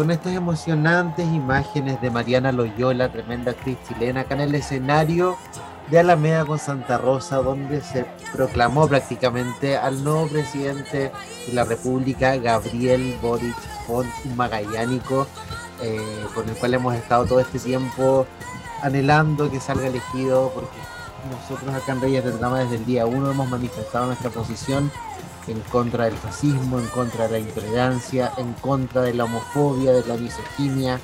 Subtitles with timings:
[0.00, 5.36] Con estas emocionantes imágenes de Mariana Loyola, tremenda actriz chilena, acá en el escenario
[5.90, 11.12] de Alameda con Santa Rosa, donde se proclamó prácticamente al nuevo presidente
[11.46, 13.54] de la República, Gabriel Boric
[13.86, 15.26] Font, magallánico,
[15.82, 16.00] eh,
[16.34, 18.26] con el cual hemos estado todo este tiempo
[18.82, 20.78] anhelando que salga elegido, porque
[21.30, 24.90] nosotros acá en Reyes del Drama desde el día uno hemos manifestado nuestra posición
[25.46, 30.06] en contra del fascismo, en contra de la intolerancia, en contra de la homofobia, de
[30.06, 31.00] la misoginia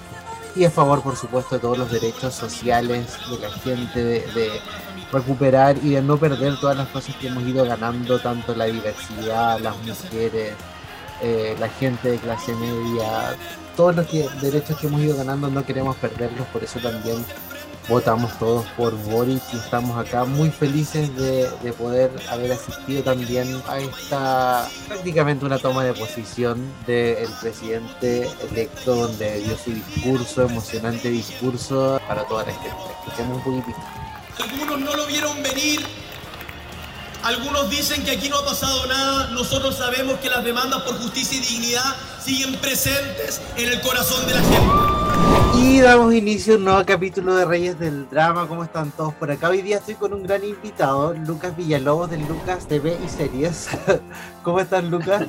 [0.56, 4.50] y a favor, por supuesto, de todos los derechos sociales de la gente, de,
[5.12, 9.60] recuperar y de no perder todas las cosas que hemos ido ganando, tanto la diversidad,
[9.60, 10.54] las mujeres,
[11.22, 13.36] eh, la gente de clase media,
[13.76, 17.24] todos los derechos que hemos ido ganando no queremos perderlos, por eso también
[17.88, 21.48] votamos todos por Boris y estamos acá muy felices de,
[21.78, 29.40] poder haber asistido también a esta prácticamente una toma de posición del presidente electo donde
[29.40, 32.76] dio su discurso, emocionante discurso para toda la gente.
[33.04, 33.78] Escuchemos un poquitito.
[34.42, 35.80] Algunos no lo vieron venir,
[37.26, 41.36] algunos dicen que aquí no ha pasado nada, nosotros sabemos que las demandas por justicia
[41.36, 45.58] y dignidad siguen presentes en el corazón de la gente.
[45.58, 48.46] Y damos inicio a un nuevo capítulo de Reyes del Drama.
[48.46, 49.48] ¿Cómo están todos por acá?
[49.48, 53.70] Hoy día estoy con un gran invitado, Lucas Villalobos de Lucas TV y Series.
[54.44, 55.24] ¿Cómo están, Lucas?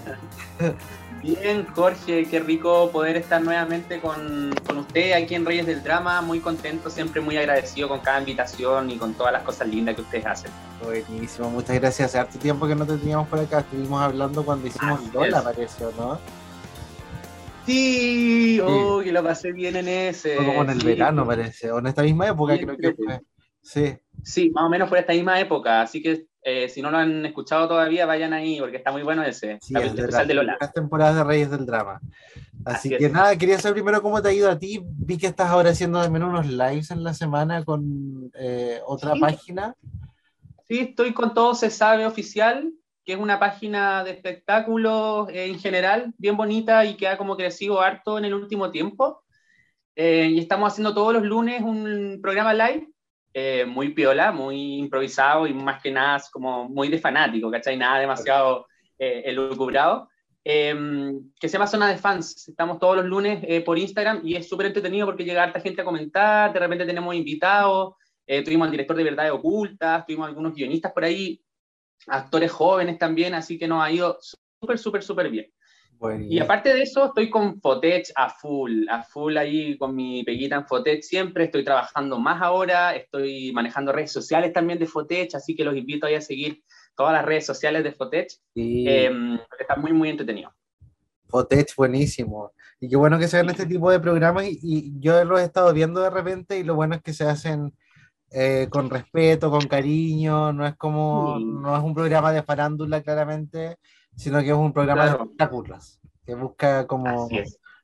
[1.27, 6.21] Bien, Jorge, qué rico poder estar nuevamente con, con, usted aquí en Reyes del Drama.
[6.21, 10.03] Muy contento, siempre muy agradecido con cada invitación y con todas las cosas lindas que
[10.03, 10.51] ustedes hacen.
[10.81, 12.11] Buenísimo, muchas gracias.
[12.11, 13.59] Hace harto tiempo que no te teníamos por acá.
[13.59, 16.17] Estuvimos hablando cuando hicimos Lola, apareció, ¿no?
[17.65, 20.37] Sí, oh, que lo pasé bien en ese.
[20.37, 23.19] Fue como en el verano, parece, o en esta misma época creo que fue.
[23.61, 23.97] Sí.
[24.23, 27.25] Sí, más o menos fue esta misma época, así que eh, si no lo han
[27.25, 29.59] escuchado todavía, vayan ahí, porque está muy bueno ese.
[29.61, 30.57] Sí, el especial de, Lola.
[30.59, 31.99] Las temporadas de Reyes del Drama.
[32.63, 34.81] Así, que nada, quería saber primero cómo te ha ido a ti.
[34.83, 39.75] Vi que estás ahora haciendo también unos lives en la semana con eh, otra página.
[40.67, 42.71] Sí, estoy con Todo Se Sabe Oficial
[43.07, 47.37] que es una página de espectáculos eh, en general, bien bonita y que ha como
[47.37, 49.23] crecido harto en el último tiempo.
[49.95, 52.89] Eh, y estamos haciendo todos los lunes un programa live,
[53.39, 57.77] eh, muy piola, muy improvisado y más que nada como muy de fanático, ¿cachai?
[57.77, 58.65] Nada demasiado
[58.97, 60.09] elucubrado.
[60.43, 62.47] Em, que se llama Zona de Fans.
[62.47, 65.85] Estamos todos los lunes por Instagram y es súper entretenido porque llega harta gente a
[65.85, 67.93] comentar, de repente tenemos invitados,
[68.43, 71.39] tuvimos al director de Verdades Ocultas, tuvimos algunos guionistas por ahí,
[72.07, 75.51] actores jóvenes también, así que nos ha ido súper, súper, súper bien.
[76.29, 80.55] Y aparte de eso, estoy con Fotech a full, a full ahí con mi peguita
[80.55, 85.55] en Fotech siempre, estoy trabajando más ahora, estoy manejando redes sociales también de Fotech, así
[85.55, 86.61] que los invito a seguir
[86.95, 90.53] todas las redes sociales de Fotech, em, está muy, muy entretenido.
[91.27, 92.51] Fotech, buenísimo.
[92.79, 95.45] Y qué bueno que se hagan este tipo de programas y, y yo los he
[95.45, 97.73] estado viendo de repente y lo bueno es que se hacen
[98.29, 103.77] eh, con respeto, con cariño, no es como, no es un programa de farándula claramente,
[104.17, 107.29] sino que es un programa de espectáculos, que busca como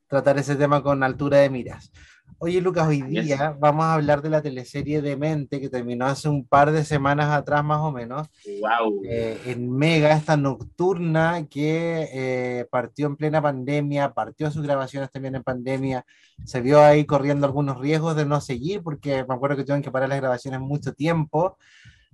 [0.07, 1.91] tratar ese tema con altura de miras.
[2.39, 6.45] Oye, Lucas, hoy día vamos a hablar de la teleserie Demente que terminó hace un
[6.45, 8.27] par de semanas atrás, más o menos.
[8.59, 9.01] Wow.
[9.05, 15.35] Eh, en Mega, esta nocturna que eh, partió en plena pandemia, partió sus grabaciones también
[15.35, 16.05] en pandemia.
[16.43, 19.91] Se vio ahí corriendo algunos riesgos de no seguir, porque me acuerdo que tuvieron que
[19.91, 21.57] parar las grabaciones mucho tiempo.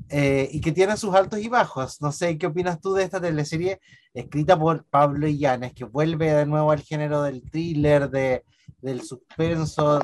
[0.07, 2.01] Eh, y que tiene sus altos y bajos.
[2.01, 3.79] No sé, ¿qué opinas tú de esta teleserie
[4.13, 8.43] escrita por Pablo Illanes, que vuelve de nuevo al género del thriller, de,
[8.81, 9.99] del suspenso,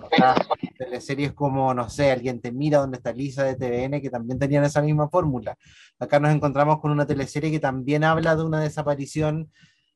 [0.78, 4.64] teleseries como, no sé, Alguien te mira, donde está Lisa de TVN, que también tenían
[4.64, 5.58] esa misma fórmula.
[6.00, 9.50] Acá nos encontramos con una teleserie que también habla de una desaparición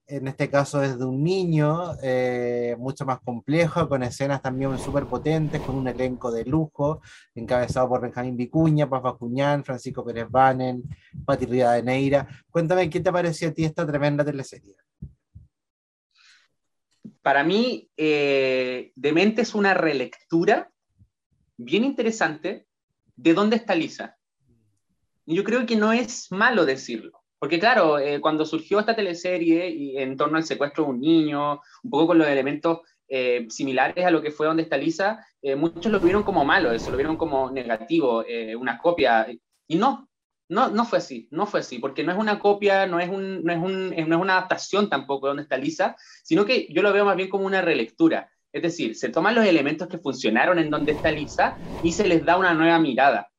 [0.09, 5.05] en este caso es de un niño, eh, mucho más complejo, con escenas también súper
[5.05, 7.01] potentes, con un elenco de lujo,
[7.35, 10.83] encabezado por Benjamín Vicuña, Papa Cuñán, Francisco Pérez Banen,
[11.23, 12.27] Pati de Neira.
[12.49, 14.75] Cuéntame, ¿qué te pareció a ti esta tremenda teleserie?
[17.21, 20.71] Para mí, eh, Demente es una relectura
[21.55, 22.65] bien interesante
[23.15, 24.17] de dónde está Lisa.
[25.27, 27.18] yo creo que no es malo decirlo.
[27.39, 31.61] Porque claro, eh, cuando surgió esta teleserie y en torno al secuestro de un niño,
[31.83, 35.55] un poco con los elementos eh, similares a lo que fue Donde está Lisa, eh,
[35.55, 38.25] muchos lo vieron como malo, eso lo vieron como negativo,
[38.59, 39.25] una copia.
[39.67, 40.09] Y no,
[40.49, 43.43] no, no fue así, no fue así, porque no es una copia, no es, un,
[43.43, 46.81] no es, un, no es una adaptación tampoco de Donde está Lisa, sino que yo
[46.81, 48.29] lo veo más bien como una relectura.
[48.51, 52.25] Es decir, se toman los elementos que funcionaron en Donde está Lisa y se les
[52.25, 53.31] da una nueva mirada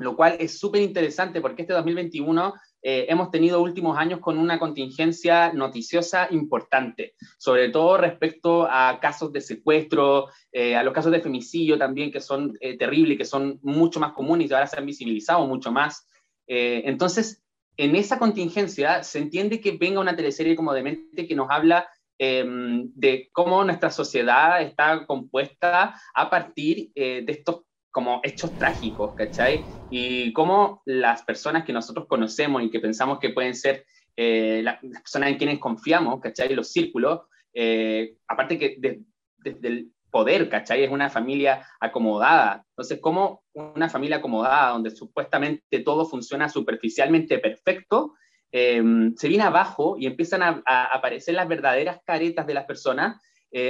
[0.00, 4.58] lo cual es súper interesante porque este 2021 eh, hemos tenido últimos años con una
[4.58, 11.20] contingencia noticiosa importante, sobre todo respecto a casos de secuestro, eh, a los casos de
[11.20, 14.86] femicidio también, que son eh, terribles, que son mucho más comunes y ahora se han
[14.86, 16.06] visibilizado mucho más.
[16.46, 17.44] entonces,
[17.76, 21.88] en esa contingencia se entiende que venga una teleserie como Demente que nos habla
[22.18, 29.66] em, de cómo nuestra sociedad está compuesta a partir de estos como hechos trágicos, ¿cachai?
[29.88, 33.84] Y cómo las personas que nosotros conocemos y que pensamos que pueden ser
[34.16, 36.54] eh, las personas en quienes confiamos, ¿cachai?
[36.54, 37.22] Los círculos,
[37.52, 39.02] eh, aparte que
[39.38, 40.84] desde el poder, ¿cachai?
[40.84, 42.64] Es una familia acomodada.
[42.70, 48.14] Entonces, cómo una familia acomodada, donde supuestamente todo funciona superficialmente perfecto,
[48.52, 48.82] eh,
[49.16, 53.20] se viene abajo y empiezan a, a, aparecer las verdaderas caretas de las personas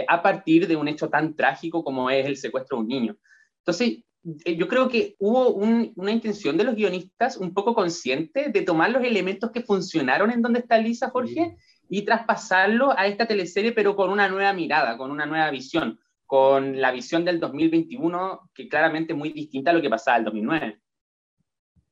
[0.08, 3.16] a partir de un hecho tan trágico como es el secuestro de un niño.
[3.60, 8.62] Entonces, eh, yo creo que hubo una intención de los guionistas un poco consciente de
[8.62, 11.56] tomar los elementos que funcionaron en donde está Lisa Jorge
[11.88, 16.80] y traspasarlo a esta teleserie, pero con una nueva mirada, con una nueva visión, con
[16.80, 20.24] la visión del 2021, que claramente es muy distinta a lo que pasaba en el
[20.26, 20.80] 2009.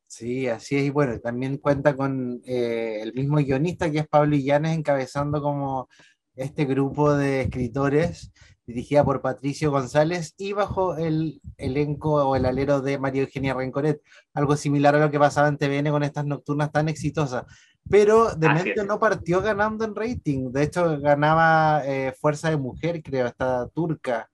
[0.07, 0.85] Sí, así es.
[0.85, 5.89] Y bueno, también cuenta con eh, el mismo guionista que es Pablo Illanes encabezando como
[6.35, 8.33] este grupo de escritores
[8.69, 14.03] dirigida por Patricio González y bajo el elenco o el alero de María Eugenia Rencoret,
[14.35, 17.45] algo similar a lo que pasaba en TVN con estas nocturnas tan exitosas.
[17.89, 23.27] Pero Demente no partió ganando en rating, de hecho ganaba eh, Fuerza de Mujer, creo,
[23.27, 24.29] esta turca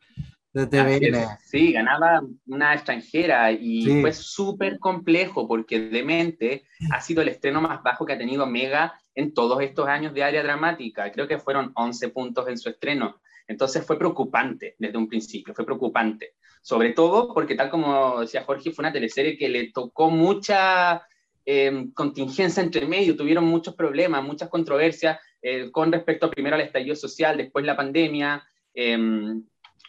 [0.53, 1.39] de TVN.
[1.45, 7.85] Sí, ganaba una extranjera y fue súper complejo porque Demente ha sido el estreno más
[7.85, 11.13] bajo que ha tenido Mega en todos estos años de área dramática.
[11.13, 13.21] Creo que fueron 11 puntos en su estreno.
[13.47, 16.35] Entonces fue preocupante desde un principio, fue preocupante.
[16.63, 21.07] Sobre todo porque, tal como decía Jorge, fue una teleserie que le tocó mucha
[21.45, 26.97] em, contingencia entre medio, tuvieron muchos problemas, muchas controversias eh, con respecto primero al estallido
[26.97, 28.43] social, después la pandemia.
[28.73, 29.45] Em,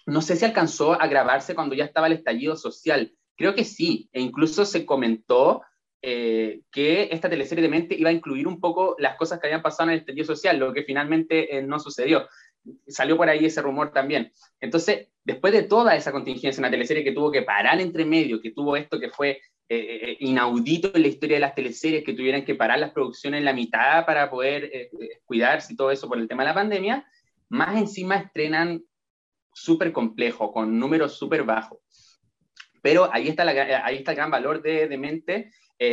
[0.05, 3.13] no sé si alcanzó a grabarse cuando ya estaba el estallido social.
[3.37, 5.61] Creo que sí, e incluso se comentó
[6.01, 9.63] eh, que esta teleserie de mente iba a incluir un poco las cosas que habían
[9.63, 12.27] pasado en el estallido social, lo que finalmente eh, no sucedió
[12.87, 14.31] salió por ahí ese rumor también.
[14.59, 18.51] Entonces, después de toda esa contingencia, una teleserie que tuvo que parar entre medio, que
[18.51, 19.39] tuvo esto que fue eh,
[19.69, 23.45] eh, inaudito en la historia de las teleseries, que tuvieran que parar las producciones en
[23.45, 24.89] la mitad para poder eh,
[25.25, 27.07] cuidarse y todo eso por el tema de la pandemia,
[27.49, 28.83] más encima estrenan
[29.53, 31.79] súper complejo, con números súper bajos.
[32.81, 35.51] Pero ahí está, la, ahí está el gran valor de, de Mente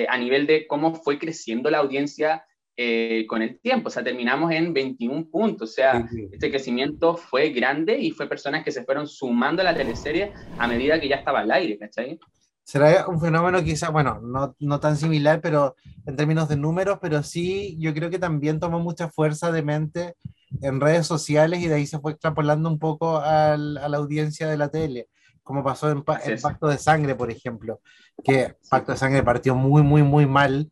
[0.08, 2.44] a nivel de cómo fue creciendo la audiencia
[2.76, 7.50] eh, con el tiempo, o sea, terminamos en 21 puntos, o sea, este crecimiento fue
[7.50, 11.16] grande y fue personas que se fueron sumando a la teleserie a medida que ya
[11.16, 12.18] estaba al aire, ¿cachai?
[12.64, 15.76] Será un fenómeno quizá, bueno, no, no tan similar, pero
[16.06, 20.14] en términos de números, pero sí, yo creo que también tomó mucha fuerza de mente
[20.62, 24.56] en redes sociales y de ahí se fue extrapolando un poco a la audiencia de
[24.56, 25.08] la tele,
[25.42, 27.80] como pasó en, en Pacto de Sangre, por ejemplo,
[28.24, 30.70] que Pacto de Sangre partió muy, muy, muy mal,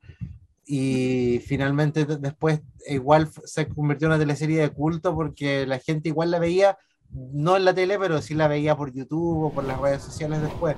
[0.72, 6.30] y finalmente después igual se convirtió en una teleserie de culto porque la gente igual
[6.30, 6.78] la veía,
[7.10, 10.40] no en la tele, pero sí la veía por YouTube o por las redes sociales
[10.40, 10.76] después.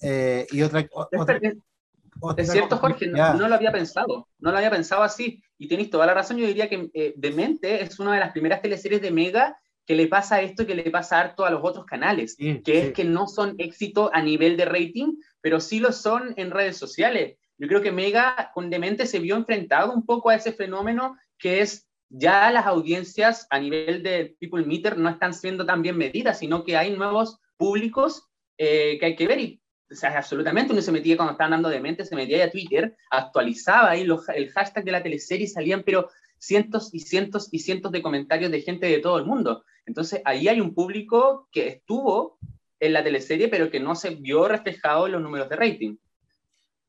[0.00, 5.42] Eh, y otra, es cierto, Jorge, no, lo había pensado, no lo había pensado así.
[5.58, 8.62] Y tienes toda la razón, yo diría que eh, Demente es una de las primeras
[8.62, 12.36] teleseries de Mega que le pasa esto que le pasa harto a los otros canales,
[12.38, 16.50] que es que no son éxito a nivel de rating, pero sí lo son en
[16.50, 17.36] redes sociales.
[17.58, 21.60] Yo creo que Mega con Demente se vio enfrentado un poco a ese fenómeno que
[21.60, 26.38] es ya las audiencias a nivel de People Meter no están siendo tan bien medidas,
[26.38, 29.40] sino que hay nuevos públicos eh, que hay que ver.
[29.40, 32.96] Y, o sea, absolutamente uno se metía cuando estaban dando Demente, se metía a Twitter,
[33.10, 36.08] actualizaba ahí los, el hashtag de la teleserie y salían, pero
[36.38, 39.64] cientos y cientos y cientos de comentarios de gente de todo el mundo.
[39.86, 42.38] Entonces ahí hay un público que estuvo
[42.80, 45.96] en la teleserie, pero que no se vio reflejado en los números de rating.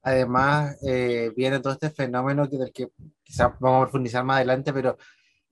[0.05, 2.89] Además, eh, viene todo este fenómeno que, del que
[3.23, 4.97] quizás vamos a profundizar más adelante, pero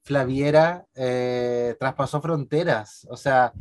[0.04, 3.08] Flaviera eh, traspasó fronteras.
[3.10, 3.52] O sea,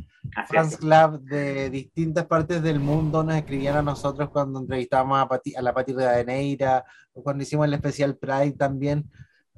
[0.47, 5.61] fans club de distintas partes del mundo nos escribían a nosotros cuando entrevistábamos a, a
[5.63, 5.95] la Pati
[6.25, 9.09] Neira o cuando hicimos el especial Pride también.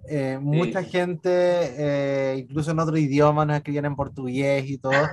[0.07, 5.09] Eh, mucha gente, eh, incluso en otro idioma, nos escribían en portugués y todo.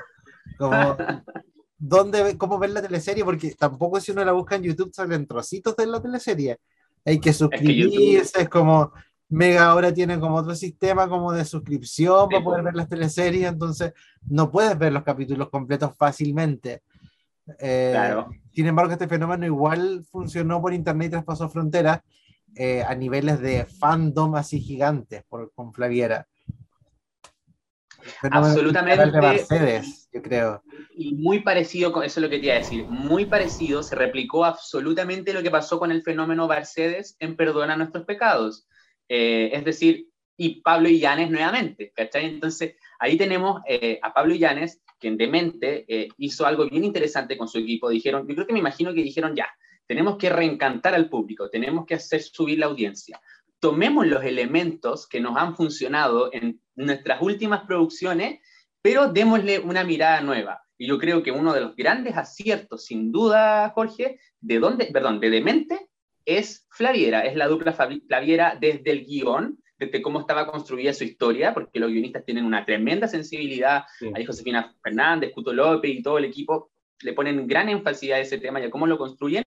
[0.57, 0.97] Como,
[1.83, 3.25] ¿dónde, ¿Cómo ver la teleserie?
[3.25, 6.59] Porque tampoco si uno la busca en YouTube salen trocitos de la teleserie.
[7.05, 8.93] Hay que suscribirse, es como
[9.29, 13.95] Mega ahora tiene como otro sistema como de suscripción para poder ver las teleseries, entonces
[14.29, 16.83] no puedes ver los capítulos completos fácilmente.
[17.59, 18.15] Eh,
[18.53, 22.01] sin embargo, este fenómeno igual funcionó por internet y traspasó fronteras
[22.55, 26.29] eh, a niveles de fandom así gigantes por, con Flaviera.
[28.31, 29.11] Absolutamente.
[29.11, 30.63] De Mercedes, yo creo.
[30.95, 33.95] Y muy parecido, con eso es lo que te iba a decir, muy parecido, se
[33.95, 38.67] replicó absolutamente lo que pasó con el fenómeno Mercedes en Perdona nuestros pecados
[39.15, 42.25] eh, es decir, y Pablo Illanes nuevamente, ¿cachai?
[42.25, 47.37] Entonces, ahí tenemos eh, a Pablo Illanes, que en Demente eh, hizo algo bien interesante
[47.37, 47.91] con su equipo.
[47.91, 49.49] Dijeron, yo creo que me imagino que dijeron, ya,
[49.87, 53.21] tenemos que reencantar al público, tenemos que hacer subir la audiencia.
[53.61, 58.41] Tomemos los elementos que nos han funcionado en nuestras últimas producciones,
[58.83, 60.63] pero démosle una mirada nueva.
[60.77, 65.21] Y yo creo que uno de los grandes aciertos, sin duda, Jorge, de dónde, perdón,
[65.21, 65.89] de Demente,
[66.25, 71.53] es Flaviera, es la dupla Flaviera desde el guion, desde cómo estaba construida su historia,
[71.55, 76.25] porque los guionistas tienen una tremenda sensibilidad, ahí Josefina Fernández, Cuto López y todo el
[76.25, 76.71] equipo
[77.03, 79.43] le ponen gran énfasis a ese tema y a cómo lo construyen,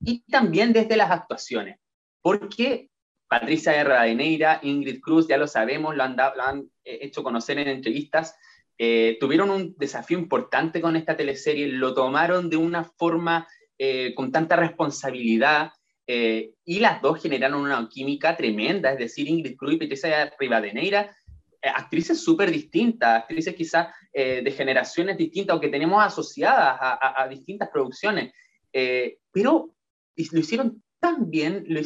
[0.00, 1.78] y también desde las actuaciones,
[2.20, 2.90] porque
[3.32, 7.58] Patricia de Neira, Ingrid Cruz, ya lo sabemos, lo han, lo han eh, hecho conocer
[7.58, 8.36] en entrevistas,
[8.76, 13.48] eh, tuvieron un desafío importante con esta teleserie, lo tomaron de una forma
[13.78, 15.70] eh, con tanta responsabilidad,
[16.04, 21.16] y las dos generaron una química tremenda, es decir, Ingrid Cruz y Patricia Rivadeneira,
[21.62, 27.70] eh, actrices súper distintas, actrices quizás de generaciones distintas o que tenemos asociadas a, distintas
[27.70, 28.34] producciones,
[29.30, 29.70] pero
[30.16, 31.80] lo hicieron tan bien, lo,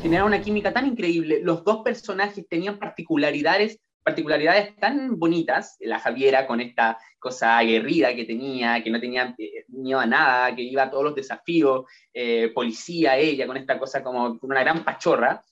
[0.00, 6.46] generaron una química tan increíble, los dos personajes tenían particularidades particularidades tan bonitas, la Javiera
[6.46, 10.82] con esta cosa aguerrida que tenía, que no tenía eh, miedo a nada, que iba
[10.82, 15.42] a todos los desafíos, eh, policía ella, con esta cosa como una gran pachorra.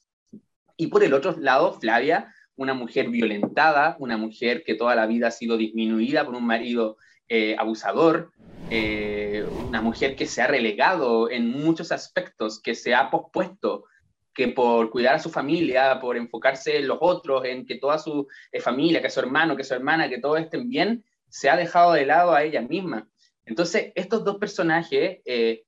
[0.76, 5.28] Y por el otro lado, Flavia, una mujer violentada, una mujer que toda la vida
[5.28, 6.98] ha sido disminuida por un marido
[7.30, 8.32] eh, abusador,
[9.68, 13.84] una mujer que se ha relegado en muchos aspectos, que se ha pospuesto
[14.34, 18.26] que por cuidar a su familia, por enfocarse en los otros, en que toda su
[18.50, 21.92] eh, familia, que su hermano, que su hermana, que todos estén bien, se ha dejado
[21.92, 23.08] de lado a ella misma.
[23.44, 25.64] Entonces, estos dos personajes eh,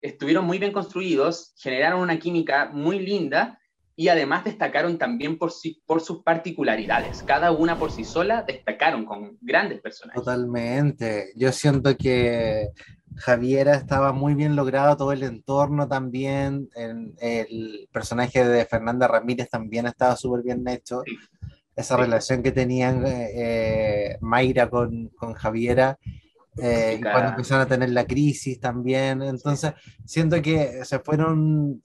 [0.00, 3.58] estuvieron muy bien construidos, generaron una química muy linda
[3.96, 5.52] y además destacaron también por,
[5.86, 7.22] por sus particularidades.
[7.22, 10.20] Cada una por sí sola destacaron con grandes personajes.
[10.20, 11.32] Totalmente.
[11.36, 12.70] Yo siento que
[13.16, 19.86] Javiera estaba muy bien logrado, todo el entorno también, el, personaje de Fernanda Ramírez también
[19.86, 21.02] estaba súper bien hecho.
[21.76, 25.98] Esa relación que tenían eh, eh, Mayra con, con Javiera,
[26.58, 29.22] eh, cuando empezaron a tener la crisis también.
[29.22, 29.72] Entonces,
[30.04, 31.82] siento que se fueron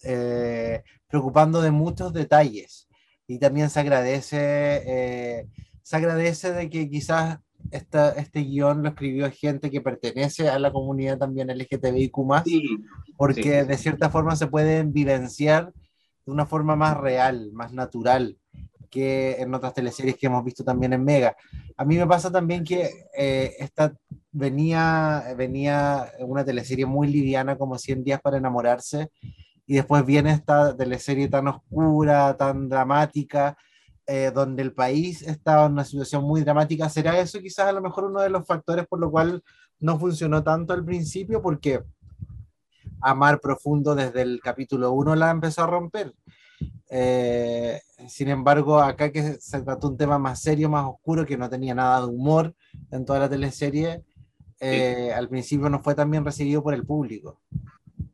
[1.07, 2.88] preocupando de muchos detalles
[3.27, 5.47] y también se agradece,
[5.81, 7.39] se agradece de que quizás
[7.71, 12.13] este guion lo escribió gente que pertenece a la comunidad también LGTBIQ+,
[13.17, 15.73] porque de cierta forma se pueden vivenciar
[16.25, 18.38] de una forma más real, más natural
[18.89, 21.35] que en otras teleseries que hemos visto también en Mega.
[21.77, 23.93] A mí me pasa también que eh, esta
[24.31, 29.09] venía, venía una teleserie muy liviana como 100 días para enamorarse
[29.65, 33.55] y después viene esta teleserie tan oscura, tan dramática,
[34.07, 36.89] eh, donde el país estaba en una situación muy dramática.
[36.89, 39.43] ¿Será eso quizás a lo mejor uno de los factores por lo cual
[39.79, 41.39] no funcionó tanto al principio?
[41.43, 41.83] Porque
[43.01, 46.15] Amar Profundo desde el capítulo 1 la empezó a romper.
[46.89, 51.48] Eh, sin embargo, acá que se trató un tema más serio, más oscuro, que no
[51.48, 52.55] tenía nada de humor
[52.89, 54.03] en toda la teleserie,
[54.60, 57.42] eh, al principio no fue tan bien recibido por el público.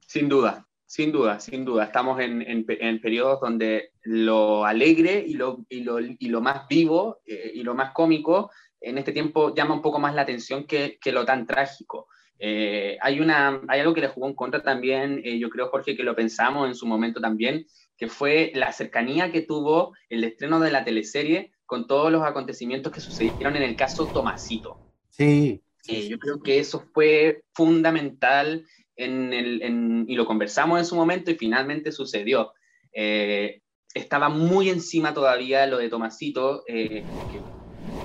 [0.06, 1.86] Sin duda, sin duda, sin duda.
[1.86, 7.20] Estamos en, en, periodos donde lo alegre y lo, y lo, y lo más vivo
[7.26, 10.98] eh, y lo más cómico en este tiempo llama un poco más la atención que,
[11.02, 12.08] que lo tan trágico.
[12.38, 15.96] Eh, hay, una, hay algo que le jugó en contra también, eh, yo creo, Jorge,
[15.96, 17.66] que lo pensamos en su momento también,
[17.98, 22.92] que fue la cercanía que tuvo el estreno de la teleserie con todos los acontecimientos
[22.92, 24.78] que sucedieron en el caso Tomasito.
[25.10, 25.62] Sí.
[25.88, 28.66] Yo creo que eso fue fundamental
[28.96, 32.54] en el, y lo conversamos en su momento y finalmente sucedió.
[32.94, 33.62] Eh,
[33.94, 37.10] estaba muy encima todavía lo de Tomasito, que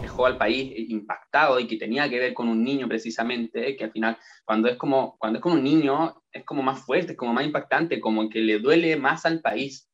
[0.01, 3.93] dejó al país impactado y que tenía que ver con un niño precisamente, que al
[3.93, 7.33] final cuando es como, cuando es como un niño es como más fuerte, es como
[7.33, 9.89] más impactante, como que le duele más al país.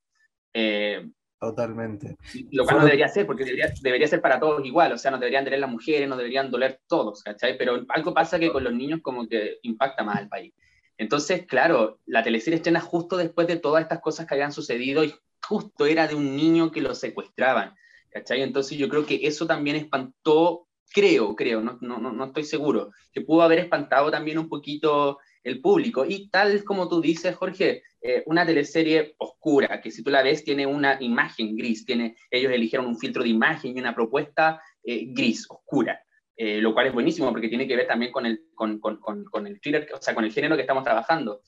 [1.39, 2.17] Totalmente.
[2.51, 5.19] Lo cual no debería ser, porque debería, debería, ser para todos igual, o sea, no
[5.19, 7.59] deberían doler las mujeres, no deberían doler todos, ¿cachai?
[7.59, 10.55] Pero algo pasa que con los niños como que impacta más al país.
[10.97, 15.15] Entonces, claro, la teleserie estrena justo después de todas estas cosas que habían sucedido y
[15.47, 17.75] justo era de un niño que lo secuestraban.
[18.17, 18.43] ¿cachai?
[18.43, 23.21] Entonces yo creo que eso también espantó, creo, creo, no, no, no estoy seguro, que
[23.21, 26.05] pudo haber espantado también un poquito el público.
[26.05, 30.45] Y tal como tú dices, Jorge, eh, una teleserie oscura, que si tú la ves
[30.45, 35.07] tiene una imagen gris, tiene, ellos eligieron un filtro de imagen y una propuesta eh,
[35.09, 36.01] gris, oscura.
[36.39, 39.47] Eh, lo cual es buenísimo porque tiene que ver también con el, con, con, con,
[39.47, 41.41] el thriller, o sea, con el género que estamos trabajando.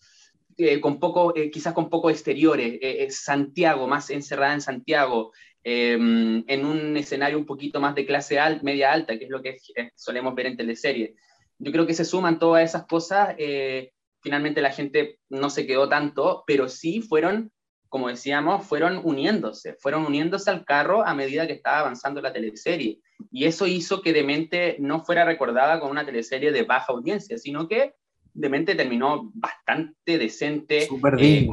[0.80, 2.80] con poco, quizás con poco exteriores,
[3.14, 5.32] Santiago, más encerrada en Santiago,
[5.70, 9.42] Em, en un escenario un poquito más de clase alta, media alta, que es lo
[9.42, 11.10] que eh, solemos ver en teleseries.
[11.58, 13.34] Yo creo que se suman todas esas cosas.
[13.38, 17.52] Eh, finalmente la gente no se quedó tanto, pero sí fueron,
[17.88, 23.00] como decíamos, fueron uniéndose, fueron uniéndose al carro a medida que estaba avanzando la teleserie.
[23.30, 27.66] Y eso hizo que Demente no fuera recordada como una teleserie de baja audiencia, sino
[27.66, 27.94] que
[28.32, 30.86] Demente terminó bastante decente.
[30.86, 31.48] Súper eh,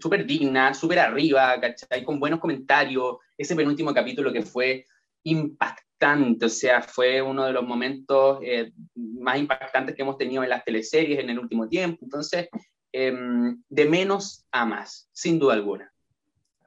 [0.00, 2.02] súper digna, súper arriba, ¿cachai?
[2.04, 3.18] Con buenos comentarios.
[3.36, 4.84] Ese penúltimo capítulo que fue
[5.22, 5.85] impactante,
[6.42, 10.64] o sea, fue uno de los momentos eh, más impactantes que hemos tenido en las
[10.64, 11.98] teleseries en el último tiempo.
[12.02, 12.48] Entonces,
[12.92, 15.92] em, de menos a más, sin duda alguna.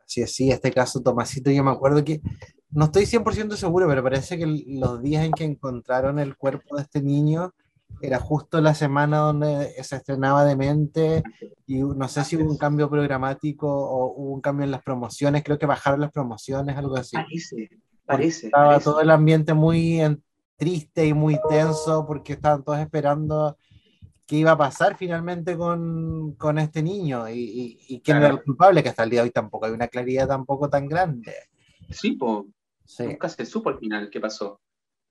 [0.06, 2.22] Sí, sí, este caso, Tomasito, yo me acuerdo que,
[2.72, 6.84] no estoy 100% seguro, pero parece que los días en que encontraron el cuerpo de
[6.84, 7.54] este niño,
[8.02, 11.24] era justo la semana donde se estrenaba Demente
[11.66, 15.44] y no sé si hubo un cambio programático o hubo un cambio en las promociones,
[15.44, 17.16] creo que bajaron las promociones, algo así.
[17.16, 17.70] Parece,
[18.10, 18.48] parece.
[18.48, 20.02] Estaba todo el ambiente muy
[20.58, 23.58] triste y muy tenso porque estaban todos esperando
[24.26, 28.84] qué iba a pasar finalmente con, con este niño y, y, quién era el culpable,
[28.84, 31.34] que hasta el día de hoy tampoco hay una claridad tampoco tan grande.
[31.90, 32.46] Sí, pues.
[33.00, 34.62] Nunca se supo al final qué pasó.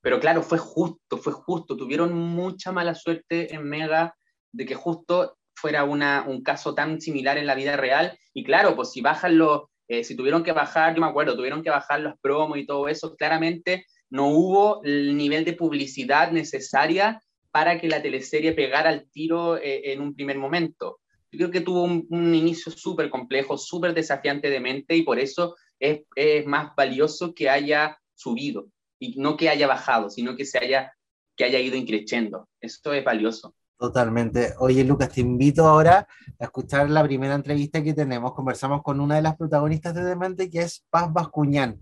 [0.00, 1.76] Pero claro, fue justo, fue justo.
[1.76, 4.14] Tuvieron mucha mala suerte en Mega
[4.52, 8.18] de que justo fuera una, un caso tan similar en la vida real.
[8.34, 11.62] Y claro, pues si bajan los, eh, si tuvieron que bajar, yo me acuerdo, tuvieron
[11.62, 17.22] que bajar los promos y todo eso, claramente no hubo el nivel de publicidad necesaria
[17.50, 21.00] para que la teleserie pegara el tiro eh, en un primer momento.
[21.30, 25.56] Yo creo que tuvo un, inicio súper complejo, súper desafiante de mente y por eso
[25.78, 30.58] es, es más valioso que haya subido y no que haya bajado, sino que se
[30.58, 30.92] haya,
[31.36, 32.48] que haya ido increciendo.
[32.60, 33.54] Esto es valioso.
[33.78, 34.54] Totalmente.
[34.58, 36.08] Oye, Lucas, te invito ahora
[36.40, 38.34] a escuchar la primera entrevista que tenemos.
[38.34, 41.78] Conversamos con una de las protagonistas de Demente, que es Paz Bascuñán,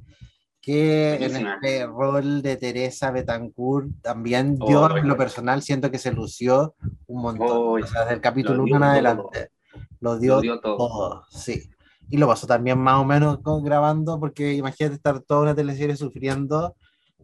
[0.61, 6.13] que en este rol de Teresa Betancourt también yo, en lo personal, siento que se
[6.13, 6.75] lució
[7.07, 7.83] un montón.
[7.83, 9.51] o sea, desde el capítulo 1 en adelante.
[10.01, 11.25] Lo dio, todo.
[11.31, 11.71] Sí.
[12.11, 16.77] Y lo pasó también más o menos grabando, porque imagínate estar toda una teleserie sufriendo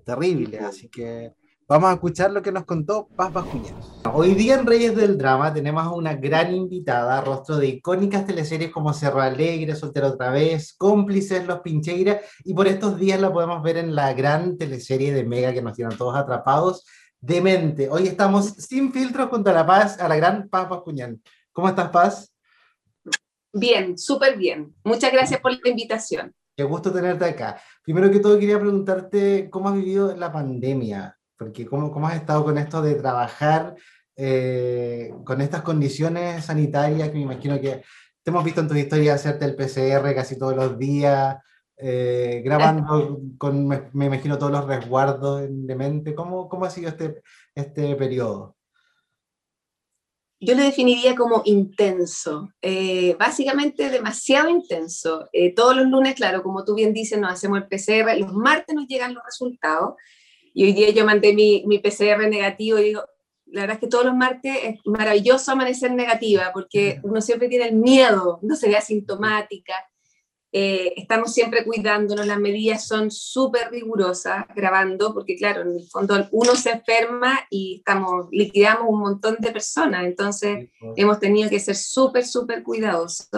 [0.04, 0.60] terrible.
[0.60, 1.34] Así que
[1.72, 3.74] vamos a escuchar lo que nos contó Paz Bascuñán.
[4.12, 8.70] Hoy día en Reyes del Drama tenemos a una gran invitada, rostro de icónicas teleseries
[8.70, 13.62] como Cerro Alegre, Soltero otra vez, Cómplices, Los Pincheira, y por estos días la podemos
[13.62, 16.84] ver en la gran teleserie de Mega que nos tienen todos atrapados,
[17.18, 17.88] Demente.
[17.88, 21.22] Hoy estamos sin filtros junto a la Paz, a la gran Paz Bascuñán.
[21.52, 22.34] ¿Cómo estás, Paz?
[23.50, 24.74] Bien, súper bien.
[24.84, 26.34] Muchas gracias por la invitación.
[26.54, 27.58] Qué gusto tenerte acá.
[27.82, 32.44] Primero que todo quería preguntarte cómo has vivido la pandemia, porque cómo, cómo has estado
[32.44, 33.74] con esto de trabajar
[34.16, 37.82] eh, con estas condiciones sanitarias que me imagino que
[38.22, 41.38] te hemos visto en tu historia hacerte el PCR casi todos los días,
[41.76, 46.14] eh, grabando con, me, imagino, todos los resguardos de mente.
[46.14, 47.22] ¿Cómo, cómo ha sido este,
[47.56, 48.56] este periodo?
[50.44, 55.28] yo le definiría como intenso, eh, básicamente demasiado intenso.
[55.32, 58.74] Eh, todos los lunes, claro, como tú bien dices, nos hacemos el PCR, los martes
[58.74, 59.94] nos llegan los resultados,
[60.54, 63.02] y hoy día yo mandé mi, mi PCR negativo y digo,
[63.46, 67.68] la verdad es que todos los martes es maravilloso amanecer negativa, porque uno siempre tiene
[67.68, 69.74] el miedo, no se ve asintomática,
[70.54, 76.28] eh, estamos siempre cuidándonos, las medidas son súper rigurosas grabando, porque claro, en el fondo
[76.30, 80.92] uno se enferma y estamos, liquidamos un montón de personas, entonces pues.
[80.96, 83.28] hemos tenido que ser súper, súper cuidadosos.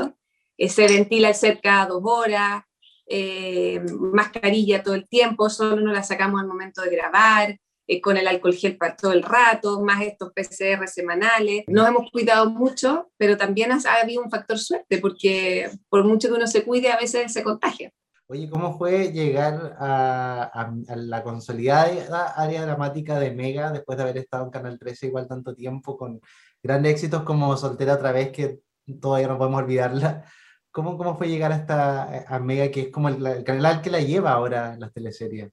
[0.56, 2.64] Eh, se ventila el set cada dos horas,
[3.06, 8.16] eh, mascarilla todo el tiempo, solo nos la sacamos al momento de grabar, eh, con
[8.16, 11.64] el alcohol gel para todo el rato, más estos PCR semanales.
[11.66, 16.34] Nos hemos cuidado mucho, pero también ha, habido un factor suerte, porque por mucho que
[16.34, 17.90] uno se cuide, a veces se contagia.
[18.26, 24.16] Oye, ¿cómo fue llegar a, a, la consolidada área dramática de Mega después de haber
[24.16, 26.20] estado en Canal 13 igual tanto tiempo, con
[26.62, 28.60] grandes éxitos como Soltera otra vez, que
[28.98, 30.24] todavía no podemos olvidarla?
[30.74, 34.32] ¿Cómo, cómo fue llegar hasta a Mega, que es como el, canal que la lleva
[34.32, 35.52] ahora las teleseries?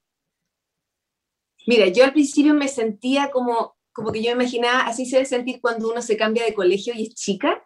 [1.67, 5.61] Mira, yo al principio me sentía como, como que yo imaginaba, así se debe sentir
[5.61, 7.63] cuando uno se cambia de colegio y es chica,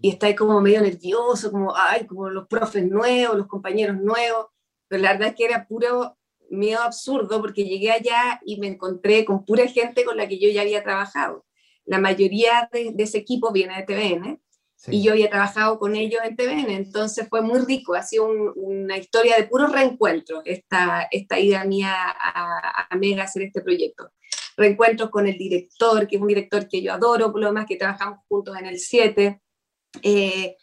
[0.00, 4.46] y está ahí como medio nervioso, como, ay, como los profes nuevos, los compañeros nuevos,
[4.86, 6.16] pero la verdad es que era puro
[6.50, 10.48] miedo absurdo porque llegué allá y me encontré con pura gente con la que yo
[10.50, 11.44] ya había trabajado.
[11.84, 14.40] La mayoría de, de ese equipo viene de TVN,
[14.88, 18.96] y yo había trabajado con ellos en TVN, entonces fue muy rico, ha sido una
[18.96, 24.10] historia de puro reencuentro esta, esta idea mía a, a, Mega hacer este proyecto.
[24.56, 27.76] Reencuentros con el director, que es un director que yo adoro, por lo demás que
[27.76, 29.40] trabajamos juntos en el 7,
[30.02, 30.56] eh,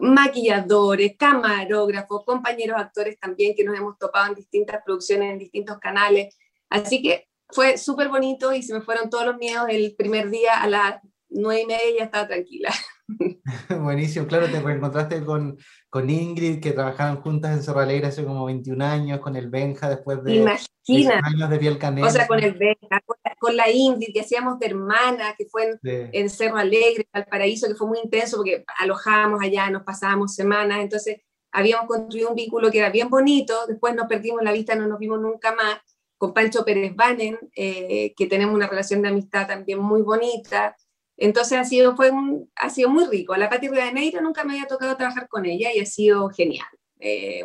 [0.00, 6.36] maquilladores, camarógrafos, compañeros actores también que nos hemos topado en distintas producciones, en distintos canales.
[6.68, 10.60] Así que fue súper bonito y se me fueron todos los miedos el primer día
[10.60, 12.70] a las nueve y media ya estaba tranquila.
[13.82, 15.58] Buenísimo, claro, te reencontraste con,
[15.90, 19.88] con Ingrid, que trabajaron juntas en Cerro Alegre hace como 21 años, con el Benja
[19.88, 21.20] después de Imagina.
[21.22, 22.06] años de piel canela.
[22.06, 23.00] O sea, con el Benja,
[23.38, 27.88] con la, Ingrid, que hacíamos de hermana, que fue en, Cerro Alegre, Valparaíso, que fue
[27.88, 31.20] muy intenso porque alojábamos allá, nos pasábamos semanas, entonces
[31.52, 34.98] habíamos construido un vínculo que era bien bonito, después nos perdimos la vista, no nos
[34.98, 35.78] vimos nunca más,
[36.16, 40.74] con Pancho Pérez Banen, eh, que tenemos una relación de amistad también muy bonita,
[41.16, 42.10] entonces ha sido, fue
[42.56, 43.36] ha sido muy rico.
[43.36, 46.66] La Pati Rivadeneira nunca me había tocado trabajar con ella y ha sido genial.
[46.98, 47.44] Eh,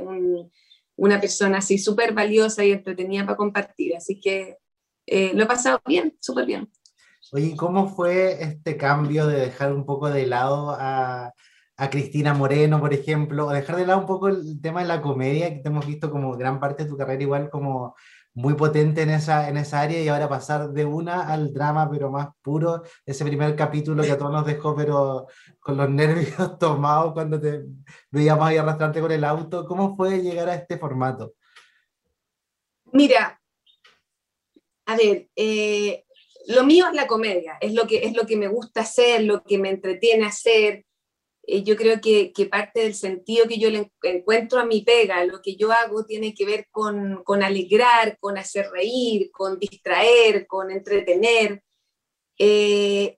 [0.95, 3.95] una persona así súper valiosa y entretenida para compartir.
[3.95, 4.57] Así que
[5.05, 6.69] eh, lo he pasado bien, súper bien.
[7.31, 11.31] Oye, ¿cómo fue este cambio de dejar un poco de lado a,
[11.77, 15.01] a Cristina Moreno, por ejemplo, o dejar de lado un poco el tema de la
[15.01, 17.95] comedia, que te hemos visto como gran parte de tu carrera igual como
[18.39, 22.09] muy potente en esa, en esa área y ahora pasar de una al drama, pero
[22.09, 25.27] más puro, ese primer capítulo que a todos nos dejó, pero
[25.59, 27.65] con los nervios tomados cuando te
[28.09, 29.65] veíamos ahí arrastrarte con el auto.
[29.65, 31.33] ¿Cómo fue llegar a este formato?
[32.93, 33.41] Mira,
[34.85, 36.05] a ver, eh,
[36.47, 39.43] lo mío es la comedia, es lo, que, es lo que me gusta hacer, lo
[39.43, 40.85] que me entretiene hacer.
[41.51, 45.41] Eh, yo creo que, parte del sentido que yo le encuentro a mi pega, lo
[45.41, 51.63] que yo hago tiene que ver con, alegrar, con hacer reír, con distraer, con entretener.
[52.37, 53.17] Eh,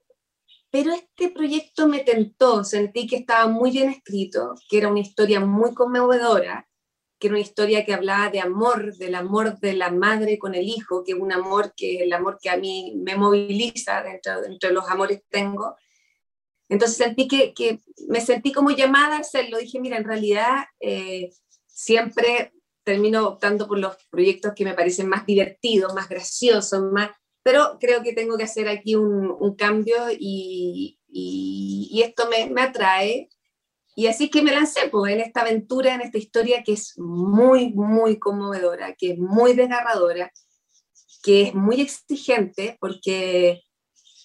[0.70, 5.40] pero este proyecto me tentó, sentí que estaba muy bien escrito, que era una historia
[5.40, 6.66] muy conmovedora,
[7.18, 10.66] que era una historia que hablaba de amor, del amor de la madre con el
[10.66, 14.70] hijo, que es un amor que el amor que a mí me moviliza dentro, dentro
[14.70, 15.76] de los amores que tengo
[16.72, 19.58] entonces sentí que, me sentí como llamada a hacerlo.
[19.58, 21.30] Dije, mira, en realidad eh,
[21.66, 27.10] siempre termino optando por los proyectos que me parecen más divertidos, más graciosos, más...
[27.42, 30.98] Pero creo que tengo que hacer aquí un, cambio y,
[32.02, 33.28] esto me, me, atrae.
[33.94, 37.74] Y así que me lancé pues, en esta aventura, en esta historia que es muy,
[37.74, 40.32] muy conmovedora, que es muy desgarradora,
[41.22, 43.62] que es muy exigente, porque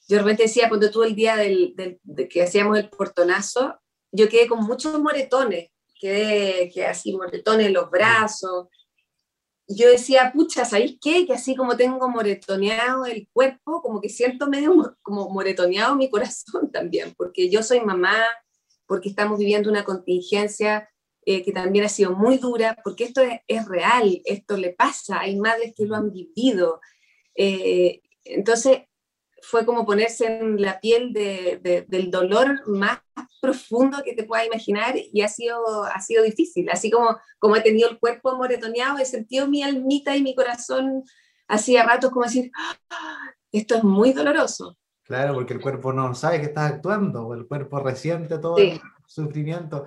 [0.07, 3.77] yo de repente decía, cuando tuve el día del, de que hacíamos el portonazo,
[4.11, 8.67] yo quedé con muchos moretones, quedé, quedé así moretones en los brazos.
[9.67, 11.25] Yo decía, pucha, ¿sabéis qué?
[11.25, 16.71] Que así como tengo moretoneado el cuerpo, como que siento medio como moretoneado mi corazón
[16.71, 18.23] también, porque yo soy mamá,
[18.85, 20.89] porque estamos viviendo una contingencia
[21.25, 25.19] eh, que también ha sido muy dura, porque esto es, es, real, esto le pasa,
[25.19, 26.79] hay madres que lo han vivido.
[27.35, 28.83] Eh, entonces,
[29.49, 32.99] fue como ponerse en la piel de, del dolor más
[33.41, 36.69] profundo que te puedas imaginar y ha sido, ha sido difícil.
[36.69, 41.03] Así como, como he tenido el cuerpo moretoneado, he sentido mi almita y mi corazón
[41.47, 42.51] hacía ratos como decir,
[42.89, 44.77] ah, esto es muy doloroso.
[45.03, 49.85] Claro, porque el cuerpo no sabe que estás actuando, el cuerpo resiente todo el sufrimiento.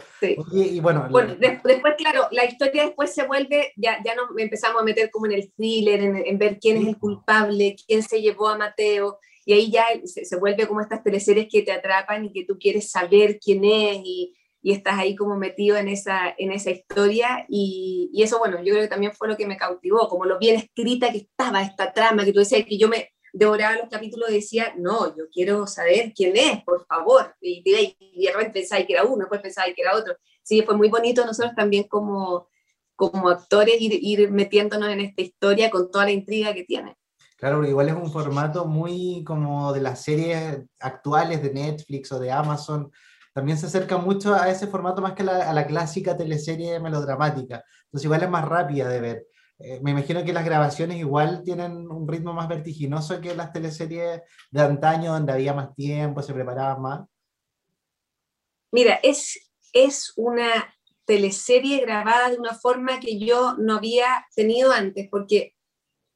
[0.53, 4.85] y bueno, bueno después, claro, la historia después se vuelve, ya, ya nos empezamos a
[4.85, 8.49] meter como en el thriller, en, en ver quién es el culpable, quién se llevó
[8.49, 9.19] a Mateo,
[9.51, 12.89] y ahí ya se, vuelve como estas teleseries que te atrapan y que tú quieres
[12.89, 14.33] saber quién es y,
[14.63, 18.73] y estás ahí como metido en esa, en esa historia y, y, eso, bueno, yo
[18.73, 21.93] creo que también fue lo que me cautivó, como lo bien escrita que estaba esta
[21.93, 25.67] trama, que tú decías que yo me devoraba los capítulos y decía, no, yo quiero
[25.67, 27.65] saber quién es, por favor, y,
[27.99, 30.15] y de repente pensaba que era uno, después pensaba que era otro.
[30.45, 32.49] Sí, fue muy bonito nosotros también como,
[32.95, 36.97] como actores ir, ir metiéndonos en esta historia con toda la intriga que tiene.
[37.41, 42.31] Claro, igual es un formato muy como de las series actuales de Netflix o de
[42.31, 42.93] Amazon.
[43.33, 47.65] También se acerca mucho a ese formato más que a la clásica teleserie melodramática.
[47.85, 49.27] Entonces igual es más rápida de ver.
[49.59, 54.21] Eh, me imagino que las grabaciones igual tienen un ritmo más vertiginoso que las teleseries
[54.51, 57.09] de antaño, donde había más tiempo, se preparaban más.
[58.71, 60.75] Mira, es, es una
[61.07, 65.55] teleserie grabada de una forma que yo no había tenido antes, porque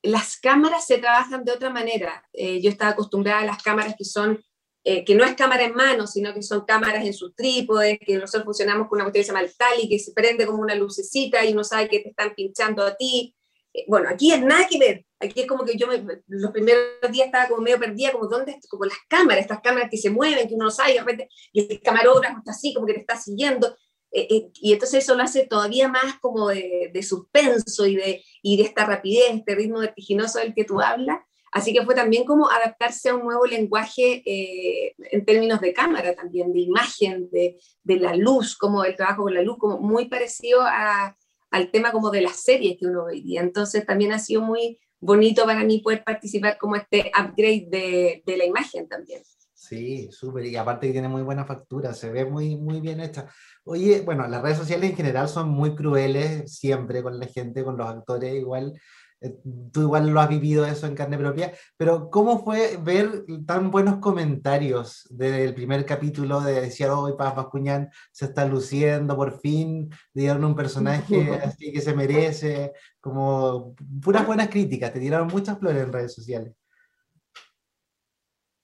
[0.04, 2.24] las cámaras se trabajan de otra manera.
[2.32, 4.42] Eh, yo estaba acostumbrada a las cámaras que son,
[4.84, 8.18] eh, que no es cámara en mano, sino que son cámaras en sus trípodes, que
[8.18, 10.74] nosotros funcionamos con una cuestión que se llama el tali, que se prende como una
[10.74, 13.34] lucecita y uno sabe que te están pinchando a ti.
[13.72, 15.06] Eh, bueno, aquí es nada que ver.
[15.18, 15.86] Aquí es como que yo
[16.26, 19.96] los primeros días estaba como medio perdida, como dónde, como las cámaras, estas cámaras que
[19.96, 22.86] se mueven, que uno no sabe, y de repente, y el camarógrafo está así, como
[22.86, 23.74] que te está siguiendo.
[24.14, 28.56] Eh, eh, y entonces eso lo hace todavía más como de, suspenso y de, y
[28.56, 31.18] de esta rapidez, este ritmo vertiginoso del que tú hablas.
[31.50, 36.14] Así que fue también como adaptarse a un nuevo lenguaje eh, en términos de cámara
[36.14, 40.06] también, de imagen, de, de, la luz, como el trabajo con la luz, como muy
[40.08, 41.16] parecido a,
[41.50, 43.40] al tema como de las series que uno veía.
[43.40, 48.36] Entonces también ha sido muy bonito para mí poder participar como este upgrade de, de
[48.36, 49.22] la imagen también.
[49.64, 53.26] Sí, súper, y aparte que tiene muy buena factura, se ve muy, muy bien hecha.
[53.64, 57.78] Oye, bueno, las redes sociales en general son muy crueles siempre con la gente, con
[57.78, 58.78] los actores, igual,
[59.22, 59.34] eh,
[59.72, 64.00] tú igual lo has vivido eso en carne propia, pero ¿cómo fue ver tan buenos
[64.00, 70.44] comentarios del primer capítulo de decir, hoy Paz Bascuñán se está luciendo, por fin dieron
[70.44, 75.92] un personaje así que se merece, como puras buenas críticas, te tiraron muchas flores en
[75.92, 76.52] redes sociales?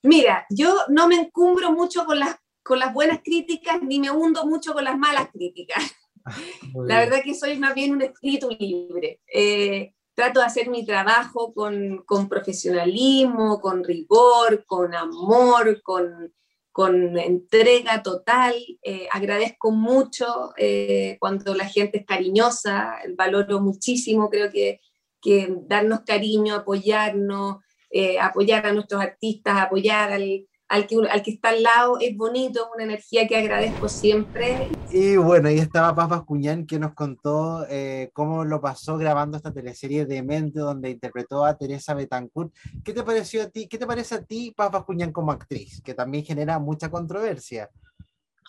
[0.03, 4.45] Mira, yo no me encumbro mucho con las, con las buenas críticas ni me hundo
[4.45, 5.83] mucho con las malas críticas.
[6.75, 9.21] La verdad que soy más bien un espíritu libre.
[9.31, 16.33] Eh, trato de hacer mi trabajo con, con profesionalismo, con rigor, con amor, con,
[16.71, 18.55] con entrega total.
[18.81, 24.81] Eh, agradezco mucho eh, cuando la gente es cariñosa, valoro muchísimo, creo que,
[25.21, 27.57] que darnos cariño, apoyarnos,
[27.91, 32.15] eh, apoyar a nuestros artistas, apoyar al, al que, al que está al lado, es
[32.15, 34.69] bonito, es una energía que agradezco siempre.
[34.89, 39.53] Y bueno, ahí estaba Paz Bascuñán que nos contó eh, cómo lo pasó grabando esta
[39.53, 42.55] teleserie de Mente, donde interpretó a Teresa Betancourt.
[42.85, 43.67] ¿Qué te pareció a ti?
[43.67, 45.81] ¿Qué te parece a ti, Paz Bascuñán, como actriz?
[45.83, 47.69] Que también genera mucha controversia.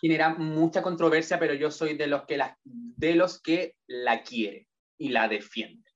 [0.01, 4.69] Genera mucha controversia, pero yo soy de los que la, de los que la quiere
[4.97, 5.91] y la defiende.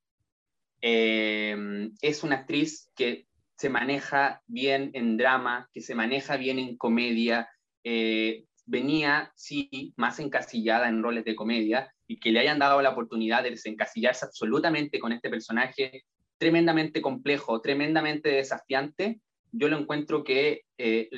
[0.80, 3.25] Eh, es una actriz que
[3.56, 7.48] se maneja bien en drama, que se maneja bien en comedia.
[7.84, 12.90] Eh, venía, sí, más encasillada en roles de comedia y que le hayan dado la
[12.90, 16.04] oportunidad de desencasillarse absolutamente con este personaje
[16.38, 19.20] tremendamente complejo, tremendamente desafiante,
[19.52, 21.08] yo lo encuentro que eh,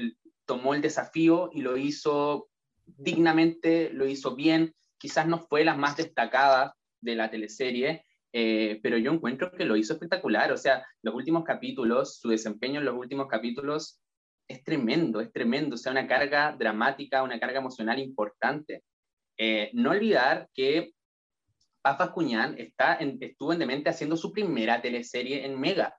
[0.44, 2.48] tomó el desafío y lo hizo
[2.87, 8.98] dignamente, lo hizo bien, quizás no fue la más destacada de la teleserie, eh, pero
[8.98, 10.52] yo encuentro que lo hizo espectacular.
[10.52, 14.00] O sea, los últimos capítulos, su desempeño en los últimos capítulos
[14.46, 15.74] es tremendo, es tremendo.
[15.74, 18.84] O sea, una carga dramática, una carga emocional importante.
[19.36, 20.92] Eh, no olvidar que
[21.82, 25.96] Paz Cuñán está estuvo en Demente haciendo su primera teleserie en Mega.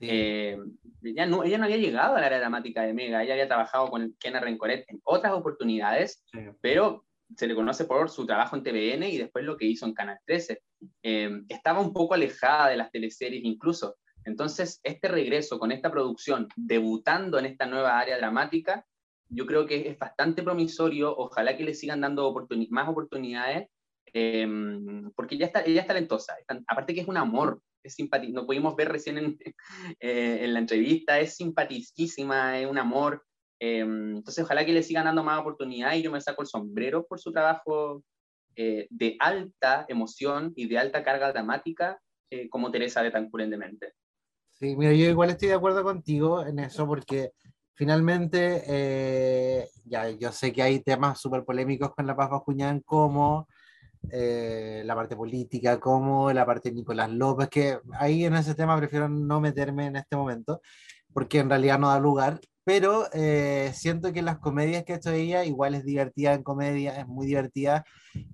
[0.00, 0.58] Eh,
[1.02, 4.16] ella, no, ella no había llegado al área dramática de Mega, ella había trabajado con
[4.18, 6.24] Kena Rencoret en otras oportunidades,
[6.60, 7.06] pero
[7.36, 10.18] se le conoce por su trabajo en TVN y después lo que hizo en Canal
[10.26, 10.60] 13.
[11.02, 13.96] Eh, estaba un poco alejada de las teleseries incluso.
[14.24, 18.86] Entonces, este regreso con esta producción, debutando en esta nueva área dramática,
[19.28, 21.16] yo creo que es bastante promisorio.
[21.16, 22.32] Ojalá que le sigan dando
[22.70, 23.68] más oportunidades,
[24.12, 24.46] eh,
[25.16, 26.36] porque ella, está, ella es talentosa.
[26.66, 28.32] Aparte que es un amor, es simpático.
[28.34, 29.38] Lo pudimos ver recién en,
[30.00, 33.24] eh, en la entrevista, es simpaticísima, es un amor.
[33.58, 37.06] Em, entonces, ojalá que le sigan dando más oportunidad y yo me saco el sombrero
[37.06, 38.02] por su trabajo
[38.56, 43.42] eh, de alta emoción y de alta carga dramática eh, como Teresa de Tancur.
[44.50, 47.32] Sí, mira, yo igual estoy de acuerdo contigo en eso porque
[47.74, 53.48] finalmente, eh, ya yo sé que hay temas súper polémicos con la Paz Bascuñán como
[54.10, 59.08] la parte política, como la parte de Nicolás López, que ahí en ese tema prefiero
[59.08, 60.60] no meterme en este momento
[61.12, 65.10] porque en realidad no da lugar, pero eh, siento que las comedias que ha hecho
[65.10, 67.84] ella igual es divertida en comedia, es muy divertida.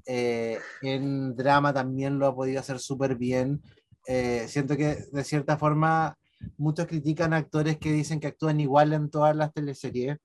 [0.06, 3.62] Eh, en drama también lo ha podido hacer súper bien.
[4.06, 6.16] Eh, siento que de cierta forma
[6.56, 10.18] muchos critican a actores que dicen que actúan igual en todas las teleseries,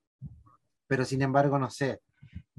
[0.88, 2.00] pero sin embargo, no sé.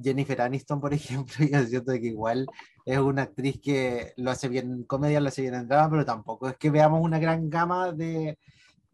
[0.03, 2.47] Jennifer Aniston, por ejemplo, yo siento que igual
[2.87, 6.05] es una actriz que lo hace bien en comedia, lo hace bien en drama, pero
[6.07, 8.39] tampoco es que veamos una gran gama de,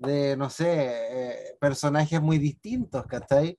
[0.00, 3.58] de no sé, eh, personajes muy distintos, ¿cachai?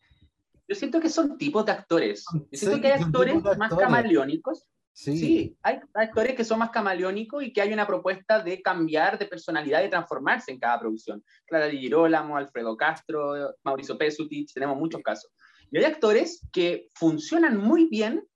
[0.68, 2.26] Yo siento que son tipos de actores.
[2.34, 4.68] Yo siento que hay actores, más camaleónicos.
[4.94, 5.58] Sí.
[5.64, 9.84] hay actores que son más camaleónicos y que hay una propuesta de cambiar de personalidad
[9.84, 11.24] y transformarse en cada producción.
[11.46, 15.32] Clara Di Girolamo, Alfredo Castro, Mauricio Pesutich, tenemos muchos casos.
[15.72, 18.28] Y hay actores que funcionan muy bien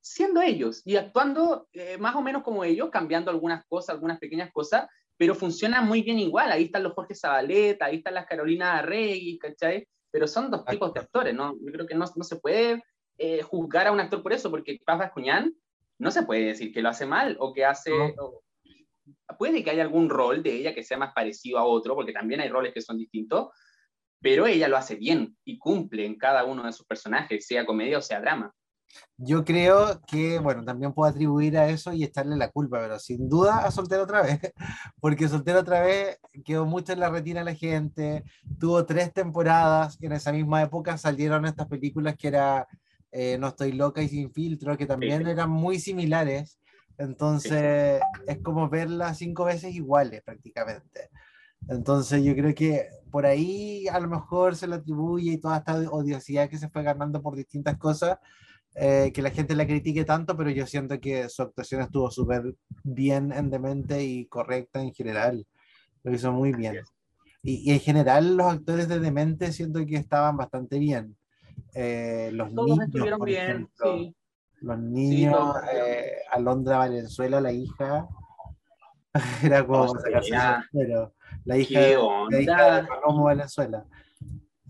[0.00, 4.52] siendo ellos y actuando eh, más o menos como ellos, cambiando algunas cosas, algunas pequeñas
[4.52, 6.52] cosas, pero funcionan muy bien igual.
[6.52, 9.86] Ahí están los Jorge Zabaleta, ahí están las Carolina Arregui, ¿cachai?
[10.10, 11.54] Pero son dos tipos de actores, ¿no?
[11.60, 12.82] Yo creo que no, no se puede
[13.18, 15.54] eh, juzgar a un actor por eso, porque Paz Vascuñán
[15.98, 17.90] no se puede decir que lo hace mal o que hace...
[19.38, 22.40] puede que haya algún rol de ella que sea más parecido a otro, porque también
[22.40, 23.48] hay roles que son distintos,
[24.20, 27.98] pero ella lo hace bien y cumple en cada uno de sus personajes, sea comedia
[27.98, 28.52] o sea drama.
[29.16, 33.28] Yo creo que, bueno, también puedo atribuir a eso y echarle la culpa, pero sin
[33.28, 34.40] duda a Soltero otra vez,
[35.00, 38.24] porque Soltero otra vez quedó mucho en la retina de la gente,
[38.58, 42.66] tuvo tres temporadas, y en esa misma época salieron estas películas que era
[43.12, 46.58] eh, No estoy loca y sin filtro, que también eran muy similares,
[46.98, 51.10] entonces es como verlas cinco veces iguales prácticamente.
[51.68, 55.74] Entonces yo creo que por ahí a lo mejor se le atribuye y toda esta
[55.90, 58.18] odiosidad que se fue ganando por distintas cosas,
[58.78, 62.54] eh, que la gente la critique tanto, pero yo siento que su actuación estuvo súper
[62.84, 65.46] bien en Demente y correcta en general.
[66.02, 66.80] Lo hizo muy bien.
[67.42, 71.16] Y, en general los actores de Demente siento que estaban bastante bien.
[71.74, 74.14] Eh, los niños, estuvieron bien, sí.
[74.60, 78.06] Los niños, eh, Alondra Valenzuela, la hija,
[79.42, 79.94] era como
[80.72, 81.14] pero
[81.46, 82.36] la hija, ¿Qué onda?
[82.36, 83.86] La hija de Valenzuela.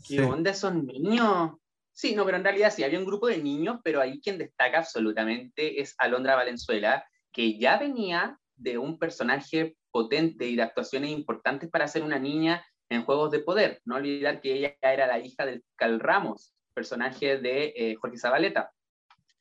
[0.07, 1.55] ¿Qué onda esos niños?
[1.97, 4.81] Sí, no, pero en realidad sí, había un grupo de niños, pero ahí quien destaca
[4.81, 11.71] absolutamente es Alondra Valenzuela, que ya venía de un personaje potente y de actuaciones importantes
[11.71, 13.81] para ser una niña en Juegos de Poder.
[13.87, 18.71] No olvidar que ella era la hija del Cal Ramos, personaje de eh, Jorge Zabaleta,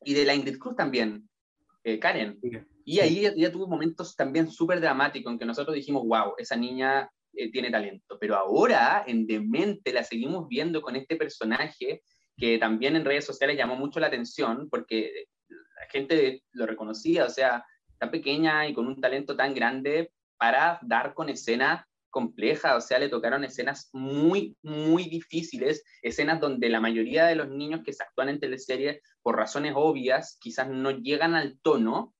[0.02, 1.28] y de la Ingrid Cruz también,
[1.84, 2.40] eh, Karen.
[2.86, 7.10] Y ahí ella, tuvo momentos también súper dramáticos en que nosotros dijimos, wow, esa niña
[7.34, 8.16] eh, tiene talento.
[8.18, 12.00] Pero ahora en Demente la seguimos viendo con este personaje
[12.36, 17.30] que también en redes sociales llamó mucho la atención porque la gente lo reconocía, o
[17.30, 17.64] sea,
[17.98, 22.98] tan pequeña y con un talento tan grande para dar con escenas complejas, o sea,
[22.98, 28.02] le tocaron escenas muy, muy difíciles, escenas donde la mayoría de los niños que se
[28.02, 32.14] actúan en teleseries, por razones obvias, quizás no llegan al tono,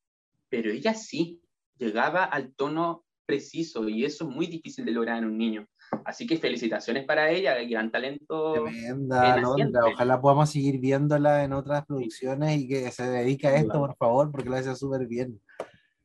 [0.50, 1.40] pero ella sí,
[1.78, 5.66] llegaba al tono preciso y eso es muy difícil de lograr en un niño.
[6.04, 8.54] Así que felicitaciones para ella, gran talento.
[8.54, 9.86] Tremenda, Londra.
[9.86, 14.30] Ojalá podamos seguir viéndola en otras producciones y que se dedique a esto, por favor,
[14.30, 15.40] porque lo hace súper bien.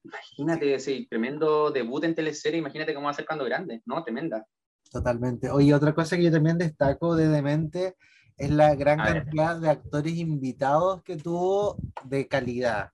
[0.03, 4.03] Imagínate ese tremendo debut en teleserie, imagínate cómo va a ser cuando grande, ¿no?
[4.03, 4.45] Tremenda.
[4.91, 5.49] Totalmente.
[5.49, 7.95] Oye, otra cosa que yo también destaco de Demente
[8.37, 12.89] es la gran cantidad de actores invitados que tuvo de calidad.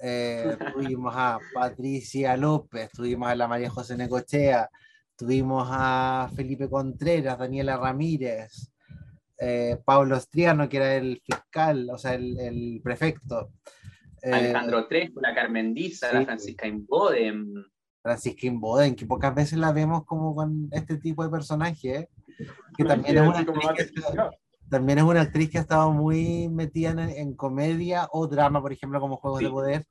[0.00, 4.68] Eh, tuvimos a Patricia López, tuvimos a la María José Necochea,
[5.16, 8.72] Tuvimos a Felipe Contreras, Daniela Ramírez,
[9.38, 13.50] eh, Pablo Estriano, que era el fiscal, o sea, el, prefecto.
[14.22, 17.52] Eh, Alejandro Trejo, la Carmen Diza, la Francisca Inboden.
[18.02, 22.08] Francisca Inboden, que pocas veces la vemos como con este tipo de personaje,
[22.76, 24.02] que también es, una actriz que,
[24.68, 29.00] también es una actriz que ha estado muy metida en, comedia o drama, por ejemplo,
[29.00, 29.84] como Juegos de Poder.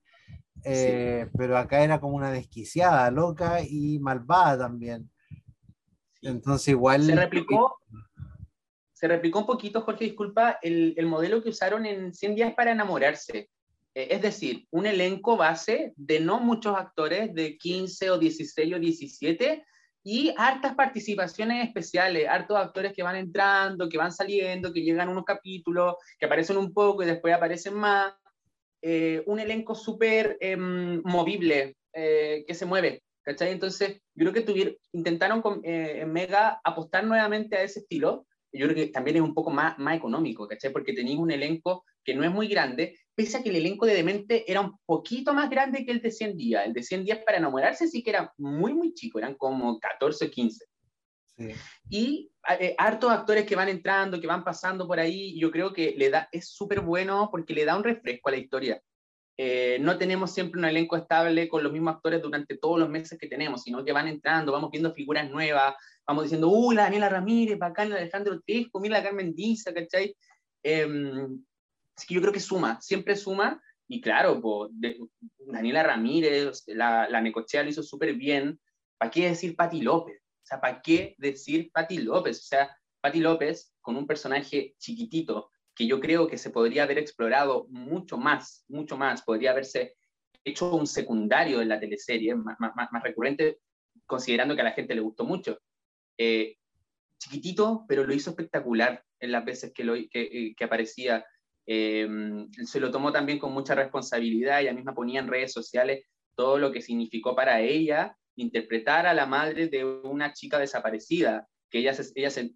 [0.64, 5.10] Eh, pero acá era como una desquiciada, loca y malvada también.
[6.22, 7.04] Entonces igual...
[7.04, 7.80] Se replicó,
[8.94, 12.72] se replicó un poquito, Jorge, disculpa, el, el modelo que usaron en 100 días para
[12.72, 13.50] enamorarse.
[13.94, 18.80] Eh, es decir, un elenco base de no muchos actores, de 15 o 16 o
[18.80, 19.66] 17,
[20.04, 25.26] y hartas participaciones especiales, hartos actores que van entrando, que van saliendo, que llegan unos
[25.26, 28.14] capítulos, que aparecen un poco y después aparecen más.
[28.82, 33.04] Eh, un elenco súper em, movible, eh, que se mueve.
[33.24, 33.52] ¿cachai?
[33.52, 38.26] Entonces, yo creo que tuvieron, intentaron con, eh, Mega apostar nuevamente a ese estilo.
[38.54, 40.72] Yo creo que también es un poco más, más económico, ¿cachai?
[40.72, 43.94] Porque tenéis un elenco que no es muy grande, pese a que el elenco de
[43.94, 46.66] Demente era un poquito más grande que el de 100 días.
[46.66, 50.26] El de 100 días para enamorarse sí que era muy, muy chico, eran como 14
[50.26, 50.66] o 15.
[51.90, 55.94] Y eh, hartos actores que van entrando, que van pasando por ahí, yo creo que
[55.98, 58.82] le da, es súper bueno porque le da un refresco a la historia.
[59.38, 63.18] Eh, no tenemos siempre un elenco estable con los mismos actores durante todos los meses
[63.18, 65.74] que tenemos, sino que van entrando, vamos viendo figuras nuevas,
[66.06, 70.16] vamos diciendo, uy, la Daniela Ramírez, bacán, Alejandro Tesco, mira la Carmen Diza, ¿cachai?
[70.62, 71.44] Em,
[71.96, 74.42] así que yo creo que suma, siempre suma, y claro,
[75.40, 78.60] Daniela Ramírez, la, la Necochea lo hizo súper bien,
[78.98, 80.21] ¿para qué decir Pati López?
[80.52, 82.40] Sea, ¿para qué decir Patti López?
[82.40, 86.98] O sea, Patti López con un personaje chiquitito que yo creo que se podría haber
[86.98, 89.96] explorado mucho más, mucho más, podría haberse
[90.44, 93.60] hecho un secundario en la teleserie, más, más, más recurrente,
[94.06, 95.58] considerando que a la gente le gustó mucho.
[96.18, 96.58] Eh,
[97.18, 101.26] chiquitito, pero lo hizo espectacular en las veces que, lo, que, eh, que aparecía.
[101.66, 102.10] Eh,
[102.66, 106.04] se lo tomó también con mucha responsabilidad, ella misma ponía en redes sociales
[106.36, 111.80] todo lo que significó para ella interpretar a la madre de una chica desaparecida, que
[111.80, 112.54] ella, ella se,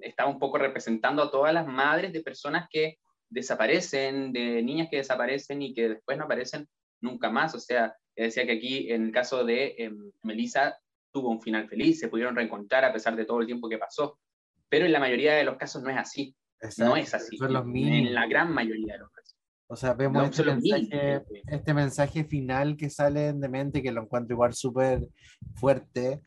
[0.00, 2.98] estaba un poco representando a todas las madres de personas que
[3.28, 6.68] desaparecen, de niñas que desaparecen y que después no aparecen
[7.00, 7.54] nunca más.
[7.54, 9.92] O sea, decía que aquí en el caso de eh,
[10.22, 10.78] Melissa
[11.12, 14.18] tuvo un final feliz, se pudieron reencontrar a pesar de todo el tiempo que pasó.
[14.68, 16.34] Pero en la mayoría de los casos no es así.
[16.78, 17.36] no es así.
[17.40, 19.35] en la gran mayoría de los casos.
[19.68, 24.34] O sea, vemos este, mensaje, este, mensaje, final que sale en Demente, que lo encuentro
[24.34, 25.06] igual súper
[25.54, 26.20] fuerte,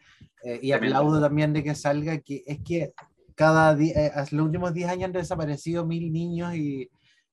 [0.44, 2.94] eh, y aplaudo también de que salga, que es que
[3.36, 6.90] cada día, eh, los últimos 10 años han desaparecido mil niños y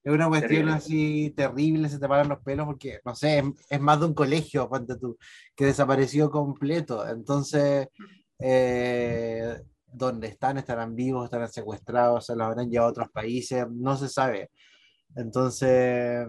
[0.06, 3.98] es una cuestión así terrible, se te paran los pelos porque, no sé, es, más
[3.98, 5.18] de un colegio, tú,
[5.56, 7.04] que desapareció completo.
[7.08, 7.88] Entonces,
[8.38, 10.58] eh, ¿dónde están?
[10.58, 11.24] ¿Estarán vivos?
[11.24, 12.26] ¿Estarán secuestrados?
[12.26, 13.66] ¿Se los habrán llevado a otros países?
[13.68, 14.50] No se sabe.
[15.14, 16.26] Entonces,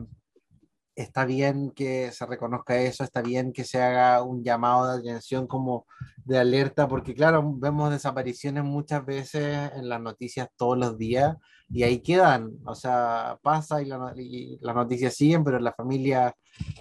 [0.98, 5.46] está bien que se reconozca eso, está bien que se haga un llamado de atención
[5.46, 5.86] como
[6.26, 11.38] de alerta, porque claro, vemos desapariciones muchas veces en las noticias todos los días
[11.70, 16.34] y ahí quedan, o sea, pasa y, las noticias siguen, pero las familias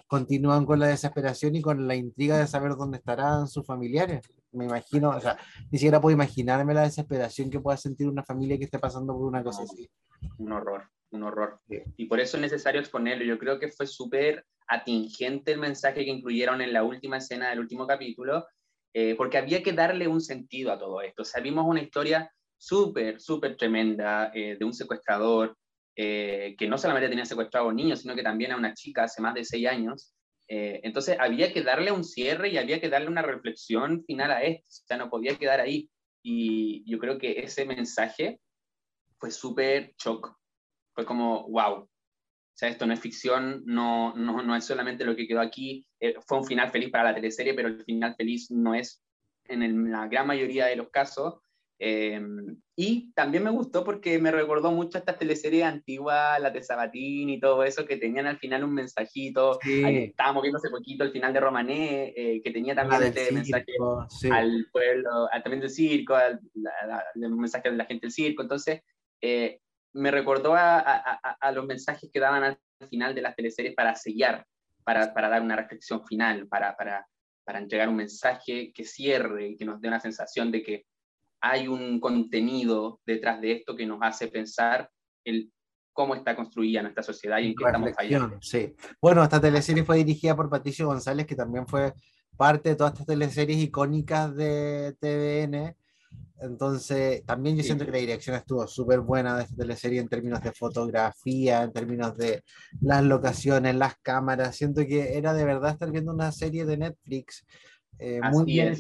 [0.07, 4.27] continúan con la desesperación y con la intriga de saber dónde estarán sus familiares.
[4.53, 5.37] Me imagino, o sea,
[5.71, 9.27] ni siquiera puedo imaginarme la desesperación que pueda sentir una familia que esté pasando por
[9.27, 9.91] una cosa así.
[10.39, 11.61] Un horror, un horror.
[11.97, 13.25] Y por eso es necesario exponerlo.
[13.25, 17.61] Yo creo que fue súper atingente el mensaje que incluyeron en la última escena del
[17.61, 18.47] último capítulo,
[18.95, 21.23] eh, porque había que darle un sentido a todo esto.
[21.23, 25.57] O sea, vimos una historia súper, súper tremenda eh, de un secuestrador
[25.99, 29.05] eh, que no solamente tenía secuestrado a un niño, sino que también a una chica
[29.05, 30.15] hace más de seis años.
[30.47, 34.43] Eh, entonces había que darle un cierre y había que darle una reflexión final a
[34.43, 35.91] esto, o sea, no podía quedar ahí.
[36.23, 38.41] Y yo creo que ese mensaje
[39.19, 40.37] fue súper shock,
[40.97, 41.89] fue como, wow, o
[42.59, 45.87] sea, esto no es ficción, no, no, no es solamente lo que quedó aquí,
[46.27, 49.05] fue un final feliz para la teleserie, pero el final feliz no es
[49.45, 51.35] en la gran mayoría de los casos,
[51.79, 56.63] Em, y también me gustó porque me recordó mucho a estas teleseries antiguas, la de
[56.63, 59.59] Sabatín y todo eso, que tenían al final un mensajito.
[59.63, 63.73] estábamos viendo hace poquito el final de Romané, eh, que tenía también este mensaje
[64.31, 66.41] al pueblo, también del circo, al,
[67.15, 68.43] el mensaje de la gente del circo.
[68.43, 68.81] Entonces,
[69.21, 69.61] eh,
[69.97, 73.95] me recordó a, a, a, los mensajes que daban al final de las teleseries para
[73.95, 74.47] sellar,
[74.85, 77.07] para, para dar una reflexión final, para, para,
[77.45, 80.87] para entregar un mensaje que cierre y que nos dé una sensación de que
[81.41, 84.91] hay un contenido detrás de esto que nos hace pensar
[85.25, 85.51] el
[85.93, 88.39] cómo está construida nuestra sociedad y en qué estamos fallando.
[88.43, 88.75] Sí.
[89.01, 91.95] Bueno, esta teleserie fue dirigida por Patricio González, que también fue
[92.37, 95.75] parte de todas estas teleseries icónicas de TVN.
[96.39, 100.43] Entonces, también yo siento que la dirección estuvo súper buena de esta teleserie en términos
[100.43, 102.43] de fotografía, en términos de
[102.83, 104.55] las locaciones, las cámaras.
[104.55, 107.47] Siento que era de verdad estar viendo una serie de Netflix
[107.99, 108.75] eh, muy bien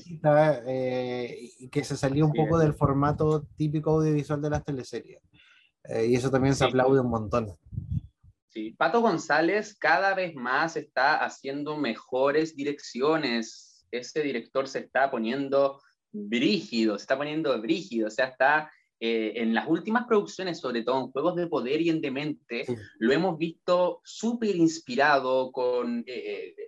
[0.66, 5.20] eh, y que se salió un poco del formato típico audiovisual de las teleseries.
[5.84, 7.56] Eh, y eso también se aplaude un montón.
[8.48, 13.86] Sí, Pato González cada vez más está haciendo mejores direcciones.
[13.90, 15.80] Ese director se está poniendo
[16.12, 21.12] brígido, se está poniendo brígido, o sea, está en las últimas producciones, sobre todo en
[21.12, 22.64] Juegos de Poder y en Demente,
[22.98, 26.02] lo hemos visto súper inspirado, con,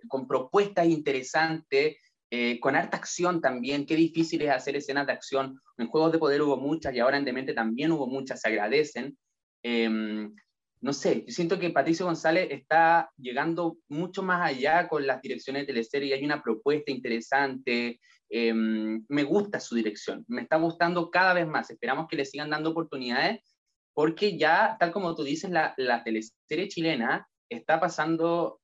[0.09, 1.97] con propuestas interesantes,
[2.31, 5.59] eh, con harta acción también, qué difícil es hacer escenas de acción.
[5.79, 9.17] En Juegos de Poder hubo muchas y ahora en Demente también hubo muchas, se agradecen.
[9.63, 10.35] Em,
[10.81, 15.63] no sé, yo siento que Patricio González está llegando mucho más allá con las direcciones
[15.63, 17.99] de teleserie y hay una propuesta interesante.
[18.31, 21.71] Em, me gusta su dirección, me está gustando cada vez más.
[21.71, 23.41] Esperamos que le sigan dando oportunidades
[23.95, 28.61] porque ya, tal como tú dices, la, la teleserie chilena está pasando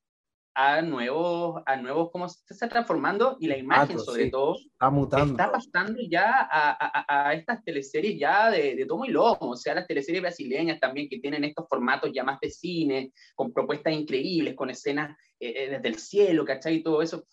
[0.55, 5.33] a nuevos, a nuevos, cómo se está transformando y la imagen sobre todo está, mutando.
[5.33, 9.57] está pasando ya a, a, a, estas teleseries ya de, de, tomo y lomo, o
[9.57, 13.93] sea, las teleseries brasileñas también que tienen estos formatos ya más de cine, con propuestas
[13.93, 16.77] increíbles, con escenas eh, eh, desde el cielo, ¿cachai?
[16.77, 17.25] Y todo eso.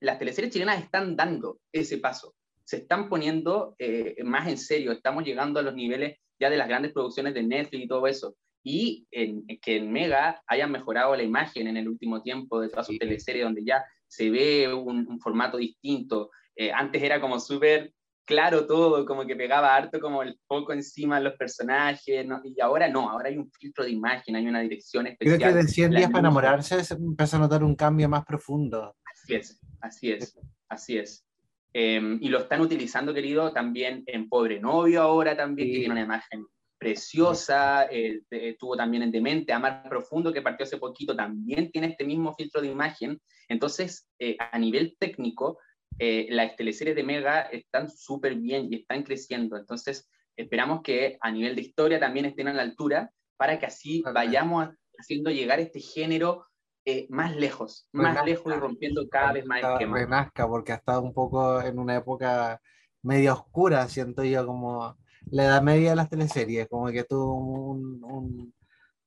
[0.00, 2.34] Las teleseries chilenas están dando ese paso,
[2.64, 6.68] se están poniendo eh, más en serio, estamos llegando a los niveles ya de las
[6.68, 11.22] grandes producciones de Netflix y todo eso y en, que en Mega hayan mejorado la
[11.22, 15.58] imagen en el último tiempo de todas sus teleseries, donde ya se ve un, formato
[15.58, 16.30] distinto.
[16.56, 17.92] Eh, antes era como súper
[18.24, 22.88] claro todo, como que pegaba harto como el foco encima de los personajes, y ahora
[22.88, 25.38] no, ahora hay un filtro de imagen, hay una dirección especial.
[25.38, 28.96] Creo que de 100 días para enamorarse se empieza a notar un cambio más profundo.
[29.24, 31.26] Así es, así es, así es.
[31.72, 36.02] Em, y lo están utilizando, querido, también en Pobre Novio ahora también, que tiene una
[36.02, 36.46] imagen
[36.78, 38.20] preciosa, eh,
[38.58, 42.60] tuvo también en Demente, Amar Profundo, que partió hace poquito, también tiene este mismo filtro
[42.60, 43.18] de imagen.
[43.48, 45.58] Entonces, eh, a nivel técnico,
[45.98, 49.56] eh, las teleseries de Mega están súper bien y están creciendo.
[49.56, 50.06] Entonces,
[50.36, 54.68] esperamos que a nivel de historia también estén a la altura para que así vayamos
[54.98, 56.46] haciendo llegar este género
[56.84, 60.00] eh, más lejos, más lejos y rompiendo cada vez más esquemas.
[60.00, 62.60] Renazca, porque ha estado un poco en una época
[63.02, 64.96] media oscura, siento yo, como
[65.30, 68.52] la edad media de las teleseries, como que tuvo un,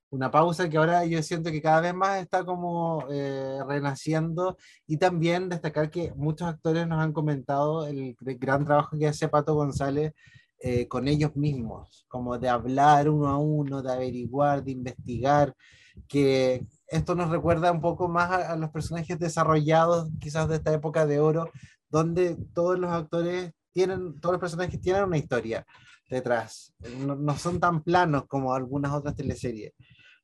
[0.10, 4.98] una pausa que ahora yo siento que cada vez más está como eh, renaciendo y
[4.98, 10.14] también destacar que muchos actores nos han comentado el, gran trabajo que hace Pato González
[10.60, 15.54] eh, con ellos mismos, como de hablar uno a uno, de averiguar, de investigar,
[16.08, 21.06] que esto nos recuerda un poco más a, los personajes desarrollados quizás de esta época
[21.06, 21.52] de oro,
[21.90, 25.66] donde todos los actores tienen, todos los personajes tienen una historia
[26.10, 29.74] detrás, no, no son tan planos como algunas otras teleseries.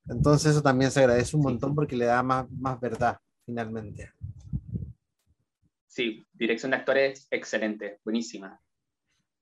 [0.08, 4.12] Entonces eso también se agradece un montón porque le da más, más verdad finalmente.
[5.88, 8.60] Sí, dirección de actores excelente, buenísima.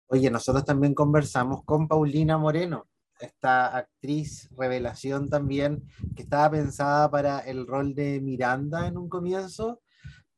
[0.08, 2.88] Oye, nosotros también conversamos con Paulina Moreno,
[3.22, 5.84] esta actriz revelación también,
[6.16, 9.82] que estaba pensada para el rol de Miranda en un comienzo,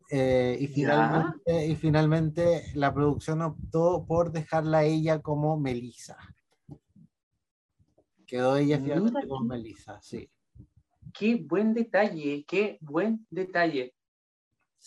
[0.10, 6.18] eh, y, finalmente, y finalmente la producción optó por dejarla a ella como Melissa.
[8.28, 10.30] Quedó ella finalmente como Melissa, sí.
[11.14, 13.94] Qué buen detalle, qué buen detalle.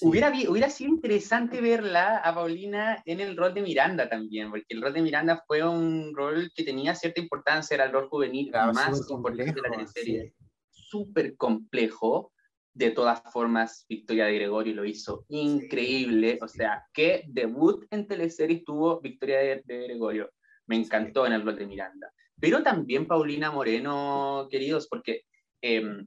[0.03, 4.83] Hubiera, hubiera sido interesante verla a Paulina en el rol de Miranda también, porque el
[4.83, 9.11] rol de Miranda fue un rol que tenía cierta importancia, era el rol juvenil más
[9.11, 10.35] importante de la teleserie.
[10.71, 12.33] Súper complejo.
[12.75, 16.39] De todas formas, Victoria de Gregorio lo hizo increíble.
[16.43, 20.31] O sea, qué debut en teleserie tuvo Victoria de, Gregorio.
[20.67, 22.13] Me encantó en el rol de Miranda.
[22.39, 25.23] Pero también Paulina Moreno, queridos, porque
[25.63, 26.07] em,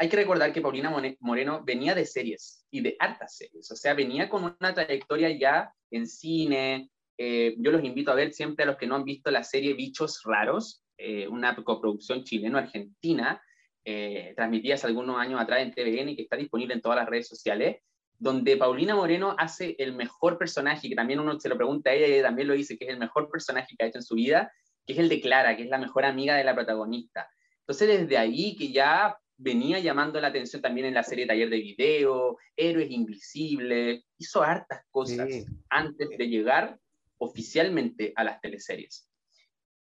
[0.00, 0.90] hay que recordar que Paulina
[1.20, 5.74] Moreno venía de series y de hartas series, o sea, venía con una trayectoria ya
[5.90, 6.90] en cine.
[7.18, 9.74] Eh, yo los invito a ver siempre a los que no han visto la serie
[9.74, 13.42] Bichos Raros, eh, una coproducción chileno-argentina,
[13.84, 17.06] eh, transmitida hace algunos años atrás en TVN y que está disponible en todas las
[17.06, 17.82] redes sociales,
[18.18, 22.06] donde Paulina Moreno hace el mejor personaje, que también uno se lo pregunta a ella
[22.06, 24.14] y ella también lo dice, que es el mejor personaje que ha hecho en su
[24.14, 24.50] vida,
[24.86, 27.28] que es el de Clara, que es la mejor amiga de la protagonista.
[27.66, 31.56] Entonces, desde ahí que ya venía llamando la atención también en la serie Taller de
[31.56, 35.28] Video, Héroes Invisibles, hizo hartas cosas
[35.70, 36.78] antes de llegar
[37.18, 39.08] oficialmente a las teleseries.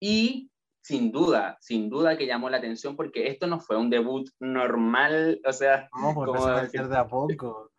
[0.01, 0.51] Y
[0.83, 5.41] sin duda, sin duda que llamó la atención porque esto no fue un debut normal,
[5.47, 7.71] o sea, no, pues como decir de a poco.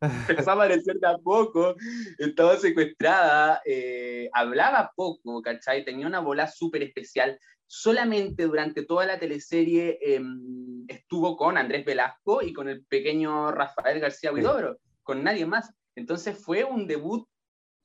[0.28, 1.76] empezó a aparecer de a poco,
[2.18, 5.84] estaba secuestrada, eh, hablaba poco, ¿cachai?
[5.84, 7.38] Tenía una bola súper especial,
[7.74, 13.98] solamente durante toda la teleserie em, estuvo con Andrés Velasco y con el pequeño Rafael
[13.98, 15.72] García Huidobro, con nadie más.
[15.96, 17.26] Entonces fue un debut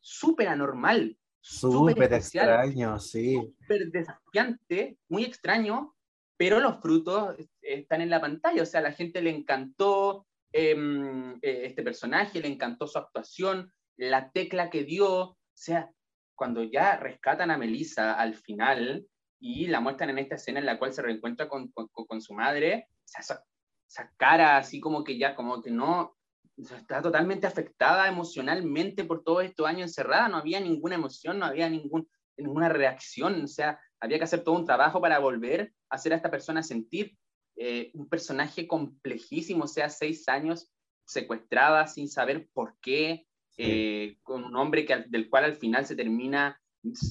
[0.01, 1.17] súper anormal.
[1.39, 3.35] Súper extraño, sí.
[3.61, 5.95] Súper desafiante, muy extraño,
[6.35, 8.63] pero los frutos están en la pantalla.
[8.63, 13.71] O sea, a la gente le encantó em, eh, este personaje, le encantó su actuación,
[13.95, 15.07] la tecla que dio.
[15.07, 15.89] O sea,
[16.35, 19.07] cuando ya rescatan a Melissa al final,
[19.39, 22.89] y la muestran en esta escena en la cual se reencuentra con, con, su madre,
[23.05, 23.43] esa,
[23.87, 26.17] esa, cara así como que ya, como que no,
[26.57, 31.69] está totalmente afectada emocionalmente por todos estos años encerrada, no había ninguna emoción, no había
[31.69, 36.13] ningún, ninguna reacción, o sea, había que hacer todo un trabajo para volver a hacer
[36.13, 37.17] a esta persona sentir
[37.55, 40.71] eh, un personaje complejísimo, o sea, seis años
[41.05, 43.27] secuestrada sin saber por qué,
[43.57, 46.61] eh, con un hombre que, del cual al final se termina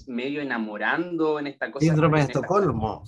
[0.06, 1.86] medio enamorando en esta cosa.
[1.86, 3.04] Síndrome de Estocolmo.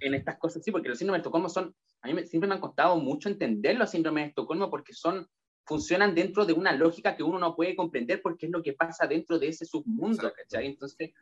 [0.00, 2.60] En estas cosas, sí, porque los síndromes de Estocolmo son, a mí siempre me han
[2.60, 5.26] costado mucho entender los síndromes de Estocolmo porque son,
[5.64, 9.06] funcionan dentro de una lógica que uno no puede comprender porque es lo que pasa
[9.06, 10.66] dentro de ese submundo, ¿cachai?
[10.66, 11.12] Entonces,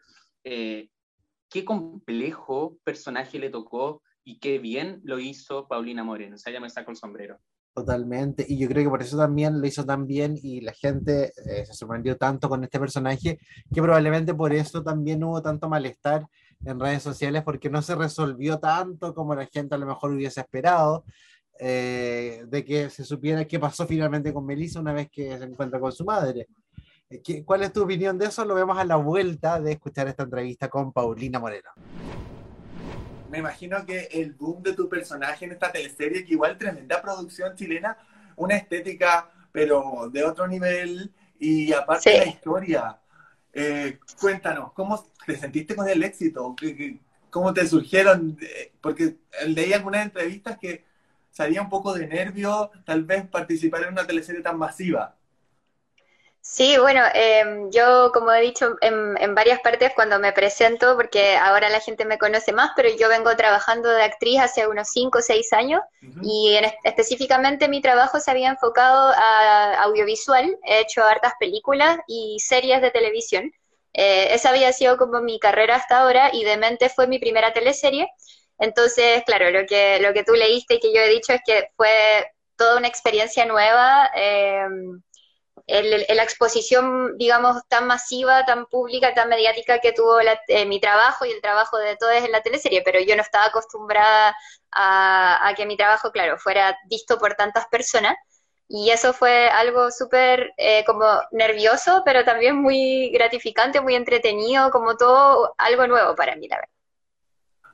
[0.44, 0.88] eh,
[1.48, 6.36] qué complejo personaje le tocó y qué bien lo hizo Paulina Moreno.
[6.36, 7.38] O sea, ya me saco el sombrero.
[7.74, 11.32] Totalmente, y yo creo que por eso también lo hizo tan bien y la gente
[11.46, 13.38] eh, se sorprendió tanto con este personaje,
[13.72, 16.26] que probablemente por eso también hubo tanto malestar
[16.66, 20.40] en redes sociales, porque no se resolvió tanto como la gente a lo mejor hubiese
[20.40, 21.06] esperado,
[21.58, 25.80] eh, de que se supiera qué pasó finalmente con Melissa una vez que se encuentra
[25.80, 26.48] con su madre.
[27.44, 28.44] ¿Cuál es tu opinión de eso?
[28.44, 31.70] Lo vemos a la vuelta de escuchar esta entrevista con Paulina Moreno.
[33.32, 37.56] Me imagino que el boom de tu personaje en esta teleserie, que igual tremenda producción
[37.56, 37.96] chilena,
[38.36, 42.98] una estética, pero de otro nivel, y aparte la historia.
[43.54, 46.54] Eh, cuéntanos, ¿cómo te sentiste con el éxito?
[47.30, 48.38] ¿Cómo te surgieron?
[48.82, 49.16] Porque
[49.46, 50.84] leí algunas entrevistas que
[51.30, 55.16] salía un poco de nervio tal vez participar en una teleserie tan masiva.
[56.44, 61.68] Sí, bueno, em, yo como he dicho en, varias partes cuando me presento, porque ahora
[61.68, 65.22] la gente me conoce más, pero yo vengo trabajando de actriz hace unos 5 o
[65.22, 65.80] 6 años
[66.20, 72.82] y específicamente mi trabajo se había enfocado a audiovisual, he hecho hartas películas y series
[72.82, 73.52] de televisión.
[73.92, 78.08] Eh, esa había sido como mi carrera hasta ahora y Demente fue mi primera teleserie.
[78.58, 81.68] Entonces, claro, lo que, lo que tú leíste y que yo he dicho es que
[81.76, 82.26] fue
[82.56, 84.10] toda una experiencia nueva.
[84.16, 84.66] Eh,
[85.80, 91.30] la exposición, digamos, tan masiva, tan pública, tan mediática que tuvo eh, mi trabajo y
[91.30, 94.36] el trabajo de todos en la teleserie, pero yo no estaba acostumbrada
[94.70, 98.16] a, que mi trabajo, claro, fuera visto por tantas personas.
[98.68, 104.96] Y eso fue algo súper eh, como nervioso, pero también muy gratificante, muy entretenido, como
[104.96, 106.70] todo algo nuevo para mí, la verdad.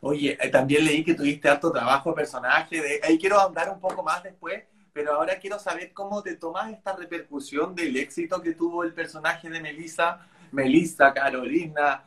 [0.00, 4.02] Oye, eh, también leí que tuviste alto trabajo, personaje, de, ahí quiero hablar un poco
[4.02, 4.64] más después,
[4.98, 9.48] pero ahora quiero saber cómo te tomas esta repercusión del éxito que tuvo el personaje
[9.48, 12.02] de Melissa, Melissa, Carolina.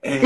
[0.00, 0.22] Eh,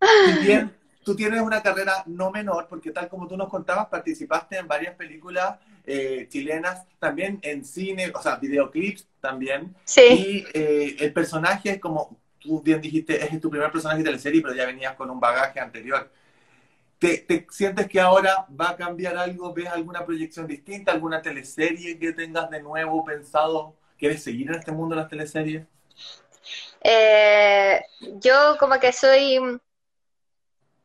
[1.04, 4.94] tú tienes una carrera no menor, porque tal como tú nos contabas, participaste en varias
[4.94, 9.74] películas eh, chilenas, también en cine, o sea, videoclips también.
[9.86, 10.02] Sí.
[10.02, 14.18] Y eh, el personaje es como, tú bien dijiste, es tu primer personaje de la
[14.20, 16.12] serie, pero ya venías con un bagaje anterior.
[16.98, 19.52] ¿Te, sientes que ahora va a cambiar algo?
[19.54, 20.92] ¿Ves alguna proyección distinta?
[20.92, 23.76] ¿Alguna teleserie que tengas de nuevo pensado?
[23.96, 25.64] ¿Quieres seguir en este mundo de las teleseries?
[26.82, 27.80] Eh,
[28.20, 29.38] yo como que soy,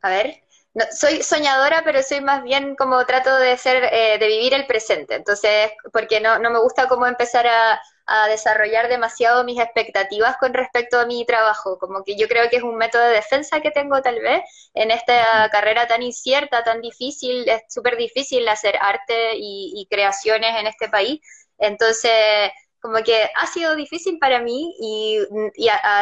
[0.02, 0.43] a ver,
[0.74, 4.66] no, soy soñadora, pero soy más bien como trato de ser, eh, de vivir el
[4.66, 5.16] presente.
[5.16, 10.54] Entonces, porque no, no me gusta como empezar a, a desarrollar demasiado mis expectativas con
[10.54, 11.78] respecto a mi trabajo.
[11.80, 14.44] Como que yo creo que es un método de defensa que tengo tal vez
[14.74, 20.68] en esta carrera tan incierta, tan difícil, es súper difícil hacer arte y, creaciones en
[20.68, 21.22] este país.
[21.60, 22.52] Entonces,
[22.84, 25.18] como que ha sido difícil para mí y,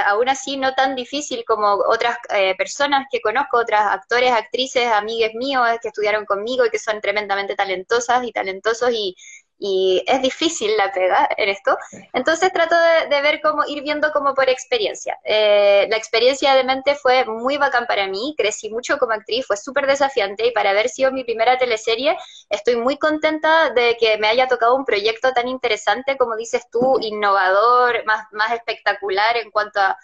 [0.08, 5.36] aún así no tan difícil como otras eh, personas que conozco, otras actores, actrices, amigues
[5.36, 9.16] míos que estudiaron conmigo y que son tremendamente talentosas y talentosos y,
[9.64, 11.78] y es difícil la pega en esto.
[12.14, 12.76] Entonces trato
[13.10, 15.20] de, ver cómo, ir viendo como por experiencia.
[15.24, 19.58] Eh, la experiencia de mente fue muy bacán para mí, crecí mucho como actriz, fue
[19.58, 22.18] súper desafiante y para haber sido mi primera teleserie
[22.50, 26.98] estoy muy contenta de que me haya tocado un proyecto tan interesante como dices tú,
[27.00, 29.96] innovador, más, más espectacular en cuanto a,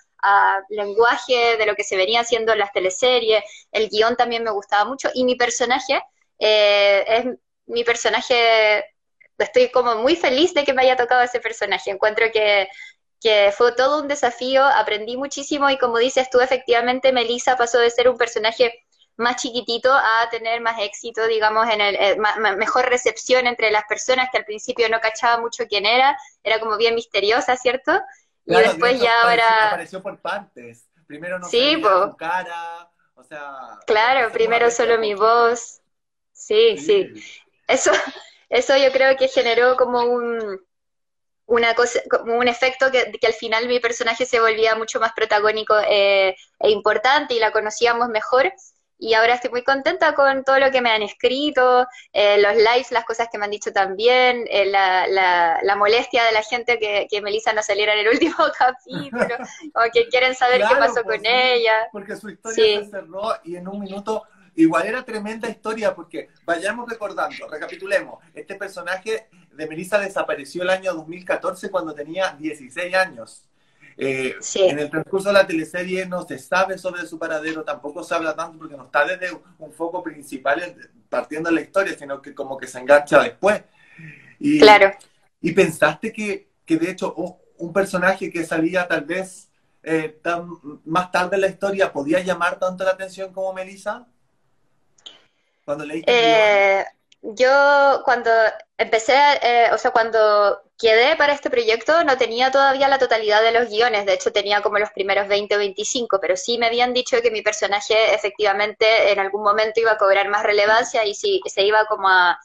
[0.70, 4.84] lenguaje de lo que se venía haciendo en las teleseries, el guion también me gustaba
[4.84, 6.02] mucho y mi personaje
[6.38, 7.26] eh, es
[7.68, 8.84] mi personaje
[9.38, 11.92] estoy como muy feliz de que me haya tocado ese personaje.
[11.92, 12.68] Encuentro que,
[13.58, 18.08] fue todo un desafío, aprendí muchísimo y como dices tú, efectivamente Melissa pasó de ser
[18.08, 18.86] un personaje
[19.18, 22.18] más chiquitito a tener más éxito, digamos, en el eh,
[22.58, 26.78] mejor recepción entre las personas que al principio no cachaba mucho quién era, era como
[26.78, 27.92] bien misteriosa, ¿cierto?
[28.46, 30.88] y después ya ahora apareció por partes.
[31.06, 35.82] Primero no sí, su cara, o sea, Claro, primero solo mi voz.
[36.32, 37.12] sí, sí.
[37.68, 37.92] Eso
[38.50, 40.60] eso yo creo que generó como un,
[41.48, 45.14] una cosa, como un efecto que, que, al final mi personaje se volvía mucho más
[45.14, 48.52] protagónico eh, e importante y la conocíamos mejor.
[49.00, 52.92] Y ahora estoy muy contenta con todo lo que me han escrito, eh, los lives,
[52.92, 55.06] las cosas que me han dicho también, eh, la,
[55.62, 59.36] la, molestia de la gente que, que Melissa no saliera en el último capítulo,
[59.76, 61.88] o que quieren saber qué pasó pues con ella.
[61.92, 64.24] Porque su historia se cerró y en un minuto
[64.58, 70.96] Igual era tremenda historia porque vayamos recordando, recapitulemos, este personaje de Melissa desapareció el año
[70.96, 73.44] 2014 cuando tenía 16 años.
[73.96, 78.16] Eh, en el transcurso de la teleserie no se sabe sobre su paradero, tampoco se
[78.16, 79.30] habla tanto porque no está desde
[79.60, 80.76] un foco principal
[81.08, 83.62] partiendo de la historia, sino que como que se engancha después.
[84.40, 84.92] Y, claro.
[85.40, 87.14] Y pensaste que, que de hecho
[87.58, 89.50] un personaje que salía tal vez
[89.84, 90.50] eh, tan,
[90.84, 94.08] más tarde en la historia podía llamar tanto la atención como Melissa?
[96.06, 96.86] Eh,
[97.22, 98.32] yo cuando
[98.78, 103.52] empecé, eh, o sea, cuando quedé para este proyecto no tenía todavía la totalidad de
[103.52, 106.94] los guiones, de hecho tenía como los primeros 20 o 25, pero sí me habían
[106.94, 111.42] dicho que mi personaje efectivamente en algún momento iba a cobrar más relevancia y sí,
[111.48, 112.40] se iba como a,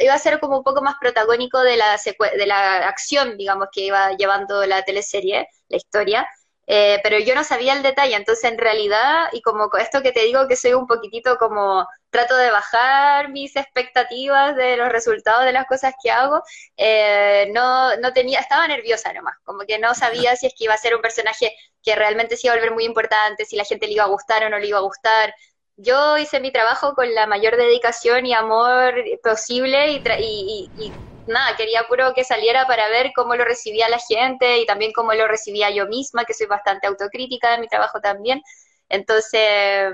[0.00, 1.98] iba a ser como un poco más protagónico de la,
[2.36, 6.26] de la acción, digamos, que iba llevando la teleserie, la historia.
[6.70, 10.24] Eh, pero yo no sabía el detalle, entonces en realidad, y como esto que te
[10.24, 15.52] digo que soy un poquitito como trato de bajar mis expectativas de los resultados de
[15.52, 16.42] las cosas que hago,
[16.76, 20.74] eh, no, no tenía, estaba nerviosa nomás, como que no sabía si es que iba
[20.74, 23.86] a ser un personaje que realmente se iba a volver muy importante, si la gente
[23.86, 25.34] le iba a gustar o no le iba a gustar.
[25.76, 30.94] Yo hice mi trabajo con la mayor dedicación y amor posible y, y, y
[31.28, 35.12] nada, quería puro que saliera para ver cómo lo recibía la gente y también cómo
[35.14, 38.42] lo recibía yo misma, que soy bastante autocrítica de mi trabajo también.
[38.88, 39.92] Entonces,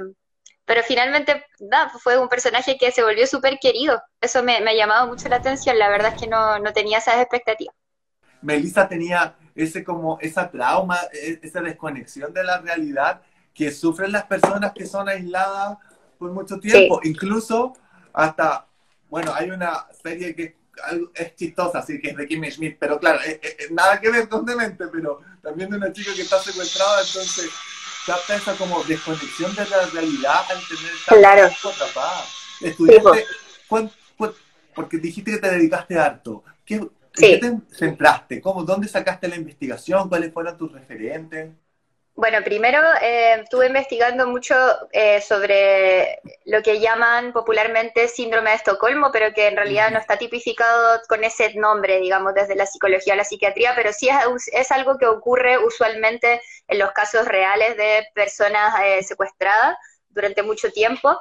[0.65, 4.03] pero finalmente, nada, fue un personaje que se volvió súper querido.
[4.21, 7.21] Eso me, ha llamado mucho la atención, la verdad es que no, no tenía esas
[7.21, 7.75] expectativas.
[8.41, 13.23] Melissa tenía ese como esa trauma, e, esa desconexión de la realidad
[13.55, 15.79] que sufren las personas que son aisladas
[16.19, 17.75] por mucho tiempo, incluso
[18.13, 18.67] hasta,
[19.09, 20.57] bueno, hay una serie que
[21.15, 23.21] es chistosa, así que es de Kimmy Schmidt, pero claro,
[23.71, 27.51] nada que ver con demente, pero también de una chica que está secuestrada, entonces
[28.07, 31.47] capta esa como desconexión de la realidad al tener esta claro.
[31.47, 32.25] atrapada.
[32.61, 33.27] Estudiaste,
[34.75, 36.43] porque dijiste que te dedicaste harto.
[36.65, 38.41] ¿Qué, qué te centraste?
[38.41, 40.09] ¿Cómo, ¿Dónde sacaste la investigación?
[40.09, 41.53] ¿Cuáles fueron tus referentes?
[42.17, 44.55] Bueno, primero eh, estuve investigando mucho
[44.93, 50.17] eh, sobre lo que llaman popularmente síndrome de Estocolmo, pero que en realidad no está
[50.17, 54.09] tipificado con ese nombre, digamos, desde la psicología a la psiquiatría, pero sí
[54.53, 59.77] es, algo que ocurre usualmente en los casos reales de personas eh, secuestradas
[60.09, 61.19] durante mucho tiempo,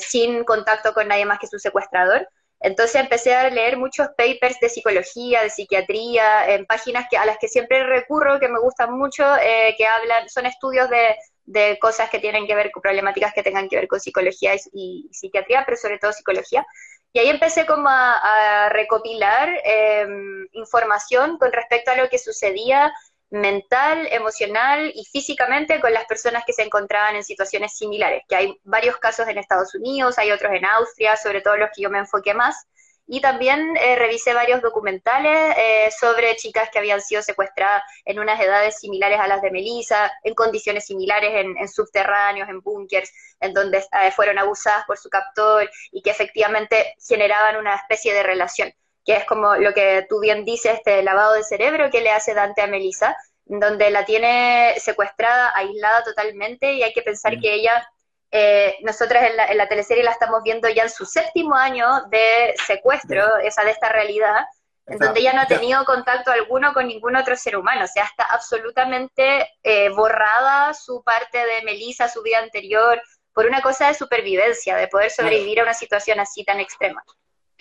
[0.00, 2.26] sin contacto con nadie más que su secuestrador.
[2.60, 7.38] Entonces empecé a leer muchos papers de psicología, de psiquiatría, en páginas que, a las
[7.38, 12.10] que siempre recurro, que me gustan mucho, eh, que hablan, son estudios de, de, cosas
[12.10, 15.76] que tienen que ver con problemáticas que tengan que ver con psicología y, psiquiatría, pero
[15.76, 16.66] sobre todo psicología.
[17.12, 22.92] Y ahí empecé como a, recopilar em, información con respecto a lo que sucedía
[23.30, 28.58] mental, emocional y físicamente con las personas que se encontraban en situaciones similares, que hay
[28.64, 31.98] varios casos en Estados Unidos, hay otros en Austria, sobre todo los que yo me
[31.98, 32.66] enfoqué más.
[33.10, 38.38] Y también eh, revisé varios documentales eh, sobre chicas que habían sido secuestradas en unas
[38.38, 43.10] edades similares a las de Melissa, en condiciones similares, en, subterráneos, en búnkers,
[43.40, 48.22] en donde eh, fueron abusadas por su captor y que efectivamente generaban una especie de
[48.22, 48.74] relación
[49.08, 52.34] que es como lo que tú bien dices, este lavado de cerebro que le hace
[52.34, 57.40] Dante a Melissa, donde la tiene secuestrada, aislada totalmente, y hay que pensar mm.
[57.40, 57.88] que ella,
[58.30, 61.86] eh, nosotras en la, en la, teleserie la estamos viendo ya en su séptimo año
[62.10, 64.44] de secuestro, esa de esta realidad,
[64.84, 68.04] en donde ella no ha tenido contacto alguno con ningún otro ser humano, o sea,
[68.04, 73.00] está absolutamente eh, borrada su parte de Melissa, su vida anterior,
[73.32, 77.02] por una cosa de supervivencia, de poder sobrevivir a una situación así tan extrema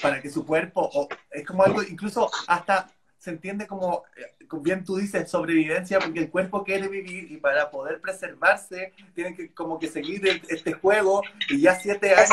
[0.02, 2.88] para que su cuerpo, o es como algo, incluso hasta
[3.18, 7.70] se entiende como, eh, bien tú dices, sobrevivencia, porque el cuerpo quiere vivir y para
[7.70, 12.30] poder preservarse tiene que como que seguir este juego y ya siete años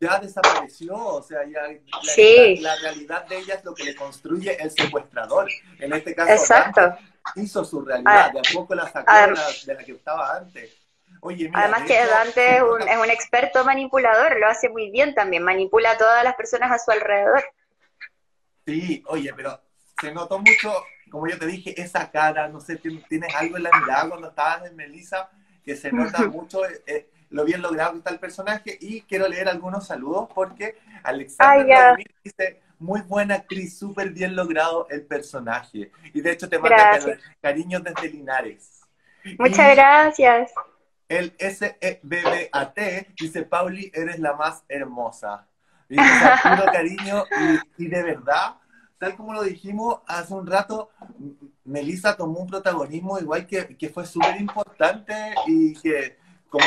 [0.00, 1.62] ya desapareció, o sea, ya
[2.60, 5.48] la, realidad de ella es lo que le construye el secuestrador.
[5.78, 6.96] En este caso, Exacto.
[7.36, 9.12] hizo su realidad, de a poco la sacó
[9.66, 10.81] de la que estaba antes.
[11.52, 15.92] Además que Dante es un, es un, experto manipulador, lo hace muy bien también, manipula
[15.92, 17.44] a todas las personas a su alrededor.
[18.66, 19.60] Sí, oye, pero
[20.00, 20.72] se notó mucho,
[21.10, 24.66] como yo te dije, esa cara, no sé, tienes algo en la mirada cuando estabas
[24.66, 25.30] en Melissa,
[25.64, 29.28] que se nota mucho eh, eh, lo bien logrado que está el personaje, y quiero
[29.28, 36.20] leer algunos saludos porque Alexander dice, muy buena actriz, súper bien logrado el personaje, y
[36.20, 36.98] de hecho te manda
[37.40, 38.80] cariños desde Linares.
[39.38, 40.52] Muchas gracias.
[41.12, 42.78] El SBBAT
[43.20, 45.46] dice, Pauli, eres la más hermosa.
[45.86, 45.96] Y,
[47.86, 48.54] de verdad,
[48.96, 50.90] tal como lo dijimos hace un rato,
[51.64, 56.16] Melissa tomó un protagonismo igual que, que fue súper importante y que
[56.48, 56.64] como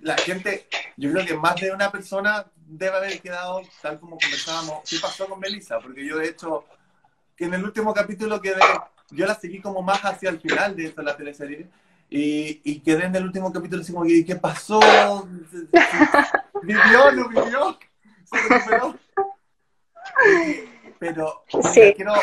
[0.00, 0.68] la gente,
[0.98, 5.26] yo creo que más de una persona debe haber quedado, tal como conversábamos, ¿qué pasó
[5.26, 5.80] con Melissa?
[5.80, 6.66] Porque yo de hecho,
[7.38, 8.60] en el último capítulo quedé,
[9.10, 11.70] yo la seguí como más hacia el final de esto, la teleserie,
[12.10, 14.80] y, y quedé en el último capítulo así como, ¿qué pasó?
[16.62, 17.12] ¿Vivió?
[17.12, 17.78] ¿No vivió?
[18.24, 18.98] ¿Se recuperó?
[20.98, 22.14] Pero quiero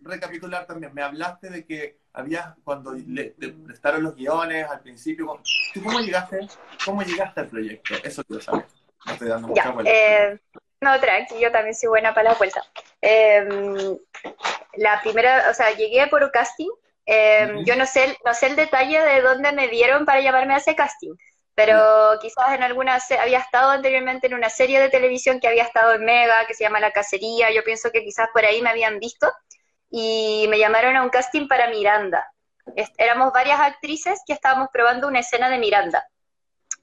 [0.00, 0.94] recapitular también.
[0.94, 3.34] Me hablaste de que había, cuando le,
[3.66, 5.40] prestaron los guiones al principio,
[5.74, 6.46] ¿tú cómo llegaste,
[6.84, 7.94] cómo llegaste al proyecto?
[8.04, 8.66] Eso quiero saber.
[9.04, 9.90] No estoy dando mucha vuelta.
[9.92, 10.38] Eh,
[10.80, 12.62] no, tranqui, yo también soy buena para la vuelta.
[13.00, 13.98] Eh,
[14.76, 16.70] la primera, o sea, llegué por un casting
[17.04, 20.58] Em, yo no sé, no sé el detalle de dónde me dieron para llamarme a
[20.58, 21.14] ese casting,
[21.54, 25.94] pero quizás en alguna, había estado anteriormente en una serie de televisión que había estado
[25.94, 28.98] en Mega, que se llama La Cacería, yo pienso que quizás por ahí me habían
[28.98, 29.30] visto,
[29.90, 32.26] y me llamaron a un casting para Miranda.
[32.96, 36.06] éramos varias actrices que estábamos probando una escena de Miranda,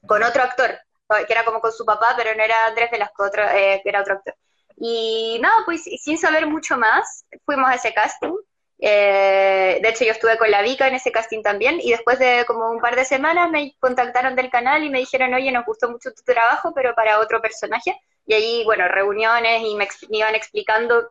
[0.06, 0.78] con otro actor,
[1.26, 4.02] que era como con su papá, pero no era Andrés Velasco, otro, eh, que era
[4.02, 4.34] otro actor.
[4.76, 8.34] Y nada, pues sin saber mucho más, fuimos a ese casting.
[8.82, 12.44] Eh, de hecho, yo estuve con la Vika en ese casting también y después de
[12.46, 15.90] como un par de semanas me contactaron del canal y me dijeron, oye, nos gustó
[15.90, 17.94] mucho tu trabajo, pero para otro personaje.
[18.26, 21.10] Y ahí, bueno, reuniones y me, me iban explicando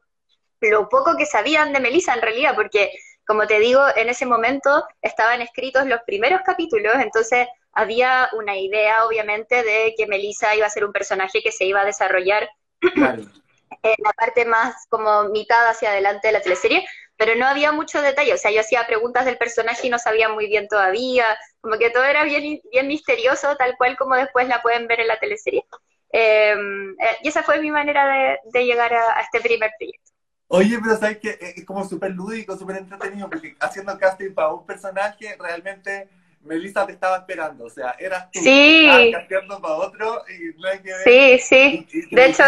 [0.62, 2.92] lo poco que sabían de Melissa en realidad, porque
[3.26, 9.06] como te digo, en ese momento estaban escritos los primeros capítulos, entonces había una idea,
[9.06, 12.50] obviamente, de que Melissa iba a ser un personaje que se iba a desarrollar
[12.82, 16.84] en la parte más como mitad hacia adelante de la teleserie,
[17.20, 20.30] pero no había mucho detalle, o sea, yo hacía preguntas del personaje y no sabía
[20.30, 21.26] muy bien todavía,
[21.60, 25.10] como que todo era bien, bien misterioso, tal cual como después la pueden ver en
[25.10, 25.66] la teleserie.
[26.14, 30.12] Em, eh, y esa fue mi manera de, llegar a, este primer proyecto.
[30.48, 34.66] Oye, pero sabes que es como súper lúdico, súper entretenido, porque haciendo casting para un
[34.66, 36.08] personaje realmente
[36.50, 39.12] Melissa te estaba esperando, o sea, eras tú, sí.
[39.14, 41.04] cambiando para otro y no hay que ver.
[41.04, 42.08] Sí, sí.
[42.10, 42.44] de hecho.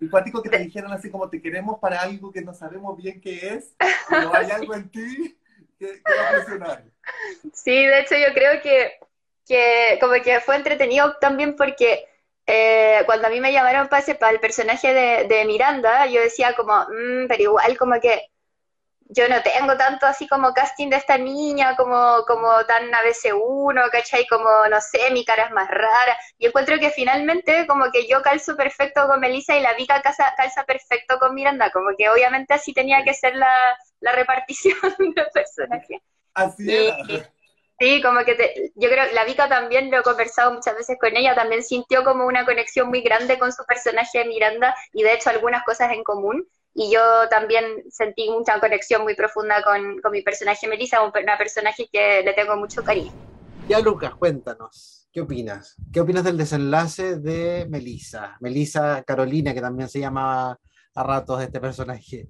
[0.00, 3.20] El cuático que te dijeron así como te queremos para algo que no sabemos bien
[3.20, 3.74] qué es,
[4.08, 5.36] pero hay algo en ti
[5.80, 6.84] que, va a funcionar.
[7.52, 9.00] Sí, de hecho yo creo que,
[9.44, 12.06] que como que fue entretenido también porque
[12.46, 16.54] eh, cuando a mí me llamaron para, para el personaje de, de Miranda, yo decía
[16.54, 18.29] como, mmm, pero igual como que
[19.12, 24.26] yo no tengo tanto así como casting de esta niña, como, como tan ABC1, ¿cachai?
[24.28, 26.16] Como, no sé, mi cara es más rara.
[26.38, 30.32] Y encuentro que finalmente como que yo calzo perfecto con Melissa y la Vika calza,
[30.36, 33.52] calza perfecto con Miranda, como que obviamente así tenía que ser la,
[34.00, 36.00] la repartición de personajes.
[36.34, 37.28] Así es.
[37.80, 41.16] Sí, como que te, yo creo, la Vika también lo he conversado muchas veces con
[41.16, 45.14] ella, también sintió como una conexión muy grande con su personaje de Miranda y de
[45.14, 50.22] hecho algunas cosas en común y yo también sentí mucha conexión muy profunda con, mi
[50.22, 53.12] personaje Melissa, una personaje que le tengo mucho cariño.
[53.68, 55.76] Ya Lucas, cuéntanos, ¿qué opinas?
[55.92, 58.36] ¿Qué opinas del desenlace de Melissa?
[58.40, 60.58] Melissa Carolina, que también se llama
[60.94, 62.28] a ratos este personaje.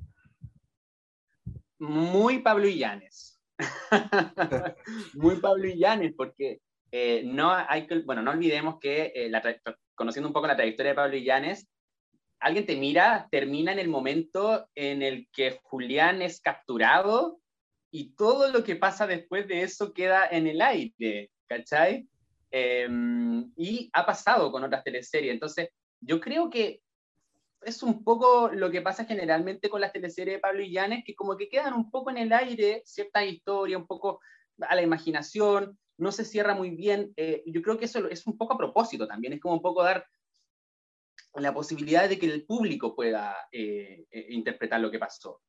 [1.78, 3.40] Muy Pablo Illanes.
[5.14, 6.60] Muy Pablo Illanes, porque
[6.92, 9.30] eh, no hay que, bueno, no olvidemos que eh,
[9.94, 11.68] conociendo un poco la trayectoria de Pablo Illanes,
[12.40, 17.40] alguien te mira, termina en el momento en el que Julián es capturado
[17.90, 22.08] y todo lo que pasa después de eso queda en el aire, ¿cachai?
[22.50, 25.32] Em, y ha pasado con otras teleseries.
[25.32, 25.68] Entonces,
[26.00, 26.80] yo creo que
[27.62, 31.36] es un poco lo que pasa generalmente con las teleseries de Pablo Illanes, que como
[31.36, 34.20] que quedan un poco en el aire, cierta historia, un poco
[34.60, 37.12] a la imaginación, no se cierra muy bien.
[37.16, 39.82] Eh, yo creo que eso es un poco a propósito también, es como un poco
[39.82, 40.06] dar
[41.34, 45.40] la posibilidad de que el público pueda eh, eh, interpretar lo que pasó.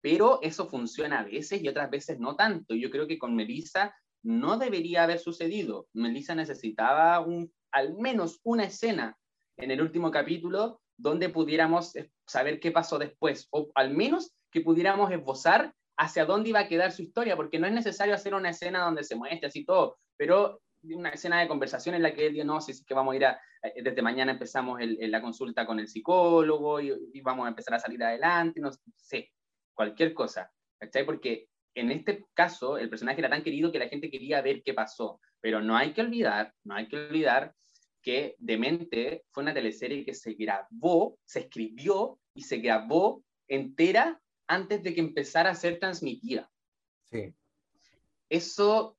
[0.00, 2.74] Pero eso funciona a veces y otras veces no tanto.
[2.74, 5.88] Yo creo que con Melissa no debería haber sucedido.
[5.94, 9.16] Melissa necesitaba un, al menos una escena
[9.56, 14.60] en el último capítulo donde pudiéramos eh, saber qué pasó después, o al menos que
[14.60, 18.50] pudiéramos esbozar hacia dónde iba a quedar su historia, porque no es necesario hacer una
[18.50, 20.60] escena donde se muestre así todo, pero
[20.94, 23.16] una escena de conversación en la que él dice, no, si es que vamos a
[23.16, 27.74] ir a, eh, desde mañana empezamos la consulta con el psicólogo y, vamos a empezar
[27.74, 29.32] a salir adelante, no sé,
[29.74, 31.04] cualquier cosa, ¿cachai?
[31.04, 34.74] Porque en este caso el personaje era tan querido que la gente quería ver qué
[34.74, 37.54] pasó, pero no hay que olvidar, no hay que olvidar
[38.02, 44.82] que Demente fue una teleserie que se grabó, se escribió y se grabó entera antes
[44.82, 46.48] de que empezara a ser transmitida.
[47.04, 47.34] Sí.
[48.28, 48.95] Eso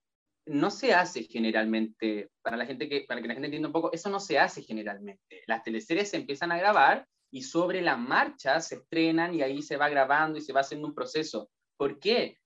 [0.47, 3.91] no se hace generalmente, para, la gente que, para que la gente entienda un poco,
[3.91, 5.43] eso no se hace generalmente.
[5.47, 9.77] Las teleseries se empiezan a grabar y sobre la marcha se estrenan y ahí se
[9.77, 11.49] va grabando y se va haciendo un proceso.
[11.77, 12.37] ¿Por qué?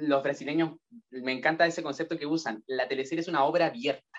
[0.00, 0.76] los brasileños,
[1.10, 4.18] me encanta ese concepto que usan, la teleserie es una obra abierta.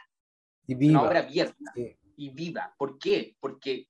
[0.65, 0.99] Y viva.
[0.99, 1.73] Una obra abierta
[2.17, 2.73] y viva.
[2.77, 3.35] ¿Por qué?
[3.39, 3.87] Porque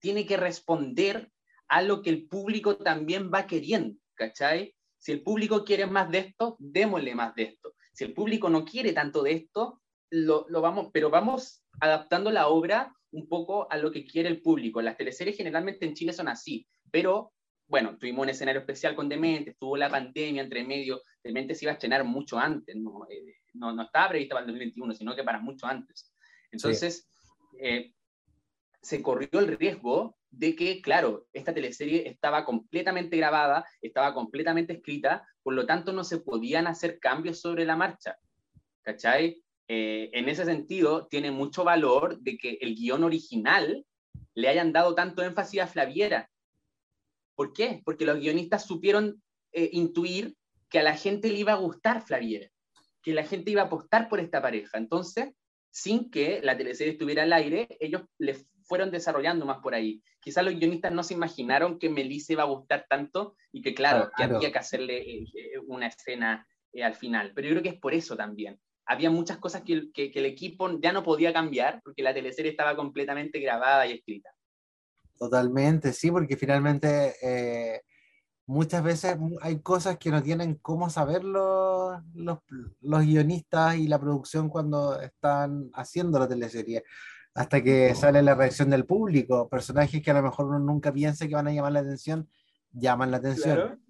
[0.00, 1.30] tiene que responder
[1.68, 4.74] a lo que el público también va queriendo, ¿cachai?
[4.98, 7.74] Si el público quiere más de esto, démosle más de esto.
[7.98, 12.94] Si el público no quiere tanto de esto, lo, vamos, pero vamos adaptando la obra
[13.10, 14.80] un poco a lo que quiere el público.
[14.80, 17.32] Las teleseries generalmente en Chile son así, pero
[17.66, 21.72] bueno, tuvimos un escenario especial con Demente, estuvo la pandemia entre medio, Demente se iba
[21.72, 25.40] a estrenar mucho antes, no, eh, no, estaba prevista para el 2021, sino que para
[25.40, 26.14] mucho antes.
[26.52, 27.10] Entonces,
[27.60, 27.94] eh,
[28.80, 35.26] se corrió el riesgo de que, claro, esta teleserie estaba completamente grabada, estaba completamente escrita,
[35.42, 38.16] por lo tanto no se podían hacer cambios sobre la marcha.
[38.82, 39.42] ¿Cachai?
[39.68, 43.84] eh, en ese sentido, tiene mucho valor de que el guion original
[44.34, 46.30] le hayan dado tanto énfasis a Flaviera.
[47.34, 47.82] ¿Por qué?
[47.84, 49.22] Porque los guionistas supieron
[49.52, 50.34] eh, intuir
[50.70, 52.48] que a la gente le iba a gustar Flaviera,
[53.02, 54.78] que la gente iba a apostar por esta pareja.
[54.78, 55.34] Entonces,
[55.70, 58.38] sin que la teleserie estuviera al aire, ellos le
[58.68, 60.02] fueron desarrollando más por ahí.
[60.20, 64.10] Quizás los guionistas no se imaginaron que Melissa iba a gustar tanto y que, claro,
[64.16, 66.46] que había que hacerle eh, eh, una escena
[66.82, 67.32] al final.
[67.34, 68.60] Pero yo creo que es por eso también.
[68.86, 72.76] Había muchas cosas que, que, el equipo ya no podía cambiar porque la teleserie estaba
[72.76, 74.30] completamente grabada y escrita.
[75.18, 77.14] Totalmente, sí, porque finalmente
[78.48, 82.38] muchas veces hay cosas que no tienen cómo saber los, los,
[82.80, 86.82] guionistas y la producción cuando están haciendo la teleserie,
[87.38, 89.48] hasta que sale la reacción del público.
[89.48, 92.28] Personajes que a lo mejor uno nunca piensa que van a llamar la atención,
[92.72, 93.80] llaman la atención.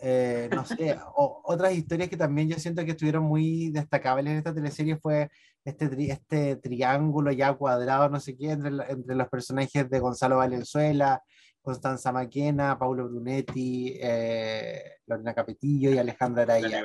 [0.00, 4.54] Eh, no sé, otras historias que también yo siento que estuvieron muy destacables en esta
[4.54, 5.30] teleserie fue
[5.64, 11.22] este, este triángulo ya cuadrado, no sé qué, entre, entre los personajes de Gonzalo Valenzuela
[11.60, 16.84] Constanza Maquena, Paulo Brunetti, eh, Lorena Capetillo y Alejandra Araya.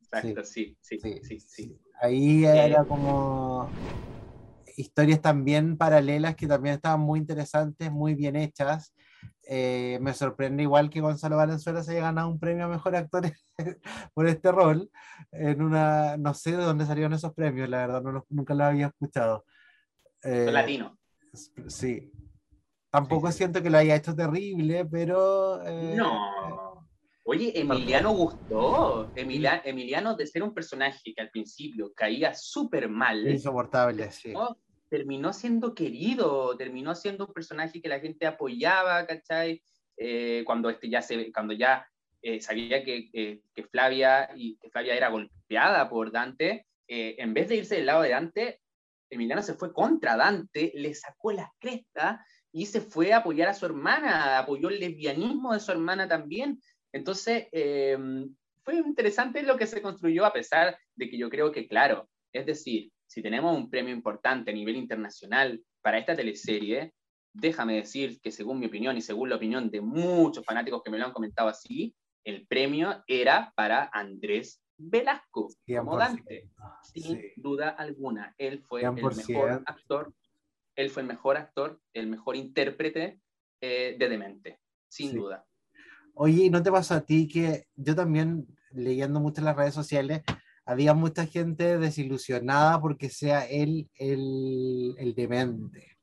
[0.00, 3.68] Exacto, sí, sí, sí, sí, Ahí era como
[4.76, 8.94] historias también paralelas que también estaban muy interesantes, muy bien hechas.
[9.48, 13.32] Eh, me sorprende igual que Gonzalo Valenzuela se haya ganado un premio a Mejor Actor
[14.14, 14.90] por este rol.
[15.32, 18.86] En una, no sé de dónde salieron esos premios, la verdad, no nunca lo había
[18.86, 19.44] escuchado.
[20.22, 20.98] Eh, latino.
[21.68, 22.12] Sí,
[22.90, 25.64] Tampoco siento que lo haya hecho terrible, pero...
[25.64, 26.69] Eh, no.
[27.24, 29.12] Oye, Emiliano gustó.
[29.14, 33.28] Emiliano, de ser un personaje que al principio caía súper mal.
[33.28, 34.32] Insoportable, sí.
[34.88, 39.62] Terminó siendo querido, terminó siendo un personaje que la gente apoyaba, ¿cachai?
[39.96, 41.86] Eh, cuando, este ya se, cuando ya
[42.22, 47.56] eh, sabía que, que, Flavia, y, que Flavia era golpeada por Dante, en vez de
[47.56, 48.60] irse del lado de Dante,
[49.10, 52.20] Emiliano se fue contra Dante, le sacó las crestas
[52.52, 56.60] y se fue a apoyar a su hermana, apoyó el lesbianismo de su hermana también.
[56.92, 61.66] Entonces, em, fue interesante lo que se construyó, a pesar de que yo creo que,
[61.66, 66.92] claro, es decir, si tenemos un premio importante a nivel internacional para esta teleserie,
[67.32, 70.98] déjame decir que según mi opinión y según la opinión de muchos fanáticos que me
[70.98, 76.50] lo han comentado así, el premio era para Andrés Velasco, como Dante,
[76.82, 78.34] sin duda alguna.
[78.38, 80.12] Él fue el mejor actor
[80.80, 83.20] él fue el mejor actor, el mejor intérprete
[83.60, 85.46] eh, de Demente, sin duda.
[86.22, 90.20] Oye, ¿no te pasó a ti que yo también, leyendo mucho en las redes sociales,
[90.66, 95.96] había mucha gente desilusionada porque sea él el, el demente?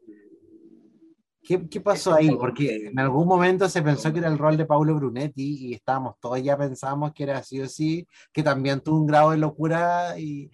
[1.43, 2.31] ¿Qué, ¿Qué, pasó ahí?
[2.31, 6.15] Porque en algún momento se pensó que era el rol de Paulo Brunetti y estábamos
[6.19, 10.17] todos ya pensamos que era así o sí, que también tuvo un grado de locura
[10.17, 10.49] y,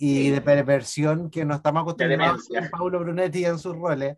[0.00, 4.16] y de perversión que no estamos acostumbrados a Paulo Brunetti en sus roles,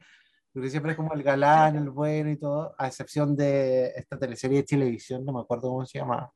[0.58, 4.56] porque siempre es como el galán, el bueno y todo, a excepción de esta teleserie
[4.56, 6.32] de televisión, no me acuerdo cómo se llama.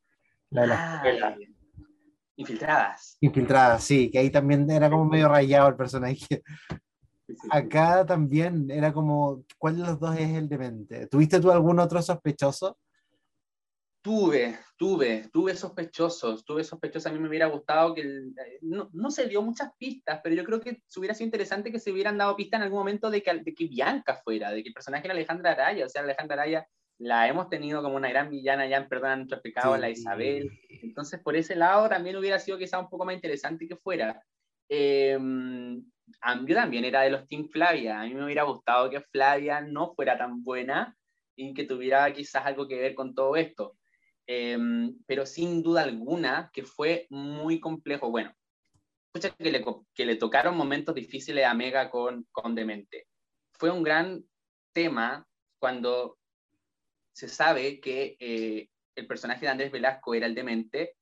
[0.51, 1.35] La de ah,
[2.37, 3.17] Infiltradas.
[3.21, 6.41] Infiltradas, sí, que ahí también era como medio rayado el personaje.
[7.51, 11.09] Acá también era como, ¿cuál de los dos es el demente?
[11.09, 12.79] ¿Tuviste tú algún otro sospechoso?
[14.03, 17.07] Tuve, tuve, tuve sospechosos, tuve sospechosos.
[17.07, 20.45] A mí me hubiera gustado que eh, no, no, se dio muchas pistas, pero yo
[20.45, 23.33] creo que hubiera sido interesante que se hubieran dado pistas en algún momento de que,
[23.33, 25.87] de que Bianca fuera, de que el personaje era Alejandra Araya.
[25.87, 26.67] O sea, Alejandra Araya
[26.99, 30.51] la hemos tenido como una gran villana ya en Perdón nuestros pecados, la Isabel.
[30.69, 34.21] Entonces, por ese lado también hubiera sido quizá un poco más interesante que fuera.
[34.69, 35.17] Eh,
[36.47, 38.01] yo también era de los Team Flavia.
[38.01, 40.97] A mí me hubiera gustado que Flavia no fuera tan buena
[41.37, 43.77] y que tuviera quizás algo que ver con todo esto.
[44.27, 48.11] Em, pero sin duda alguna que fue muy complejo.
[48.11, 48.33] Bueno,
[49.13, 49.65] escucha que le,
[49.95, 53.07] que le tocaron momentos difíciles a Mega con, con Demente.
[53.53, 54.25] Fue un gran
[54.73, 55.27] tema
[55.59, 56.19] cuando
[57.13, 60.97] se sabe que eh, el personaje de Andrés Velasco era el Demente,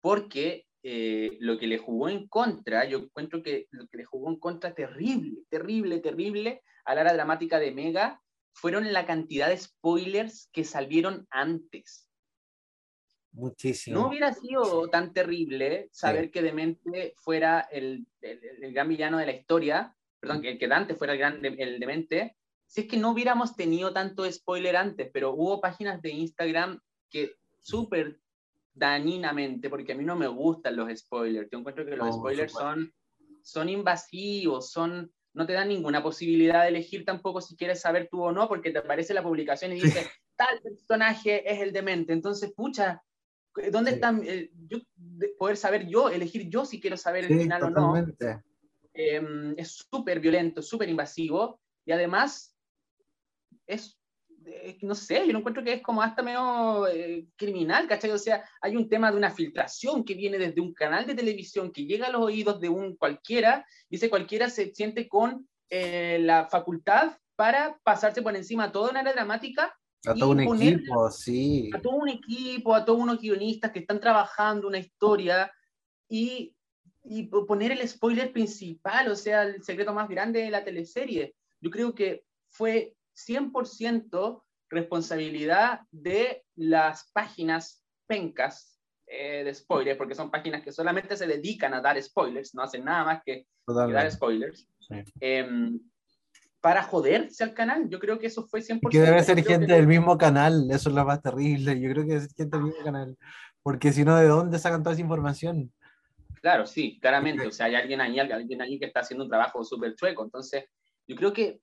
[0.00, 4.30] porque eh, lo que le jugó en contra, yo encuentro que lo que le jugó
[4.30, 8.20] en contra terrible, terrible, terrible a la hora dramática de Mega
[8.52, 12.08] fueron la cantidad de spoilers que salieron antes.
[13.32, 13.98] Muchísimo.
[13.98, 19.32] No hubiera sido tan terrible saber que Demente fuera el, el, gran villano de la
[19.32, 23.56] historia, perdón, que, que Dante fuera el, gran, el Demente, si es que no hubiéramos
[23.56, 26.80] tenido tanto spoiler antes, pero hubo páginas de Instagram
[27.10, 28.18] que súper
[28.74, 32.92] dañinamente, porque a mí no me gustan los spoilers, yo encuentro que los spoilers son,
[33.42, 38.22] son invasivos, son, no te dan ninguna posibilidad de elegir tampoco si quieres saber tú
[38.22, 40.06] o no, porque te aparece la publicación y dice,
[40.36, 43.02] tal personaje es el demente, entonces, pucha,
[43.70, 43.94] ¿Dónde Sí.
[43.96, 44.22] están?
[44.24, 47.70] eh, yo, de- poder saber yo, elegir yo si quiero saber el Sí, final o
[47.70, 47.74] no.
[47.92, 48.42] totalmente.
[48.94, 52.54] eh, es súper violento, súper invasivo y además
[53.66, 53.98] es,
[54.44, 58.10] eh, no sé, yo lo encuentro que es como hasta medio eh, criminal, ¿cachai?
[58.10, 61.72] O sea, hay un tema de una filtración que viene desde un canal de televisión
[61.72, 66.18] que llega a los oídos de un cualquiera y ese cualquiera se siente con eh,
[66.20, 69.74] la facultad para pasarse por encima toda una área dramática
[70.06, 71.70] A todo un equipo, sí.
[71.74, 75.52] a todo un equipo, a todos unos guionistas que están trabajando una historia
[76.08, 76.54] y,
[77.04, 81.34] y po- poner el spoiler principal, o sea, el secreto más grande de la teleserie.
[81.60, 90.30] Yo creo que fue 100% responsabilidad de las páginas pencas eh, de spoilers, porque son
[90.30, 93.46] páginas que solamente se dedican a dar spoilers, no hacen nada más que,
[93.86, 94.66] que dar spoilers.
[94.80, 94.94] Sí.
[95.20, 95.78] em,
[96.62, 98.88] para joderse al canal, yo creo que eso fue 100%.
[98.88, 101.78] Que debe ser gente que- del mismo canal, eso es lo más terrible.
[101.78, 103.18] Yo creo que es gente del mismo canal.
[103.62, 105.72] Porque si no, ¿de dónde sacan toda esa información?
[106.40, 107.44] Claro, sí, claramente.
[107.48, 110.24] O sea, hay alguien ahí, alguien ahí que está haciendo un trabajo súper chueco.
[110.24, 110.64] Entonces,
[111.08, 111.60] yo creo que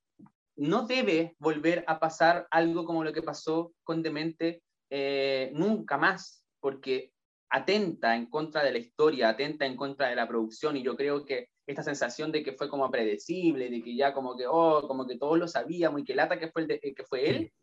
[0.57, 6.43] no debe volver a pasar algo como lo que pasó con Demente eh, nunca más,
[6.59, 7.13] porque
[7.49, 11.25] atenta en contra de la historia, atenta en contra de la producción, y yo creo
[11.25, 15.05] que esta sensación de que fue como predecible, de que ya como que, oh, como
[15.05, 17.53] que todos lo sabíamos y que lata que fue, el de- que fue él,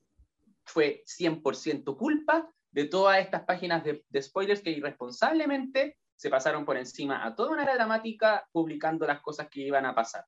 [0.65, 7.27] fue 100% culpa de todas estas páginas de, spoilers que irresponsablemente se pasaron por encima
[7.27, 10.25] a toda una dramática publicando las cosas que iban a pasar.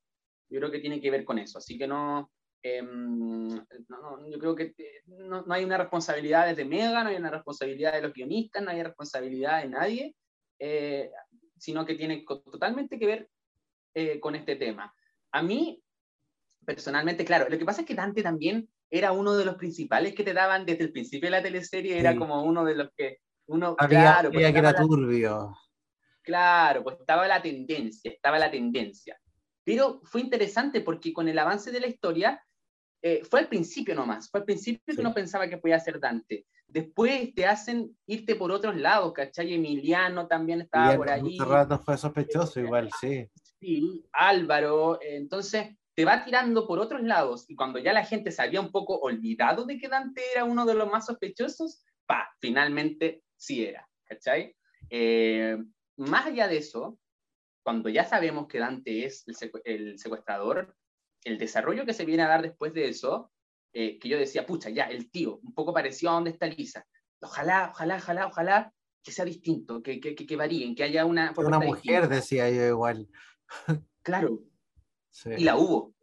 [0.51, 3.62] Yo creo que tiene que ver con eso, así que no, em, no,
[4.03, 7.31] no, yo creo que eh, no, no hay una responsabilidad desde Mega, no hay una
[7.31, 10.16] responsabilidad de los guionistas, no hay responsabilidad de nadie,
[10.59, 11.12] eh,
[11.59, 13.29] sino que tiene totalmente que ver
[13.95, 14.95] eh, con este tema.
[15.32, 15.82] A mí,
[16.64, 20.24] personalmente, claro, lo que pasa es que Dante también era uno de los principales que
[20.24, 23.76] te daban desde el principio de la teleserie, era como uno de los que uno,
[23.78, 25.57] Había, claro, pues había que era la- turbio.
[26.22, 29.18] Claro, pues estaba la tendencia, estaba la tendencia.
[29.64, 32.43] Pero fue interesante porque con el avance de la historia,
[33.03, 34.97] eh, fue al principio nomás, fue al principio Sí.
[34.97, 36.47] que uno pensaba que podía ser Dante.
[36.68, 39.54] Después te hacen irte por otros lados, ¿cachai?
[39.54, 41.38] Emiliano también estaba Y por allí.
[41.38, 43.26] rato fue sospechoso igual, sí.
[43.58, 48.30] Sí, Álvaro, eh, entonces te va tirando por otros lados y cuando ya la gente
[48.30, 52.28] se había un poco olvidado de que Dante era uno de los más sospechosos, pa,
[52.40, 54.54] finalmente sí era, ¿cachai?
[54.90, 55.56] Eh,
[55.96, 56.98] más allá de eso,
[57.64, 60.76] cuando ya sabemos que Dante es el, secu- el secuestrador,
[61.24, 63.32] el desarrollo que se viene a dar después de eso,
[63.72, 66.86] eh, que yo decía, pucha, ya, el tío, un poco parecido a donde está Lisa.
[67.20, 71.32] Ojalá, ojalá, ojalá, ojalá que sea distinto, que, que, que, que varíen, que haya una...
[71.36, 72.08] Una mujer, distinta.
[72.08, 73.08] decía yo igual.
[74.02, 74.42] Claro,
[75.10, 75.30] Sí.
[75.36, 75.94] y la hubo.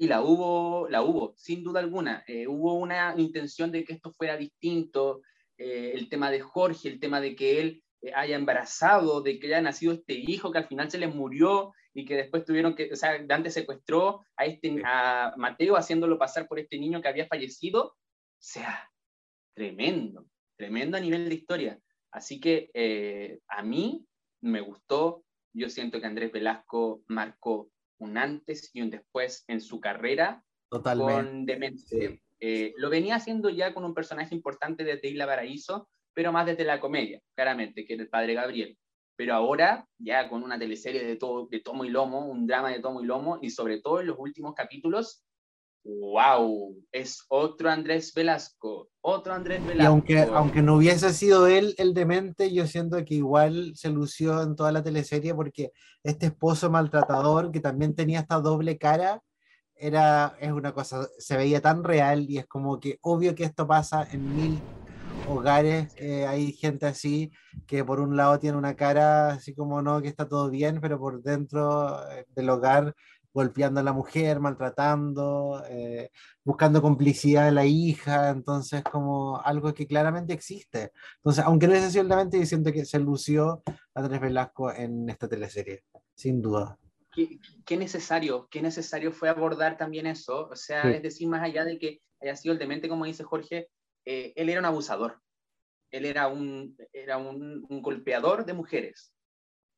[0.00, 2.22] Y la hubo, la hubo, sin duda alguna.
[2.26, 5.22] Eh, hubo una intención de que esto fuera distinto.
[5.56, 7.82] eh, el tema de Jorge, el tema de que él
[8.14, 12.04] haya embarazado, de que haya nacido este hijo que al final se les murió y
[12.04, 16.58] que después tuvieron que, o sea, Dante secuestró a, este, a Mateo haciéndolo pasar por
[16.58, 17.84] este niño que había fallecido.
[17.86, 17.96] O
[18.38, 18.88] sea,
[19.54, 20.26] tremendo,
[20.56, 21.80] tremendo a nivel de historia.
[22.12, 24.06] Así que eh, a mí
[24.40, 29.80] me gustó, yo siento que Andrés Velasco marcó un antes y un después en su
[29.80, 31.14] carrera Totalmente.
[31.14, 31.78] con Demente.
[31.82, 32.20] sí.
[32.40, 35.88] Eh, lo venía haciendo ya con un personaje importante desde Isla Paraíso,
[36.18, 38.76] pero más desde la comedia, claramente, que era el padre Gabriel.
[39.16, 42.80] Pero ahora, ya con una teleserie de, todo, de tomo y lomo, un drama de
[42.80, 45.22] tomo y lomo, y sobre todo en los últimos capítulos,
[45.84, 49.84] wow, es otro Andrés Velasco, otro Andrés Velasco.
[49.84, 54.42] Y aunque, aunque no hubiese sido él el demente, yo siento que igual se lució
[54.42, 55.70] en toda la teleserie porque
[56.02, 59.22] este esposo maltratador que también tenía esta doble cara,
[59.76, 63.68] era, es una cosa, se veía tan real y es como que obvio que esto
[63.68, 64.60] pasa en mil
[65.30, 67.30] hogares, eh, hay gente así
[67.66, 70.98] que por un lado tiene una cara así como no, que está todo bien, pero
[70.98, 72.94] por dentro eh, del hogar
[73.32, 76.10] golpeando a la mujer, maltratando, eh,
[76.44, 80.92] buscando complicidad de la hija, entonces como algo que claramente existe.
[81.16, 83.62] Entonces, aunque no es sencillamente, yo siento que se lució
[83.94, 85.84] Andrés Velasco en esta teleserie,
[86.14, 86.78] sin duda.
[87.12, 90.48] qué, qué necesario, qué necesario fue abordar también eso.
[90.48, 90.88] O sea, Sí.
[90.90, 93.68] es decir, más allá de que haya sido el demente, como dice Jorge,
[94.10, 95.20] eh, él era un abusador.
[95.90, 99.12] Él era un, era un, un golpeador de mujeres.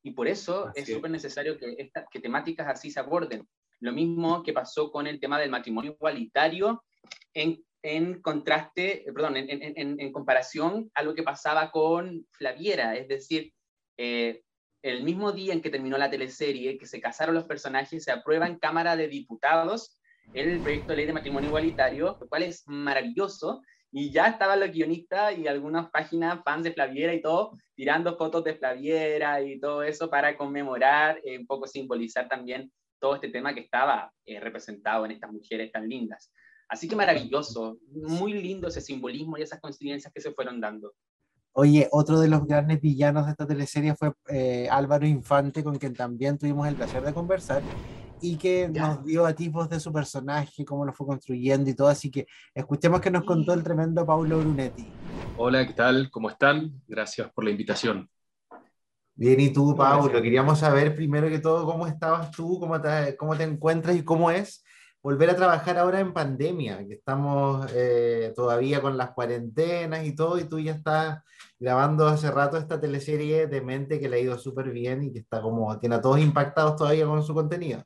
[0.03, 3.47] Y por eso Así es súper necesario que, esta- que temáticas así se aborden.
[3.81, 6.83] Lo mismo que pasó con el tema del matrimonio igualitario
[7.33, 12.95] en, en contraste, eh, perdón, en- en- en comparación a lo que pasaba con Flaviera.
[12.95, 13.53] Es decir,
[13.97, 14.43] eh,
[14.83, 18.47] el mismo día en que terminó la teleserie, que se casaron los personajes, se aprueba
[18.47, 19.97] en Cámara de Diputados
[20.33, 24.71] el proyecto de ley de matrimonio igualitario, lo cual es maravilloso, y ya estaban los
[24.71, 29.83] guionistas y algunas páginas fans de Flaviera y todo, tirando fotos de Flaviera y todo
[29.83, 35.05] eso para conmemorar, eh, un poco simbolizar también todo este tema que estaba eh, representado
[35.05, 36.31] en estas mujeres tan lindas.
[36.69, 40.93] Así que maravilloso, muy lindo ese simbolismo y esas coincidencias que se fueron dando.
[41.53, 45.93] Oye, otro de los grandes villanos de esta teleserie fue eh, Álvaro Infante, con quien
[45.93, 47.61] también tuvimos el placer de conversar
[48.21, 51.87] y que nos dio a tipos de su personaje, cómo lo fue construyendo y todo.
[51.87, 54.87] Así que escuchemos que nos contó el tremendo Paulo Brunetti.
[55.37, 56.09] Hola, ¿qué tal?
[56.11, 56.81] ¿Cómo están?
[56.87, 58.07] Gracias por la invitación.
[59.15, 63.35] Bien, y tú, Paulo, queríamos saber primero que todo cómo estabas tú, cómo te, cómo
[63.35, 64.63] te encuentras y cómo es
[65.03, 70.37] volver a trabajar ahora en pandemia, que estamos eh, todavía con las cuarentenas y todo,
[70.39, 71.23] y tú ya estás
[71.59, 75.19] grabando hace rato esta teleserie de mente que le ha ido súper bien y que
[75.19, 77.83] está como, tiene a todos impactados todavía con su contenido.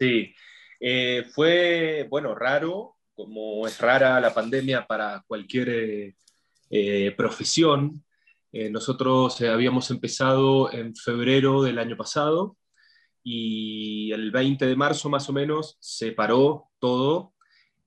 [0.00, 0.34] Sí,
[0.80, 6.14] eh, fue, bueno, raro, como es rara la pandemia para cualquier
[6.70, 8.02] eh, profesión.
[8.50, 12.56] Eh, nosotros habíamos empezado en febrero del año pasado
[13.22, 17.34] y el 20 de marzo más o menos se paró todo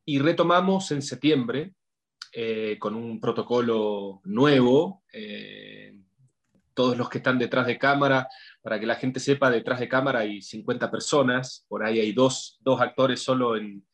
[0.05, 1.73] y retomamos en septiembre
[2.79, 5.03] con un protocolo nuevo.
[6.73, 8.27] Todos los que están detrás de cámara
[8.61, 12.59] para que la gente sepa, detrás de cámara hay 50 personas, por ahí hay dos,
[12.79, 13.85] actores solo en,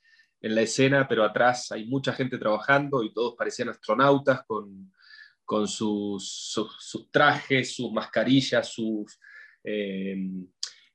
[0.42, 7.76] la escena, pero atrás hay mucha gente trabajando y todos parecían astronautas con, sus, trajes,
[7.76, 9.20] sus mascarillas, sus,
[9.62, 10.48] em,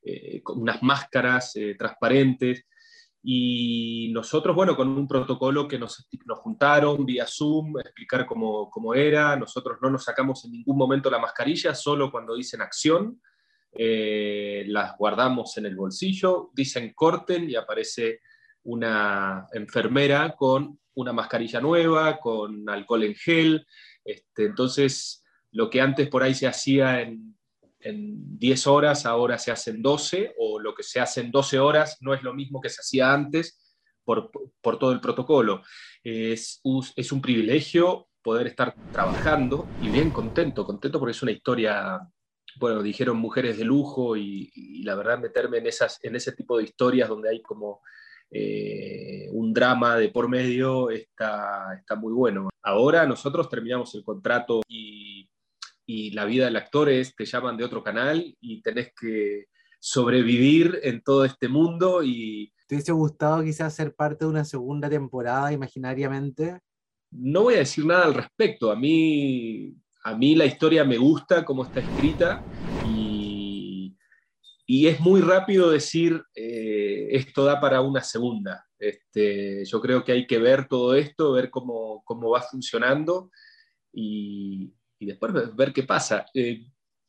[0.02, 2.65] eh, unas máscaras eh, transparentes.
[3.26, 8.92] Y nosotros, bueno, con un protocolo que nos, nos juntaron vía Zoom, explicar cómo, cómo,
[8.92, 13.22] era, nosotros no nos sacamos en ningún momento la mascarilla, solo cuando dicen acción,
[13.72, 18.20] eh, las guardamos en el bolsillo, dicen corten y aparece
[18.64, 23.66] una enfermera con una mascarilla nueva, con alcohol en gel.
[24.05, 27.36] Este, entonces, lo que antes por ahí se hacía en,
[27.85, 31.59] en 10 horas, ahora se hace en 12, o lo que se hace en 12
[31.59, 33.61] horas no es lo mismo que se hacía antes
[34.05, 34.31] por,
[34.61, 35.62] por todo el protocolo.
[36.02, 36.61] Es,
[36.97, 42.01] es un privilegio poder estar trabajando y bien contento, contento porque es una historia
[42.56, 46.65] bueno, dijeron mujeres de lujo y, la verdad meterme en, esas, en ese tipo de
[46.65, 47.81] historias donde hay como
[48.31, 52.51] eh, un drama de por medio está, está muy bueno.
[52.62, 55.28] Ahora nosotros terminamos el contrato y,
[55.86, 59.47] y la vida del actor es, te llaman de otro canal y tenés que
[59.78, 62.52] sobrevivir en todo este mundo y...
[62.66, 66.59] ¿Te hubiese gustado quizás ser parte de una segunda temporada imaginariamente?
[67.11, 68.73] No voy a decir nada al respecto.
[68.73, 72.44] A mí a mí la historia me gusta cómo está escrita
[72.86, 73.97] y,
[74.66, 78.66] es muy rápido decir eh, esto da para una segunda.
[78.78, 83.31] Este, yo creo que hay que ver todo esto, ver cómo, va funcionando
[83.93, 84.74] y,
[85.05, 86.26] después ver qué pasa.
[86.35, 86.66] Eh,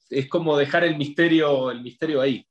[0.10, 2.46] es como dejar el misterio, el misterio ahí.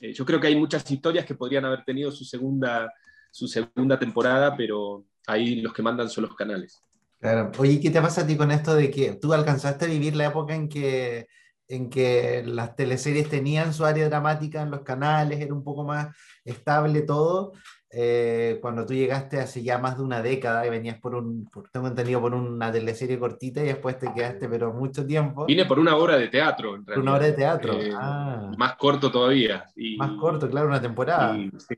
[0.00, 2.92] Eh, yo creo que hay muchas historias que podrían haber tenido su segunda,
[3.30, 6.82] su segunda temporada, pero ahí los que mandan son los canales.
[7.18, 7.50] Claro.
[7.58, 10.26] Oye, ¿qué te pasa a ti con esto de que tú alcanzaste a vivir la
[10.26, 11.26] época en que,
[11.66, 16.14] en que las teleseries tenían su área dramática en los canales, era un poco más
[16.44, 17.52] estable todo?
[17.90, 21.88] Eh, cuando tú llegaste hace ya más de una década y venías por un, tengo
[21.88, 25.46] entendido, por una teleserie cortita y después te quedaste, pero mucho tiempo.
[25.46, 27.02] Vine por una obra de teatro, en realidad.
[27.02, 27.80] Una obra de teatro.
[27.80, 28.50] Eh, ah.
[28.58, 29.64] Más corto todavía.
[29.74, 31.34] Y, más corto, claro, una temporada.
[31.34, 31.74] sí,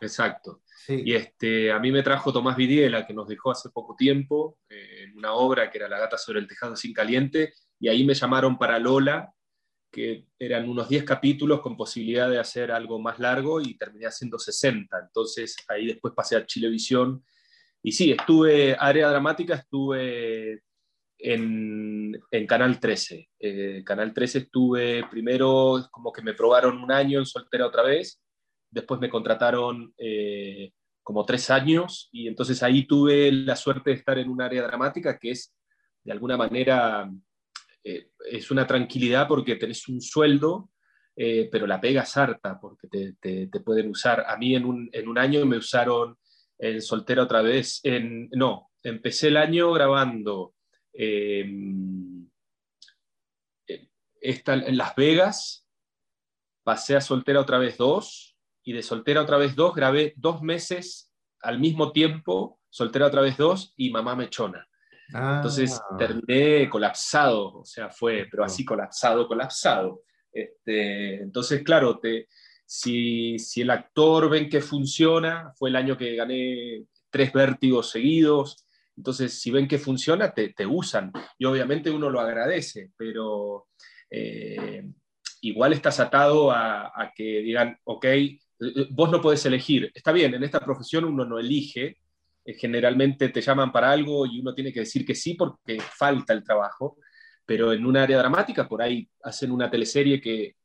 [0.00, 0.62] exacto.
[0.88, 5.04] Y este, a mí me trajo Tomás Vidiela, que nos dejó hace poco tiempo, eh,
[5.04, 8.14] en una obra que era La gata sobre el tejado sin caliente, y ahí me
[8.14, 9.32] llamaron para Lola,
[9.96, 14.38] que eran unos 10 capítulos con posibilidad de hacer algo más largo, y terminé haciendo
[14.38, 14.94] 60.
[14.98, 17.24] Entonces ahí después pasé a Chilevisión.
[17.82, 20.62] Y sí, estuve, área dramática, estuve
[21.18, 23.30] en, en, Canal 13.
[23.38, 28.20] Eh, Canal 13 estuve primero, como que me probaron un año en soltera otra vez,
[28.70, 34.18] después me contrataron eh, como tres años y entonces ahí tuve la suerte de estar
[34.18, 35.54] en un área dramática que es
[36.04, 37.10] de alguna manera
[37.88, 40.70] eh, es una tranquilidad porque tenés un sueldo,
[41.14, 44.24] eh, pero la pega es harta porque te, te, pueden usar.
[44.26, 46.18] A mí en un, en un, año me usaron
[46.58, 50.54] en soltera otra vez, en, no, empecé el año grabando
[50.92, 52.28] em,
[53.68, 55.68] en Las Vegas,
[56.64, 61.12] pasé a soltera otra vez dos, y de Soltera otra vez dos grabé dos meses
[61.40, 64.68] al mismo tiempo, Soltera otra vez dos y Mamá Mechona.
[65.08, 65.96] Entonces ah.
[65.96, 70.02] terminé colapsado, o sea, fue, pero así colapsado, colapsado.
[70.32, 72.28] Este, entonces, claro, te,
[72.64, 78.66] si, si, el actor ven que funciona, fue el año que gané tres vértigos seguidos,
[78.96, 81.12] Entonces, si ven que funciona, te, usan.
[81.38, 83.68] Y obviamente uno lo agradece, pero
[84.10, 84.82] eh,
[85.42, 88.06] igual estás atado a, a, que digan, ok,
[88.90, 89.90] vos no podés elegir.
[89.94, 91.98] Está bien, en esta profesión uno no elige,
[92.54, 96.44] generalmente te llaman para algo y uno tiene que decir que sí porque falta el
[96.44, 96.96] trabajo,
[97.44, 100.56] pero en un área dramática por ahí hacen una teleserie que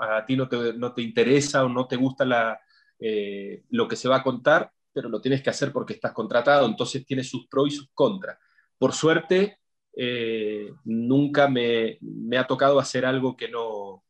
[0.00, 2.58] a ti no te, no te, interesa o no te gusta la,
[2.98, 6.66] eh, lo que se va a contar, pero lo tienes que hacer porque estás contratado,
[6.66, 8.38] entonces tiene sus pros y sus contras.
[8.78, 9.58] Por suerte,
[9.96, 14.04] eh, nunca me, me, ha tocado hacer algo que no,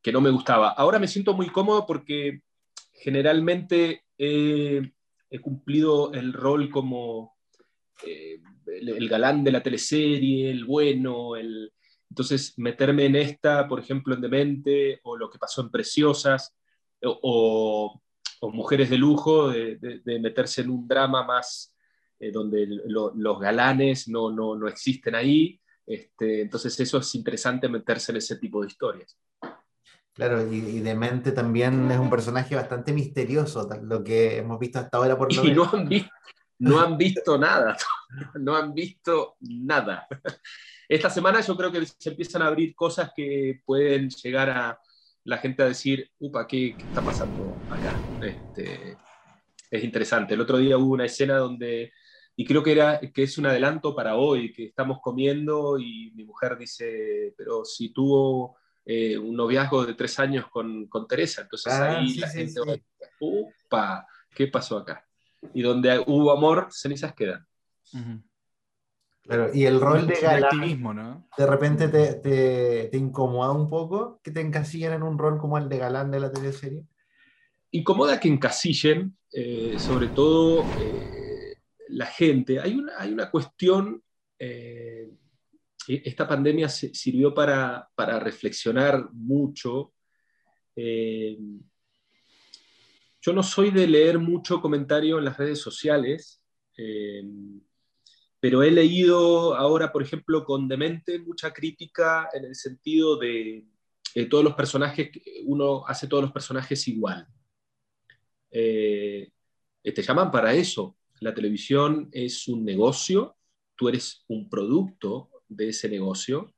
[0.00, 0.70] que no me gustaba.
[0.70, 2.42] Ahora me siento muy cómodo porque
[2.92, 4.04] generalmente
[5.30, 7.36] he cumplido el rol como...
[8.06, 11.72] Eh, el, galán de la teleserie, el bueno, el...
[12.10, 16.54] Entonces, meterme en esta, por ejemplo, en Demente, o lo que pasó en Preciosas,
[17.02, 18.00] o,
[18.42, 21.74] Mujeres de Lujo, de, meterse en un drama más
[22.20, 25.60] eh, donde los galanes no, no, no existen ahí.
[25.86, 29.16] Este, entonces, eso es interesante meterse en ese tipo de historias.
[30.16, 35.18] Claro, y, Demente también es un personaje bastante misterioso, lo que hemos visto hasta ahora
[35.18, 36.10] por Y no han, visto,
[36.58, 37.76] no han visto nada,
[38.40, 40.08] no han visto nada.
[40.88, 44.80] Esta semana yo creo que se empiezan a abrir cosas que pueden llegar a
[45.24, 47.92] la gente a decir, upa, ¿qué, está pasando acá?
[48.26, 48.96] Este,
[49.70, 50.32] es interesante.
[50.32, 51.92] El otro día hubo una escena donde,
[52.34, 56.24] y creo que, era, que es un adelanto para hoy, que estamos comiendo y mi
[56.24, 58.56] mujer dice, pero si tuvo
[58.86, 62.76] eh, un noviazgo de tres años con, con Teresa, entonces ah, ahí la gente va
[63.20, 65.06] upa, ¿qué pasó acá?
[65.54, 67.46] y donde hubo amor, cenizas quedan.
[69.52, 71.28] y el rol de galán, ¿no?
[71.36, 75.58] de repente te, te, te, incomoda un poco que te encasillen en un rol como
[75.58, 76.84] el de galán de la teleserie.
[77.72, 81.56] Incomoda que encasillen, eh, sobre todo eh,
[81.88, 82.60] la gente.
[82.60, 84.02] Hay una, hay una cuestión,
[84.38, 85.10] eh,
[85.88, 87.88] esta pandemia sirvió para,
[88.20, 89.92] reflexionar mucho.
[93.20, 96.42] Yo no soy de leer mucho comentario en las redes sociales,
[96.76, 97.22] eh,
[98.38, 103.64] pero he leído ahora, por ejemplo, con Demente, mucha crítica en el sentido de
[104.30, 105.10] todos los personajes,
[105.44, 107.26] uno hace todos los personajes igual.
[108.50, 109.30] Eh,
[109.82, 110.96] te llaman para eso.
[111.20, 113.36] La televisión es un negocio,
[113.74, 116.54] tú eres un producto de ese negocio,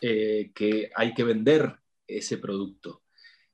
[0.00, 1.76] eh, que hay que vender
[2.06, 3.04] ese producto.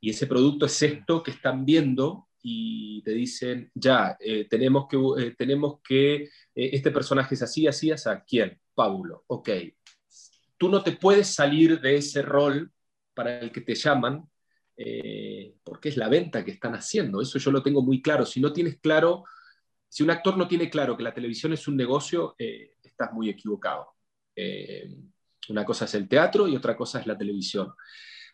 [0.00, 4.96] Y ese producto es esto que están viendo y te dicen, ya, eh, tenemos que,
[4.96, 8.58] eh, tenemos que este personaje es así, así, así, ¿a quién?
[8.74, 9.50] Paulo, ok.
[10.56, 12.72] Tú no te puedes salir de ese rol
[13.14, 14.28] para el que te llaman,
[15.62, 18.24] porque es la venta que están haciendo, eso yo lo tengo muy claro.
[18.24, 19.24] Si no tienes claro,
[19.88, 23.99] si un actor no tiene claro que la televisión es un negocio, estás muy equivocado.
[25.48, 27.72] Una cosa es el teatro y otra cosa es la televisión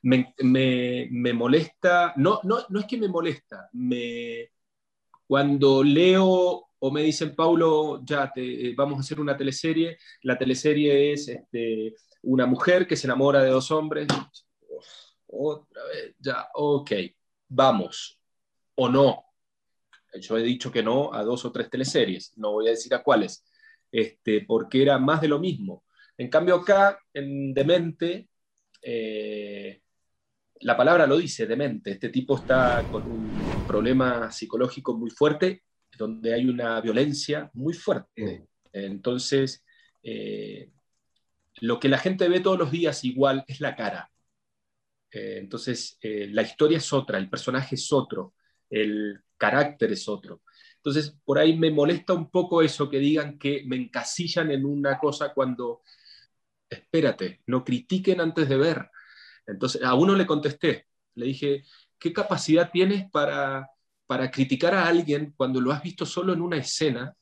[0.02, 4.50] me, molesta, no, no, no, es que me molesta, me,
[5.26, 11.12] cuando leo o me dicen, Paulo, ya te, vamos a hacer una teleserie, la teleserie
[11.12, 14.06] es este, una mujer que se enamora de dos hombres,
[15.26, 16.92] otra vez, ya, ok,
[17.48, 18.18] vamos,
[18.76, 19.22] o no.
[20.20, 23.02] Yo he dicho que no a dos o tres teleseries, no voy a decir a
[23.02, 23.44] cuáles,
[23.90, 25.84] este, porque era más de lo mismo.
[26.18, 28.28] En cambio acá, en Demente,
[28.82, 29.80] eh,
[30.60, 31.92] la palabra lo dice, demente.
[31.92, 35.62] Este tipo está con un problema psicológico muy fuerte,
[35.96, 38.46] donde hay una violencia muy fuerte.
[38.72, 39.64] Entonces,
[40.02, 40.70] eh,
[41.60, 44.10] lo que la gente ve todos los días igual es la cara.
[45.10, 48.34] Eh, entonces, eh, la historia es otra, el personaje es otro,
[48.68, 50.42] el carácter es otro.
[50.76, 54.98] Entonces, por ahí me molesta un poco eso, que digan que me encasillan en una
[54.98, 55.82] cosa cuando,
[56.68, 58.90] espérate, no critiquen antes de ver.
[59.46, 61.64] Entonces, a uno le contesté, le dije,
[61.98, 63.68] ¿qué capacidad tienes para,
[64.06, 67.14] para criticar a alguien cuando lo has visto solo en una escena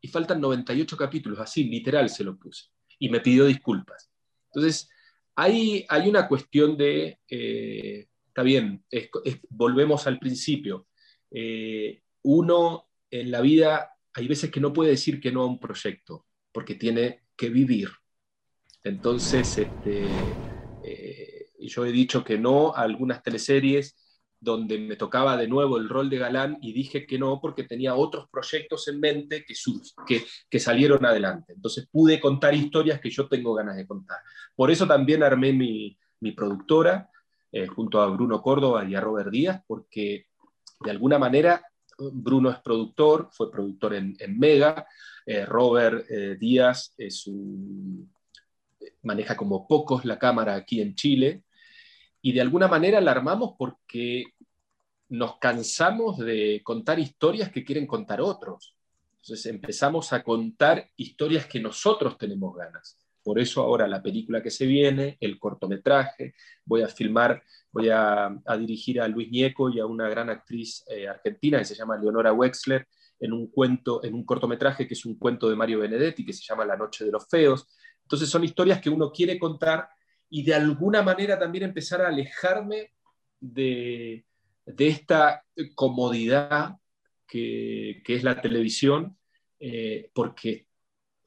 [0.00, 1.38] y faltan 98 capítulos?
[1.38, 2.66] Así, literal se lo puse.
[2.98, 4.10] Y me pidió disculpas.
[4.46, 4.88] Entonces,
[5.36, 8.84] hay, hay una cuestión de, eh, está bien,
[9.50, 10.88] volvemos al principio.
[11.30, 15.60] Eh, uno en la vida hay veces que no puede decir que no a un
[15.60, 17.90] proyecto, porque tiene que vivir.
[18.88, 20.40] Entonces, este,
[20.80, 23.96] eh, yo he dicho que no a algunas teleseries
[24.40, 27.96] donde me tocaba de nuevo el rol de galán y dije que no porque tenía
[27.96, 29.54] otros proyectos en mente que,
[30.06, 31.54] que, que salieron adelante.
[31.54, 34.18] Entonces pude contar historias que yo tengo ganas de contar.
[34.54, 37.10] Por eso también armé mi, mi productora
[37.50, 40.26] eh, junto a Bruno Córdoba y a Robert Díaz, porque
[40.84, 41.60] de alguna manera
[41.98, 44.86] Bruno es productor, fue productor en, en Mega,
[45.46, 46.06] Robert
[46.38, 48.10] Díaz es un,
[49.02, 51.42] maneja como pocos la cámara aquí en Chile,
[52.20, 54.24] y de alguna manera la armamos porque
[55.08, 58.76] nos cansamos de contar historias que quieren contar otros.
[59.22, 62.98] Entonces empezamos a contar historias que nosotros tenemos ganas.
[63.22, 66.34] Por eso ahora la película que se viene, el cortometraje,
[66.64, 71.08] voy a filmar, voy a, dirigir a Luis Ñeco y a una gran actriz eh,
[71.08, 72.86] argentina que se llama Leonora Wexler
[73.20, 76.42] en un cuento, en un cortometraje que es un cuento de Mario Benedetti que se
[76.42, 77.68] llama La Noche de los Feos.
[78.08, 79.86] Entonces son historias que uno quiere contar
[80.30, 82.94] y de alguna manera también empezar a alejarme
[83.38, 84.24] de,
[84.64, 85.44] esta
[85.74, 86.76] comodidad
[87.26, 89.18] que, es la televisión,
[89.60, 90.68] eh, porque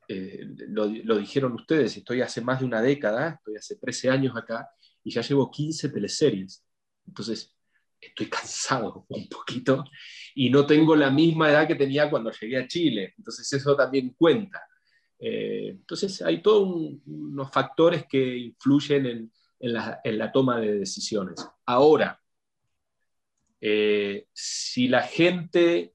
[0.08, 0.40] eh,
[0.70, 4.68] lo, dijeron ustedes, estoy hace más de una década, estoy hace 13 años acá
[5.04, 6.66] y ya llevo 15 teleseries.
[7.06, 7.56] Entonces,
[8.00, 9.86] estoy cansado un poquito
[10.34, 13.14] y no tengo la misma edad que tenía cuando llegué a Chile.
[13.20, 14.64] Entonces, eso también cuenta.
[15.24, 16.68] Eh, entonces hay todos
[17.06, 19.74] unos factores que influyen en,
[20.18, 21.48] la, toma de decisiones.
[21.64, 22.20] Ahora,
[23.62, 25.94] eh, si la gente,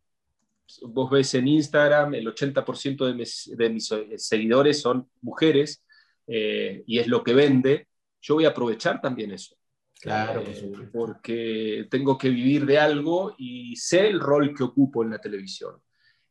[0.83, 5.85] vos ves en Instagram, el 80% de mis, de mis, seguidores son mujeres
[6.29, 7.89] eh, y es lo que vende,
[8.23, 9.57] yo voy a aprovechar también eso.
[10.01, 10.45] Claro,
[10.93, 15.81] porque tengo que vivir de algo y sé el rol que ocupo en la televisión.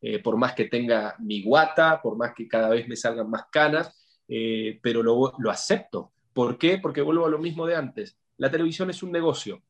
[0.02, 3.46] Eh, por más que tenga mi guata, por más que cada vez me salgan más
[3.52, 3.96] canas,
[4.28, 6.12] eh, pero lo, acepto.
[6.34, 6.78] ¿Por qué?
[6.78, 8.18] Porque vuelvo a lo mismo de antes.
[8.38, 9.64] La televisión es un negocio.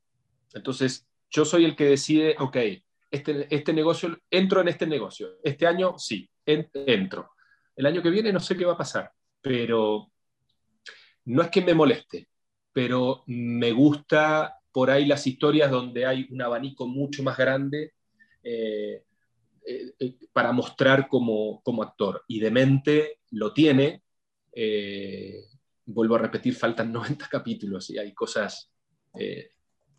[0.53, 2.57] Entonces, yo soy el que decide, ok,
[3.11, 5.38] este, este negocio, entro en este negocio.
[5.43, 7.31] Este año sí, entro.
[7.76, 9.11] El año que viene no sé qué va a pasar,
[9.41, 10.11] pero
[11.26, 12.27] no es que me moleste,
[12.72, 17.93] pero me gusta por ahí las historias donde hay un abanico mucho más grande
[18.43, 19.03] eh,
[19.68, 22.24] eh, eh, para mostrar como, como, actor.
[22.28, 24.04] Y de mente lo tiene.
[24.52, 25.44] Eh,
[25.86, 28.72] vuelvo a repetir, faltan 90 capítulos y hay cosas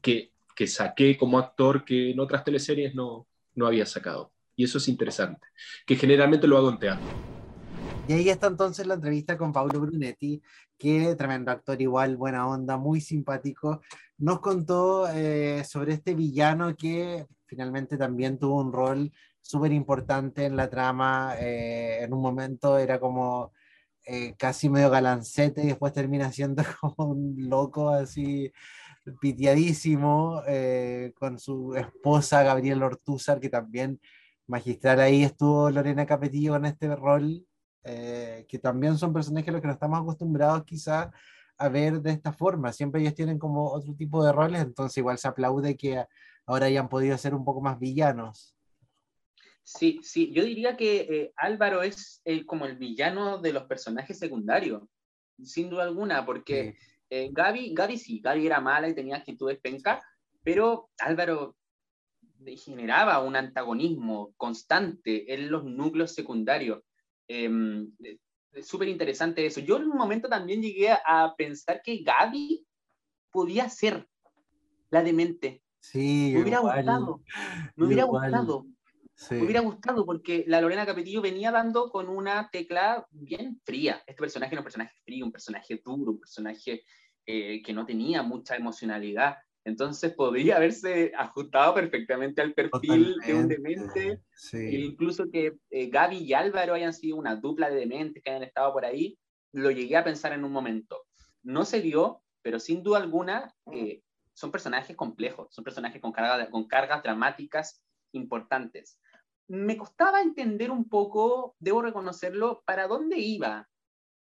[0.03, 4.33] que, que, saqué como actor que en otras teleseries no, no había sacado.
[4.55, 5.47] Y eso es interesante,
[5.87, 7.07] que generalmente lo hago en teatro.
[8.09, 10.41] Y ahí está entonces la entrevista con Paulo Brunetti,
[10.79, 13.81] que tremendo actor, igual, buena onda, muy simpático.
[14.19, 15.07] Nos contó
[15.65, 19.13] sobre este villano que finalmente también tuvo un rol
[19.47, 21.36] súper importante en la trama.
[21.39, 23.52] Eh, en un momento era como
[24.05, 28.52] eh, casi medio galancete y después termina siendo como un loco así
[29.20, 34.01] pitiadísimo eh, con su esposa Gabriel Ortúzar, que también
[34.48, 37.47] magistral ahí estuvo Lorena Capetillo en este rol,
[37.85, 41.09] que también son personajes a los que no estamos acostumbrados quizás
[41.56, 42.73] a ver de esta forma.
[42.73, 46.05] Siempre ellos tienen como otro tipo de roles, entonces igual se aplaude que
[46.47, 48.56] ahora hayan podido ser un poco más villanos.
[49.69, 54.85] Sí, sí, yo diría que eh, Álvaro es como el villano de los personajes secundarios,
[55.43, 56.77] sin duda alguna, porque
[57.11, 60.01] eh, Gaby, Gaby sí, Gaby era mala y tenía actitudes penca,
[60.45, 61.57] pero Álvaro
[62.65, 66.85] generaba un antagonismo constante en los núcleos secundarios.
[67.27, 67.91] Em,
[68.53, 69.59] es súper interesante eso.
[69.59, 72.65] Yo en un momento también llegué a pensar que Gaby
[73.33, 74.09] podía ser
[74.91, 75.61] la demente.
[75.81, 77.21] Sí, me hubiera gustado.
[77.75, 78.65] Me hubiera gustado.
[79.31, 84.03] Me hubiera gustado porque la Lorena Capetillo venía dando con una tecla bien fría.
[84.07, 86.85] Este personaje era un personaje frío, un personaje duro, un personaje
[87.25, 89.37] eh, que no tenía mucha emocionalidad.
[89.65, 94.23] Entonces podría haberse ajustado perfectamente al perfil de un demente.
[94.53, 98.45] E incluso que eh, Gaby y Álvaro hayan sido una dupla de dementes que hayan
[98.45, 99.19] estado por ahí,
[99.53, 101.05] lo llegué a pensar en un momento.
[101.43, 104.03] No se dio, pero sin duda alguna eh,
[104.35, 107.83] son personajes complejos, son personajes con, carga, con cargas dramáticas
[108.13, 109.01] importantes
[109.48, 113.64] me costaba entender un poco, debo reconocerlo, para dónde iban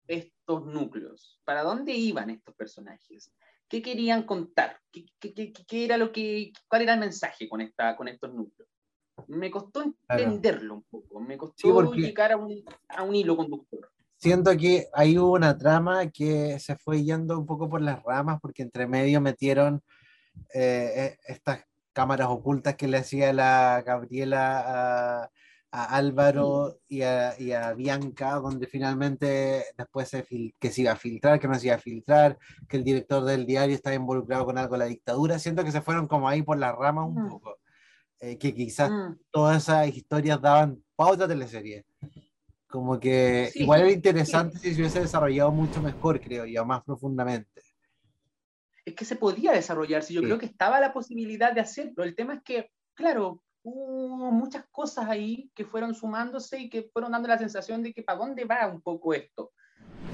[0.07, 3.33] estos núcleos, para dónde iban estos personajes,
[3.69, 7.97] qué querían contar, qué, qué, qué, era lo que, cuál era el mensaje con, esta,
[7.97, 8.69] con estos núcleos.
[9.29, 13.91] Me costó entenderlo un poco, me costó llegar a un, a un hilo conductor.
[14.17, 18.39] Siento que ahí hubo una trama que se fue yendo un poco por las ramas
[18.41, 19.83] porque entre medio metieron
[20.55, 21.65] eh, eh estas
[22.01, 25.29] cámaras ocultas que le hacía la Gabriela
[25.71, 30.25] a, Álvaro y a, Bianca, donde finalmente después se
[30.59, 33.45] que se iba a filtrar, que no se iba a filtrar, que el director del
[33.45, 35.39] diario estaba involucrado con algo de la dictadura.
[35.39, 37.59] Siento que se fueron como ahí por la rama un poco.
[38.19, 38.91] Eh, que quizás
[39.31, 41.85] todas esas historias daban pauta de teleserie.
[42.67, 47.61] Como que igual era interesante si se hubiese desarrollado mucho mejor, creo yo, más profundamente
[48.91, 52.05] es que se podía desarrollar, si yo creo que estaba la posibilidad de hacerlo.
[52.05, 57.13] El tema es que, claro, hubo muchas cosas ahí que fueron sumándose y que fueron
[57.13, 59.53] dando la sensación de que para dónde va un poco esto.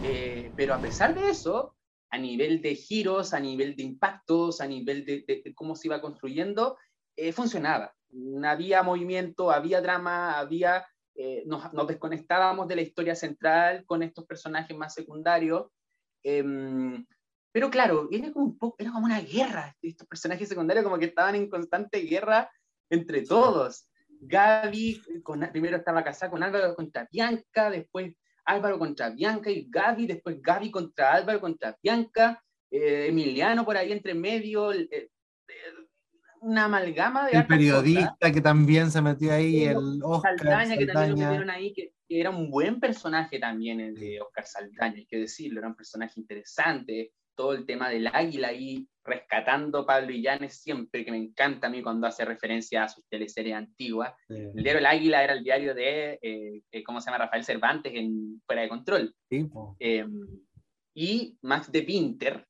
[0.03, 1.74] Eh, pero a pesar de eso,
[2.11, 6.77] a nivel de giros, a nivel de impactos, a nivel de, cómo se iba construyendo,
[7.16, 7.94] eh, funcionaba.
[8.44, 14.27] Había movimiento, había drama, había, eh, nos, nos, desconectábamos de la historia central con estos
[14.27, 15.66] personajes más secundarios.
[16.23, 17.05] Em,
[17.56, 19.74] pero claro, era como, un poco, era como una guerra.
[19.80, 22.50] Estos personajes secundarios como que estaban en constante guerra
[22.90, 23.88] entre todos.
[24.20, 28.12] Gaby, con, primero estaba casada con Álvaro contra Bianca, después
[28.44, 33.90] Álvaro contra Bianca y Gaby, después Gaby contra Álvaro contra Bianca, eh, Emiliano por ahí
[33.90, 35.10] entre medio, eh, eh,
[36.42, 37.38] una amalgama de...
[37.38, 41.72] El periodista que también se metió ahí, el Oscar Saldaña, que también lo metieron ahí,
[41.72, 45.74] que, era un buen personaje también el de Oscar Saldaña, hay que decirlo, era un
[45.74, 51.68] personaje interesante, todo el tema del águila ahí rescatando Pablo Illanes siempre, que me encanta
[51.68, 54.12] a mí cuando hace referencia a sus teleseries antiguas.
[54.28, 57.24] El diario El Águila era el diario de, eh, eh, ¿cómo se llama?
[57.24, 59.14] Rafael Cervantes en Fuera de Control.
[59.78, 60.26] Em,
[60.94, 62.46] y Max de Pinter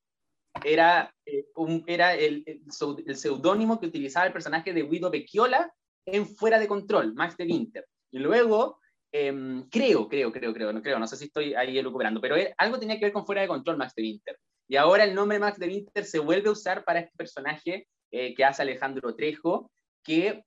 [0.64, 5.70] era, eh, un, era el, el, seudónimo que utilizaba el personaje de Guido Becchiola
[6.06, 7.86] en Fuera de Control, Max de Pinter.
[8.10, 8.78] Y luego,
[9.12, 12.78] em, creo, creo, creo, creo, no creo, no sé si estoy ahí elucubrando, pero algo
[12.78, 14.38] tenía que ver con Fuera de Control, Max de Pinter.
[14.68, 18.34] Y ahora el nombre Max de Winter se vuelve a usar para este personaje eh,
[18.34, 19.70] que hace Alejandro Trejo,
[20.02, 20.44] que,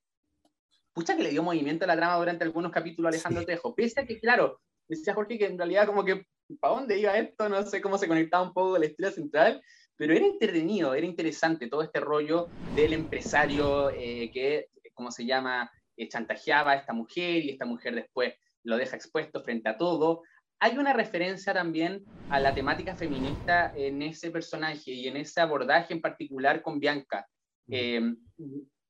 [0.93, 4.01] pucha que le dio movimiento a la trama durante algunos capítulos a Alejandro Trejo, pese
[4.01, 6.25] a que, claro, decía Jorge que en realidad como que,
[6.59, 7.47] ¿para dónde iba esto?
[7.47, 9.61] No sé cómo se conectaba un poco la historia central,
[9.95, 15.71] pero era entretenido, era interesante todo este rollo del empresario eh, que, como se llama,
[15.95, 18.33] eh, chantajeaba a esta mujer y esta mujer después
[18.63, 20.23] lo deja expuesto frente a todo
[20.59, 25.93] hay una referencia también a la temática feminista en ese personaje y en ese abordaje
[25.93, 27.27] en particular con Bianca.
[27.69, 28.01] Eh,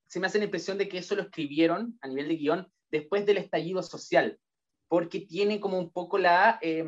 [0.08, 3.26] se me hace la impresión de que eso lo escribieron a nivel de guion después
[3.26, 4.38] del estallido social,
[4.88, 6.84] porque tiene como un poco la, eh,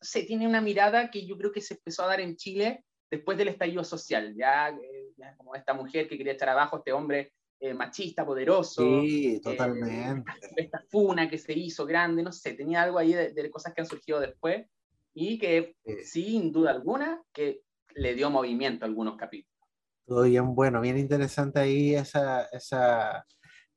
[0.00, 3.36] se tiene una mirada que yo creo que se empezó a dar en Chile después
[3.36, 7.32] del estallido social, ya, eh, ya como esta mujer que quería echar abajo este hombre
[7.62, 8.82] eh, machista, poderoso.
[8.82, 10.24] Sí, eh, totalmente.
[10.56, 13.86] esta funa que se hizo grande, no sé, tenía algo ahí de, cosas que han
[13.86, 14.66] surgido después
[15.14, 17.60] y que sin duda alguna que
[17.94, 19.64] le dio movimiento a algunos capítulos.
[20.04, 23.24] Todo bien bueno, bien interesante ahí esa, esa,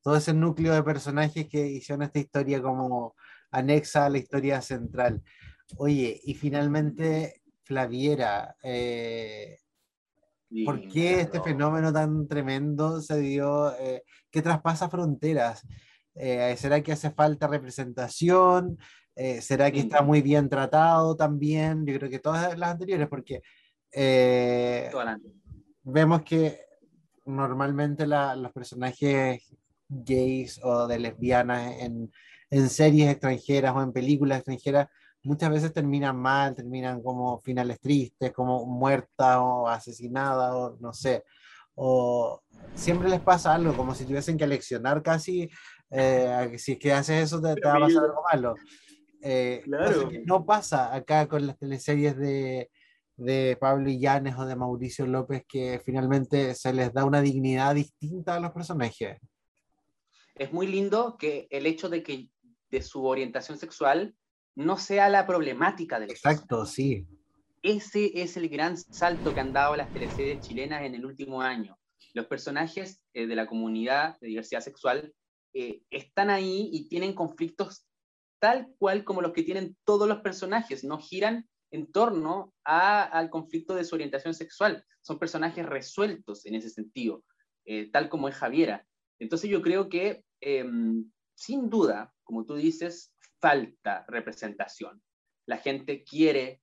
[0.01, 3.15] todo ese núcleo de personajes que hicieron esta historia como
[3.51, 5.21] anexa a la historia central.
[5.77, 9.59] Oye, y finalmente Flaviera, eh,
[10.63, 15.65] ¿Por qué este fenómeno tan tremendo se dio, eh, que traspasa fronteras?
[16.13, 18.77] Eh, ¿Será que hace falta representación?
[19.15, 21.85] Eh, ¿Será que está muy bien tratado también?
[21.85, 23.41] Yo creo que todas las anteriores, porque
[25.83, 26.59] vemos que
[27.25, 29.55] normalmente los personajes
[29.87, 32.11] gays o de lesbianas en,
[32.49, 34.87] en series extranjeras o en películas extranjeras
[35.25, 41.23] muchas veces terminan mal, terminan como finales tristes, como muertas o asesinadas, o no sé.
[41.75, 42.41] O
[42.73, 45.49] siempre les pasa algo, como si tuviesen que leccionar casi,
[45.91, 48.55] eh, si es que haces eso te, va a pasar algo malo.
[49.21, 50.09] Eh, claro.
[50.25, 52.69] no pasa acá con las teleseries de,
[53.17, 58.35] de Pablo Illanes o de Mauricio López, que finalmente se les da una dignidad distinta
[58.35, 59.17] a los personajes.
[60.35, 62.29] Es muy lindo que el hecho de que
[62.69, 64.15] de su orientación sexual
[64.55, 67.05] no sea la problemática del Exacto, sí.
[67.61, 71.77] Ese es el gran salto que han dado las teleseries chilenas en el último año.
[72.13, 75.13] Los personajes eh, de la comunidad de diversidad sexual
[75.53, 77.85] eh, están ahí y tienen conflictos
[78.39, 83.75] tal cual como los que tienen todos los personajes, no giran en torno al conflicto
[83.75, 84.85] de su orientación sexual.
[85.01, 87.23] Son personajes resueltos en ese sentido,
[87.65, 88.85] eh, tal como es Javiera.
[89.19, 95.01] Entonces yo creo que, em, sin duda, como tú dices, falta representación.
[95.47, 96.61] La gente quiere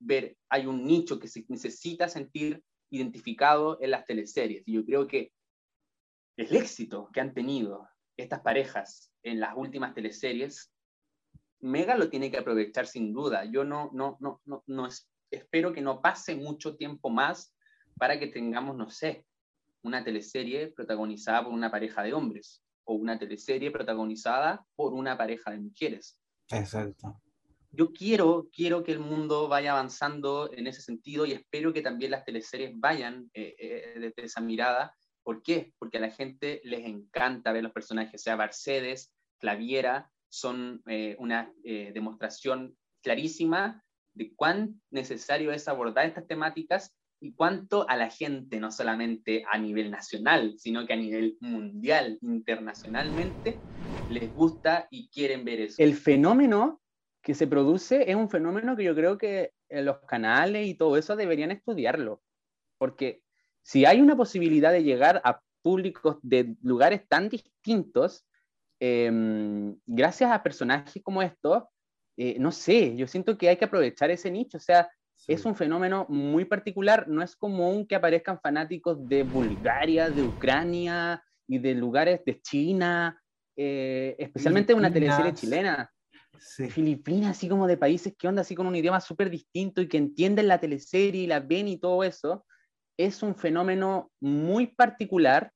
[0.00, 4.62] ver, hay un nicho que se necesita sentir identificado en las teleseries.
[4.66, 5.32] Y yo creo que
[6.36, 10.70] el éxito que han tenido estas parejas en las últimas teleseries,
[11.60, 13.44] Mega lo tiene que aprovechar sin duda.
[13.46, 14.88] Yo no, no, no, no,
[15.30, 17.54] espero que no pase mucho tiempo más
[17.96, 19.24] para que tengamos, no sé,
[19.82, 25.50] una teleserie protagonizada por una pareja de hombres o una teleserie protagonizada por una pareja
[25.50, 26.18] de mujeres.
[26.50, 27.20] Exacto.
[27.70, 32.12] Yo quiero, quiero que el mundo vaya avanzando en ese sentido y espero que también
[32.12, 34.94] las teleseries vayan eh, eh, desde esa mirada.
[35.24, 35.72] ¿Por qué?
[35.78, 41.52] Porque a la gente les encanta ver los personajes, sea Mercedes, Claviera, son eh, una
[41.64, 43.84] demostración clarísima
[44.14, 46.94] de cuán necesario es abordar estas temáticas
[47.24, 52.18] y cuánto a la gente, no solamente a nivel nacional, sino que a nivel mundial,
[52.20, 53.62] internacionalmente,
[54.06, 55.82] les gusta y quieren ver eso.
[55.82, 56.82] El fenómeno
[57.22, 61.16] que se produce es un fenómeno que yo creo que los canales y todo eso
[61.16, 62.22] deberían estudiarlo,
[62.76, 63.22] porque
[63.62, 68.26] si hay una posibilidad de llegar a públicos de lugares tan distintos,
[68.78, 71.64] em, gracias a personajes como estos,
[72.18, 74.90] eh, no sé, yo siento que hay que aprovechar ese nicho, o sea,
[75.26, 81.24] es un fenómeno muy particular, no es común que aparezcan fanáticos de Bulgaria, de Ucrania
[81.48, 83.20] y de lugares de China,
[83.56, 85.90] eh, especialmente una teleserie chilena.
[86.70, 89.96] Filipinas, así como de países que onda así con un idioma súper distinto y que
[89.96, 92.44] entienden la teleserie y la ven y todo eso,
[92.98, 95.52] es un fenómeno muy particular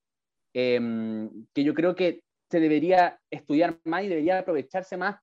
[0.55, 5.21] em, que yo creo que se debería estudiar más y debería aprovecharse más,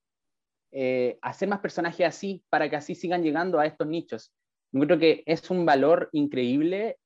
[0.77, 4.33] eh, hacer más personajes así para que así sigan llegando a estos nichos.
[4.73, 6.97] Yo creo que es un valor increíble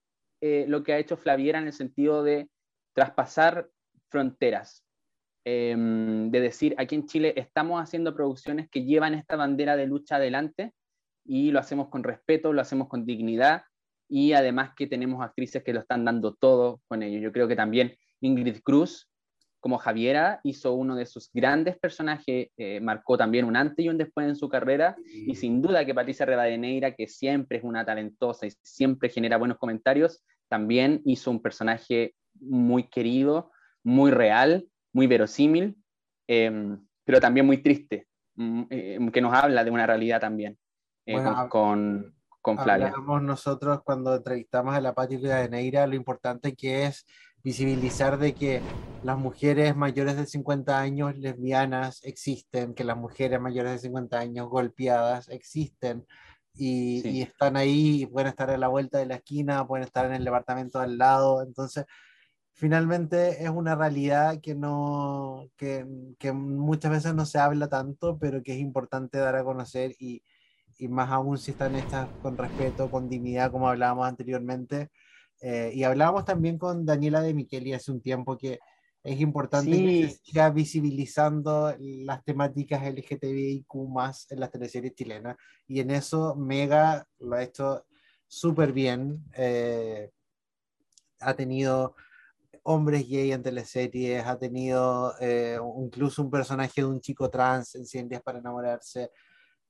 [0.41, 2.49] eh, lo que ha hecho Flaviera en el sentido de
[2.93, 3.69] traspasar
[4.09, 4.83] fronteras,
[5.45, 10.15] em, de decir, aquí en Chile estamos haciendo producciones que llevan esta bandera de lucha
[10.15, 10.73] adelante
[11.23, 13.63] y lo hacemos con respeto, lo hacemos con dignidad
[14.09, 17.19] y además que tenemos actrices que lo están dando todo con ello.
[17.19, 19.08] Yo creo que también Ingrid Cruz,
[19.59, 23.97] como Javiera, hizo uno de sus grandes personajes, eh, marcó también un antes y un
[23.97, 28.47] después en su carrera, y sin duda que Patricia Rebadeneira, que siempre es una talentosa
[28.47, 33.51] y siempre genera buenos comentarios, también hizo un personaje muy querido,
[33.83, 35.75] muy real, muy verosímil,
[36.27, 38.07] em, pero también muy triste,
[38.37, 40.57] em, que nos habla de una realidad también,
[41.05, 41.17] eh,
[41.49, 42.93] con con Flavia.
[43.21, 47.05] nosotros cuando entrevistamos a la Patria de Neira lo importante que es
[47.43, 48.61] visibilizar de que
[49.03, 54.49] las mujeres mayores de 50 años lesbianas existen, que las mujeres mayores de 50 años
[54.49, 56.05] golpeadas existen
[56.53, 60.13] y, y, están ahí, pueden estar a la vuelta de la esquina, pueden estar en
[60.13, 61.85] el departamento al lado, entonces
[62.53, 65.85] finalmente es una realidad que no que,
[66.19, 70.23] que muchas veces no se habla tanto, pero que es importante dar a conocer y,
[70.77, 74.89] y más aún si están hechas con respeto, con dignidad, como hablábamos anteriormente.
[75.41, 78.59] Eh, y hablábamos también con Daniela de Micheli hace un tiempo que
[79.03, 85.37] es importante que se siga visibilizando las temáticas LGTBIQ más en las teleseries chilenas.
[85.67, 87.85] Y en eso Mega lo ha hecho
[88.27, 89.23] súper bien.
[89.35, 90.11] Eh,
[91.21, 91.95] ha tenido
[92.63, 97.85] hombres gay en teleseries, ha tenido eh, incluso un personaje de un chico trans en
[97.85, 99.11] 100 días para enamorarse.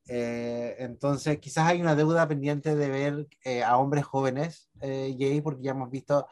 [0.07, 5.41] Eh, entonces, quizás hay una deuda pendiente de ver eh, a hombres jóvenes eh, gay,
[5.41, 6.27] porque ya hemos visto,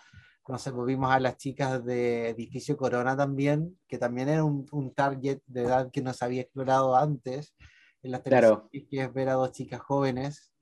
[0.48, 4.66] no sé, pues vimos a las chicas de Edificio Corona también, que también era un,
[4.72, 7.56] un target de edad que no se había explorado antes
[8.02, 8.70] en las claro.
[8.72, 10.54] que es ver a dos chicas jóvenes.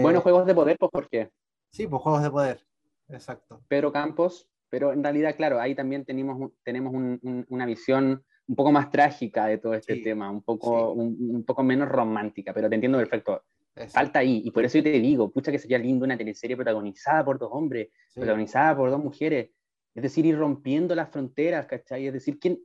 [0.00, 1.30] bueno, juegos de poder, pues, ¿por qué?
[1.72, 2.66] Sí, pues juegos de poder,
[3.08, 3.62] exacto.
[3.68, 8.72] Pero Campos, pero en realidad, claro, ahí también tenemos, tenemos un, una visión un poco
[8.72, 12.98] más trágica de todo este tema, un poco, un, poco menos romántica, pero te entiendo
[12.98, 13.44] perfecto.
[13.88, 17.24] Falta ahí, y por eso yo te digo, pucha que sería lindo una teleserie protagonizada
[17.24, 19.50] por dos hombres, protagonizada por dos mujeres,
[19.94, 22.08] es decir, ir rompiendo las fronteras, ¿cachai?
[22.08, 22.58] Es decir, ¿quién,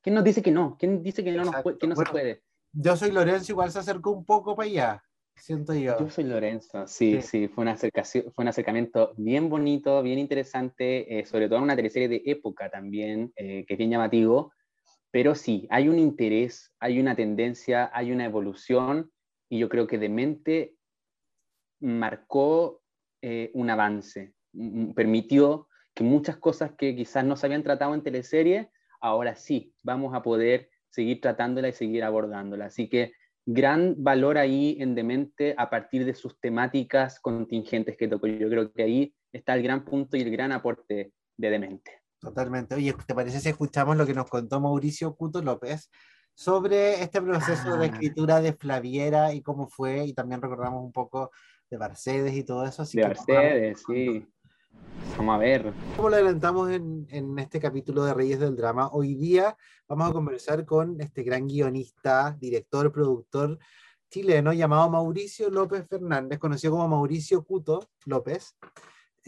[0.00, 0.74] quién nos dice que no?
[0.78, 2.42] ¿Quién dice que no, nos que no se puede?
[2.72, 5.04] Yo soy Lorenzo, igual se acercó un poco para allá,
[5.34, 5.98] siento yo.
[6.00, 11.18] Yo soy Lorenzo, sí, sí, fue, una acercación, fue un acercamiento bien bonito, bien interesante,
[11.18, 14.52] eh, sobre todo en una teleserie de época también, eh, que es bien llamativo,
[15.10, 19.10] pero sí, hay un interés, hay una tendencia, hay una evolución
[19.48, 20.74] y yo creo que Demente
[21.80, 22.82] marcó
[23.22, 24.34] eh, un avance,
[24.94, 28.70] permitió que muchas cosas que quizás no se habían tratado en teleserie,
[29.00, 32.66] ahora sí, vamos a poder seguir tratándola y seguir abordándola.
[32.66, 33.12] Así que
[33.46, 38.26] gran valor ahí en Demente a partir de sus temáticas contingentes que tocó.
[38.26, 42.05] Yo creo que ahí está el gran punto y el gran aporte de Demente.
[42.26, 42.74] Totalmente.
[42.74, 45.92] Oye, ¿te parece si escuchamos lo que nos contó Mauricio Cuto López
[46.34, 47.88] sobre este proceso de ah.
[47.88, 50.06] escritura de Flaviera y cómo fue?
[50.06, 51.30] Y también recordamos un poco
[51.70, 52.84] de Mercedes y todo eso.
[52.84, 54.26] de Mercedes, sí.
[55.16, 55.72] Vamos a ver.
[55.94, 60.12] Como lo adelantamos en, en, este capítulo de Reyes del Drama, hoy día vamos a
[60.12, 63.56] conversar con este gran guionista, director, productor
[64.10, 68.56] chileno llamado Mauricio López Fernández, conocido como Mauricio Cuto López,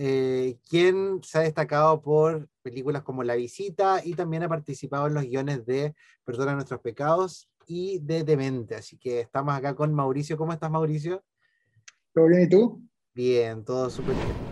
[0.01, 5.15] eh, quien se ha destacado por películas como La Visita y también ha participado en
[5.15, 5.93] los guiones de
[6.25, 8.77] Perdona nuestros pecados y de Demente.
[8.77, 10.37] Así que estamos acá con Mauricio.
[10.37, 11.25] ¿Cómo estás, Mauricio?
[12.15, 12.81] ¿Todo bien y tú?
[13.12, 14.49] Bien, todo súper bien.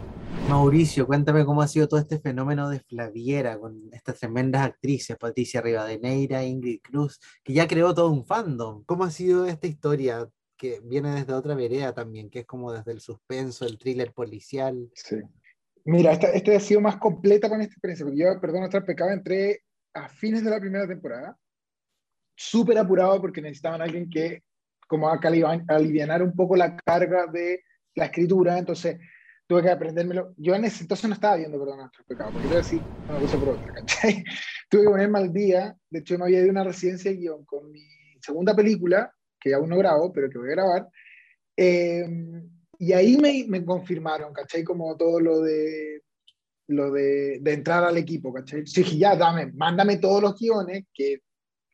[0.48, 5.60] Mauricio, cuéntame cómo ha sido todo este fenómeno de Flaviera con estas tremendas actrices, Patricia
[5.60, 8.84] Rivadeneira, Ingrid Cruz, que ya creó todo un fandom.
[8.84, 10.28] ¿Cómo ha sido esta historia?
[10.56, 14.90] Que viene desde otra vereda también, que es como desde el suspenso, el thriller policial.
[14.94, 15.16] Sí.
[15.84, 19.10] Mira, esta, este ha sido más completa con esta experiencia, porque yo, perdón, nuestra pecado,
[19.10, 19.62] entré
[19.94, 21.38] a fines de la primera temporada,
[22.36, 24.42] súper apurado porque necesitaban a alguien que
[24.86, 25.18] como a
[25.68, 27.62] aliviar un poco la carga de
[27.94, 28.98] la escritura, entonces
[29.46, 30.34] tuve que aprendérmelo.
[30.36, 33.38] Yo en ese entonces no estaba viendo, perdón, nuestros pecados, porque quiero decir una cosa
[33.38, 34.24] por otra, ¿cachai?
[34.68, 37.70] Tuve que ponerme al día, de hecho me había ido una residencia de guion con
[37.70, 37.86] mi
[38.20, 39.12] segunda película,
[39.46, 40.88] que aún no grabo, pero que voy a grabar,
[41.56, 42.04] eh,
[42.78, 44.64] y ahí me, me, confirmaron, ¿cachai?
[44.64, 46.02] Como todo lo de
[46.68, 48.66] lo de, de entrar al equipo, ¿cachai?
[48.66, 51.20] Sí, ya, dame, mándame todos los guiones, que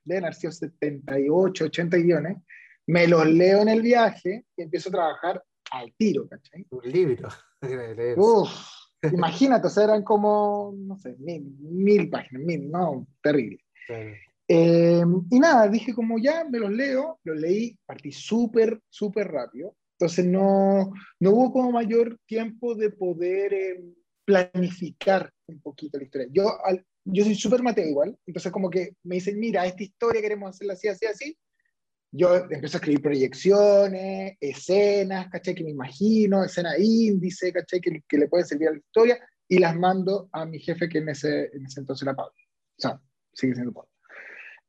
[0.04, 2.36] deben haber sido 78, 80 guiones,
[2.86, 6.66] me los leo en el viaje y empiezo a trabajar al tiro, ¿cachai?
[6.70, 7.28] Un libro.
[8.18, 8.50] Uf,
[9.10, 13.64] imagínate, o sea, eran como, no sé, mil, mil páginas, mil, no, terrible.
[14.54, 19.74] Eh, y nada, dije como ya, me los leo, los leí, partí súper, súper rápido.
[19.92, 23.82] Entonces no, no hubo como mayor tiempo de poder eh,
[24.26, 26.28] planificar un poquito la historia.
[26.30, 26.54] Yo,
[27.02, 30.74] yo soy súper mateo igual, entonces como que me dicen, mira, esta historia queremos hacerla
[30.74, 31.38] así, así, así,
[32.10, 35.54] yo empiezo a escribir proyecciones, escenas, ¿cachai?
[35.54, 37.80] Que me imagino, escenas índice, ¿cachai?
[37.80, 39.18] Que, que, le pueden servir a la historia
[39.48, 42.34] y las mando a mi jefe que en ese, en ese entonces era Pablo.
[42.76, 43.00] O sea,
[43.32, 43.91] sigue siendo Pablo.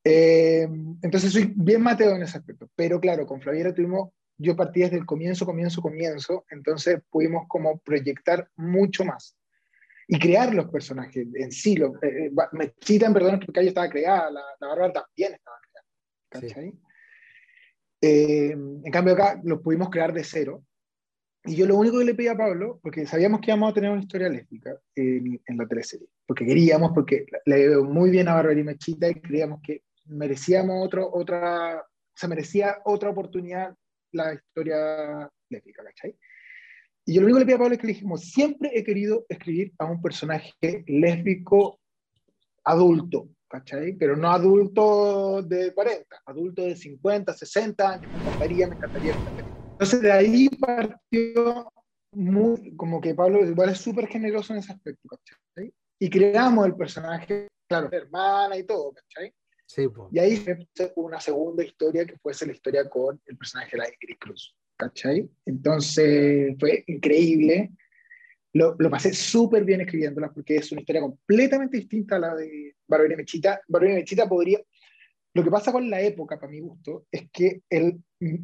[0.04, 0.68] Eh,
[1.02, 2.70] entonces soy bien Mateo en ese aspecto.
[2.76, 7.80] Pero claro, con Flaviera tuvimos, yo partí desde el comienzo, comienzo, comienzo, entonces pudimos como
[7.80, 9.38] proyectar mucho más
[10.08, 11.76] y crear los personajes en sí.
[11.76, 15.58] Lo, eh, eh me citan, perdón, porque ella estaba creada, la, la Bárbara también estaba
[15.62, 15.88] creada.
[16.30, 16.72] ¿Cachai?
[16.72, 16.80] Sí.
[18.02, 20.66] Eh, en cambio acá lo pudimos crear de cero.
[21.46, 23.92] Y yo lo único que le pedí a Pablo, porque sabíamos que íbamos a tener
[23.92, 28.34] una historia lésbica en, en la teleserie, porque queríamos, porque le veo muy bien a
[28.34, 31.86] Bárbara y Mechita y creíamos que merecíamos otro, otra,
[32.16, 33.76] se merecía otra oportunidad
[34.12, 36.18] la historia lésbica, ¿cachai?
[37.06, 38.84] Y yo lo único que le pedí a Pablo es que le dijimos, siempre he
[38.84, 40.54] querido escribir a un personaje
[40.88, 41.80] lésbico
[42.64, 43.94] adulto, ¿cachai?
[43.98, 49.20] Pero no adulto de 40, adulto de 50, 60 años, me encantaría, me encantaría, me
[49.20, 49.52] encantaría.
[49.78, 51.72] Entonces de ahí partió
[52.14, 55.74] muy, como que Pablo igual es súper generoso en ese aspecto, ¿cachai?
[56.00, 59.34] Y creamos el personaje, claro, hermana y todo, ¿cachai?
[59.66, 60.10] Sí, pues.
[60.12, 60.44] Y ahí
[60.96, 65.30] una segunda historia que fue la historia con el personaje de la Ingrid Cruz, ¿cachai?
[65.46, 67.72] Entonces fue increíble
[68.54, 72.76] lo, lo pasé súper bien escribiéndola porque es una historia completamente distinta a la de
[72.88, 73.62] Barbara Mechita.
[73.68, 74.62] Barbara Mechita podría...
[75.34, 78.00] Lo que pasa con la época, para mi gusto, es que el,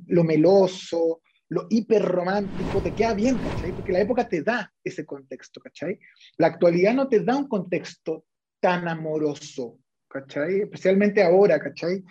[0.08, 3.74] lo meloso, lo hiperromántico te queda bien, ¿cachai?
[3.74, 6.00] Porque la época te da ese contexto, ¿cachai?
[6.38, 8.26] La actualidad no te da un contexto
[8.60, 9.78] tan amoroso,
[10.10, 10.62] ¿cachai?
[10.62, 12.04] Especialmente ahora, ¿cachai?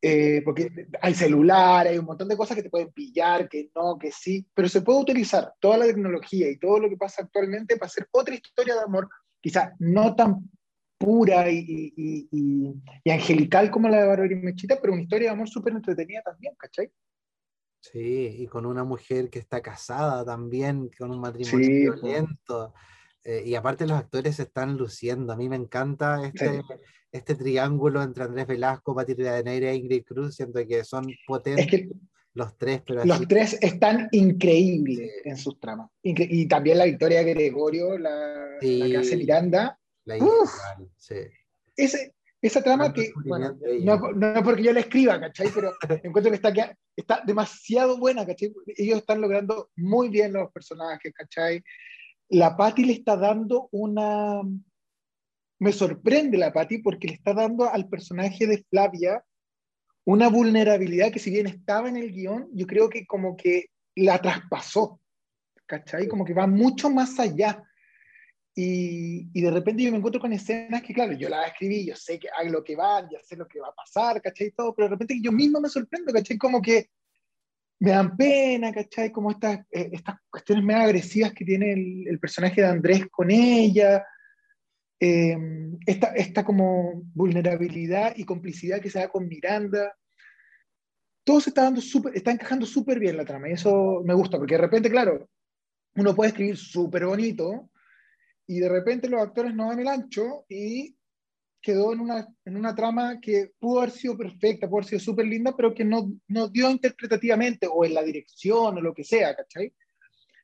[0.00, 0.70] Eh, porque
[1.00, 4.46] hay celular, hay un montón de cosas que te pueden pillar, que no, que sí,
[4.52, 8.06] pero se puede utilizar toda la tecnología y todo lo que pasa actualmente para hacer
[8.10, 9.08] otra historia de amor,
[9.40, 10.50] quizás no tan
[10.98, 15.34] pura y, y, y, angelical como la de Bárbara y Mechita, pero una historia de
[15.34, 16.92] amor súper entretenida también, ¿cachai?
[17.80, 22.74] Sí, y con una mujer que está casada también, con un matrimonio violento.
[23.24, 25.32] Eh, y aparte los actores se están luciendo.
[25.32, 26.62] A mí me encanta este,
[27.10, 31.88] este triángulo entre Andrés Velasco, Pati Neira e Ingrid Cruz, siento que son potentes
[32.34, 32.82] los tres.
[32.86, 35.90] Pero los tres están increíbles en sus tramas.
[36.02, 39.78] y también la victoria de Gregorio, la, que hace Miranda.
[40.04, 40.18] La
[40.98, 41.14] sí.
[41.76, 45.48] Ese, esa trama que, bueno, no, no, porque yo la escriba, ¿cachai?
[45.54, 45.72] Pero
[46.02, 48.52] encuentro que está, que está demasiado buena, ¿cachai?
[48.76, 51.62] Ellos están logrando muy bien los personajes, ¿cachai?
[52.28, 54.42] La Patti le está dando una,
[55.58, 59.24] me sorprende la Patti porque le está dando al personaje de Flavia
[60.04, 64.20] una vulnerabilidad que si bien estaba en el guion, yo creo que como que la
[64.20, 65.00] traspasó,
[65.66, 66.08] ¿cachai?
[66.08, 67.62] Como que va mucho más allá.
[68.54, 71.96] Y, y, de repente yo me encuentro con escenas que, claro, yo las escribí, yo
[71.96, 74.52] sé que hay lo que va, ya sé lo que va a pasar, ¿cachai?
[74.52, 76.38] Todo, pero de repente yo mismo me sorprendo, ¿cachai?
[76.38, 76.90] Como que
[77.84, 79.12] me dan pena, ¿cachai?
[79.12, 84.04] Como estas, eh, estas cuestiones más agresivas que tiene el, personaje de Andrés con ella,
[84.98, 85.36] eh,
[85.84, 89.94] esta, esta, como vulnerabilidad y complicidad que se da con Miranda.
[91.24, 94.38] Todo se está dando súper, está encajando súper bien la trama y eso me gusta,
[94.38, 95.28] porque de repente, claro,
[95.96, 97.70] uno puede escribir súper bonito
[98.46, 100.96] y de repente los actores no dan el ancho y
[101.64, 105.26] quedó en una, en una trama que pudo haber sido perfecta, pudo haber sido súper
[105.26, 109.34] linda, pero que no, no dio interpretativamente o en la dirección o lo que sea,
[109.34, 109.72] ¿cachai?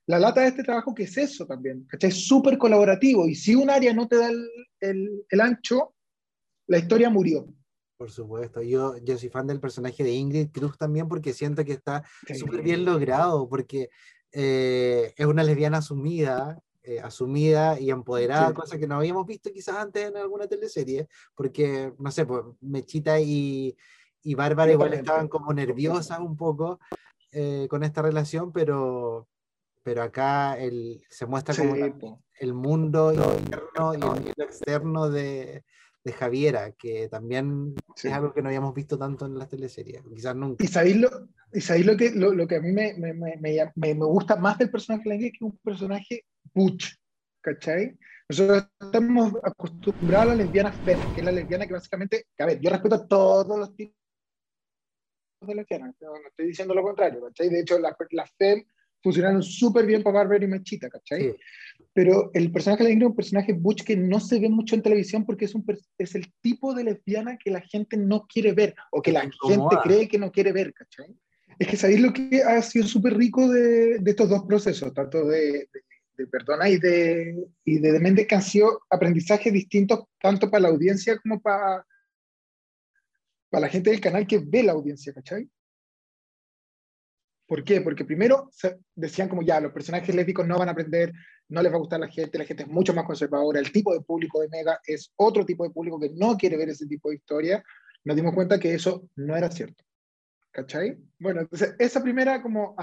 [0.06, 2.10] la lata de este trabajo que es eso también, ¿cachai?
[2.10, 4.44] Es súper colaborativo y si un área no te da el,
[4.80, 5.94] el, el, ancho,
[6.66, 7.46] la historia murió,
[7.96, 11.74] Por supuesto, yo, yo soy fan del personaje de Ingrid Cruz también porque siento que
[11.74, 12.02] está
[12.34, 13.90] súper bien logrado, porque
[14.32, 19.76] eh, es una lesbiana asumida, eh, asumida y empoderada, cosa que no habíamos visto quizás
[19.76, 23.76] antes en alguna teleserie, porque, no sé, pues Mechita y,
[24.22, 26.80] y Bárbara igual estaban como nerviosas un poco
[27.32, 29.28] eh, con esta relación, pero,
[29.82, 35.64] pero acá el, se muestra como el mundo interno y el mundo externo de,
[36.02, 40.34] de Javiera, que también es algo que no habíamos visto tanto en las teleseries, quizás
[40.34, 40.64] nunca.
[40.64, 41.10] ¿Y sabéis lo,
[41.52, 44.56] y sabéis lo, que, lo, lo, que a mí me, me, me, me, gusta más
[44.58, 46.24] del personaje de que es un personaje
[46.54, 46.94] butch,
[47.40, 47.96] ¿cachai?
[48.28, 52.60] Nosotros estamos acostumbrados a la lesbiana fem, que es la lesbiana que básicamente, a ver,
[52.60, 53.94] yo respeto a todos los tipos
[55.40, 57.48] de lesbianas, no, estoy diciendo lo contrario, ¿cachai?
[57.48, 58.64] De hecho, las la fem
[59.02, 61.34] funcionaron súper bien para Barbara y Mechita, ¿cachai?
[61.92, 65.24] Pero el personaje de es un personaje butch que no se ve mucho en televisión
[65.24, 65.64] porque es, un,
[65.98, 69.76] es el tipo de lesbiana que la gente no quiere ver o que la gente
[69.82, 71.16] cree que no quiere ver, ¿cachai?
[71.58, 75.26] Es que sabéis lo que ha sido súper rico de, de, estos dos procesos, tanto
[75.26, 75.82] de, de,
[76.26, 81.18] Perdona y de, y de Demente, que han sido aprendizajes distintos tanto para la audiencia
[81.18, 81.86] como para,
[83.48, 85.48] para la gente del canal que ve la audiencia, ¿cachai?
[87.46, 87.80] ¿Por qué?
[87.80, 88.48] Porque primero
[88.94, 91.12] decían como ya, los personajes lésbicos no van a aprender,
[91.48, 93.92] no les va a gustar la gente, la gente es mucho más conservadora, el tipo
[93.92, 97.08] de público de Mega es otro tipo de público que no quiere ver ese tipo
[97.08, 97.62] de historia.
[98.04, 99.82] Nos dimos cuenta que eso no era cierto.
[100.52, 100.98] ¿Cachai?
[101.20, 102.74] Bueno, entonces esa primera como,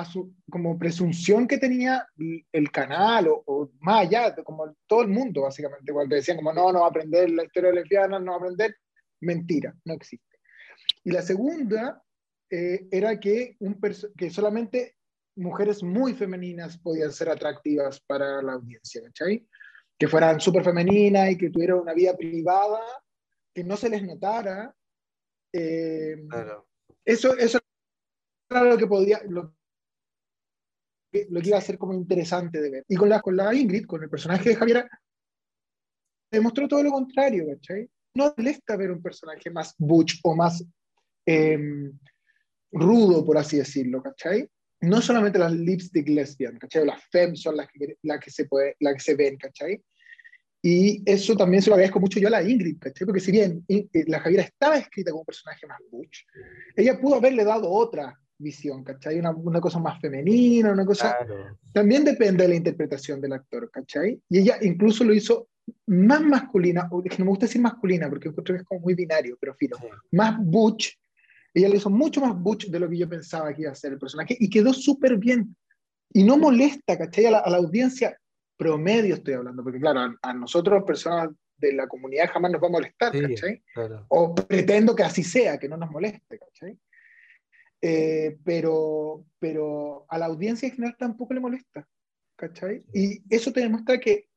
[0.49, 6.15] como presunción que tenía el canal o, más allá, como todo el mundo básicamente, cuando
[6.15, 8.77] decían como no, no va a aprender la historia lesbiana, no va a aprender,
[9.19, 10.39] mentira, no existe.
[11.03, 12.01] Y la segunda
[12.49, 13.77] eh, era que, un
[14.15, 14.95] que solamente
[15.35, 19.45] mujeres muy femeninas podían ser atractivas para la audiencia, ¿cachai?
[19.97, 22.81] Que fueran súper femeninas y que tuvieran una vida privada,
[23.53, 24.73] que no se les notara.
[25.51, 26.15] Eh,
[27.07, 27.59] eso, eso
[28.49, 29.55] era lo que podía, lo,
[31.29, 32.85] lo, que iba a ser como interesante de ver.
[32.89, 34.89] Y con la, con la Ingrid, con el personaje de Javiera,
[36.29, 37.89] demostró todo lo contrario, ¿cachai?
[38.13, 40.65] No molesta ver un personaje más butch o más
[41.25, 41.57] eh,
[42.71, 44.49] rudo, por así decirlo, ¿cachai?
[44.81, 46.85] No solamente las lipstick lesbian, ¿cachai?
[46.85, 49.81] Las fem son las que, las que, se, puede, las que se ven, ¿cachai?
[50.67, 53.05] Y eso también se lo agradezco mucho yo a la Ingrid, ¿cachai?
[53.05, 56.25] Porque si bien eh, la Javiera estaba escrita como un personaje más butch,
[56.75, 59.17] ella pudo haberle dado otra visión, ¿cachai?
[59.17, 61.15] Una, una cosa más femenina, una cosa...
[61.71, 64.21] También depende de la interpretación del actor, ¿cachai?
[64.27, 65.47] Y ella incluso lo hizo
[65.85, 68.93] más masculina, es que no me gusta decir masculina porque encuentro que es como muy
[68.93, 69.77] binario, pero fino,
[70.11, 70.97] más butch
[71.57, 73.93] ella le hizo mucho más butch de lo que yo pensaba que iba a ser
[73.93, 75.55] el personaje y quedó súper bien.
[76.13, 77.25] Y no molesta, ¿cachai?
[77.25, 78.15] A la, audiencia
[78.57, 82.71] promedio estoy hablando, porque claro, a, nosotros, personas de la comunidad, jamás nos va a
[82.71, 83.63] molestar, ¿cachai?
[84.09, 86.77] O pretendo que así sea, que no nos moleste, ¿cachai?
[87.81, 91.87] Eh, pero, pero a la audiencia en general tampoco le molesta,
[92.35, 92.83] ¿cachai?
[92.93, 94.27] Y eso te demuestra que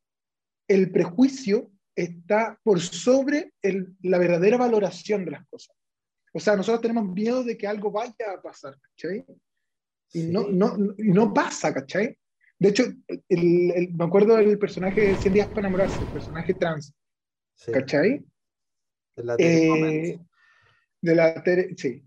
[0.69, 5.77] el prejuicio está por sobre el, la verdadera valoración de las cosas.
[6.33, 9.25] O sea, nosotros tenemos miedo de que algo vaya a pasar, ¿cachai?
[10.13, 12.17] Y no, no, no pasa, ¿cachai?
[12.61, 12.85] De hecho,
[13.29, 16.95] el, me acuerdo del personaje de 100 días para enamorarse, el personaje trans,
[17.73, 18.23] ¿cachai?
[19.17, 20.21] De la eh,
[21.01, 21.43] de la
[21.75, 22.05] sí.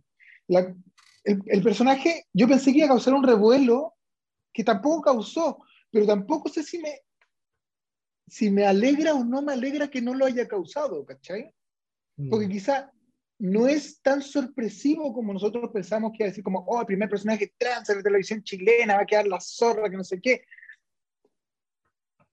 [0.48, 0.76] La,
[1.24, 3.96] el, el, personaje, yo pensé que iba a causar un revuelo
[4.54, 7.02] que tampoco causó, pero tampoco sé si me,
[8.28, 11.52] si me alegra o no me alegra que no lo haya causado, ¿cachai?
[12.30, 12.52] Porque mm.
[12.52, 12.93] quizá
[13.44, 17.10] no es tan sorpresivo como nosotros pensamos que iba a decir como, oh, el primer
[17.10, 20.46] personaje trans en la televisión chilena, va a quedar la zorra, que no sé qué.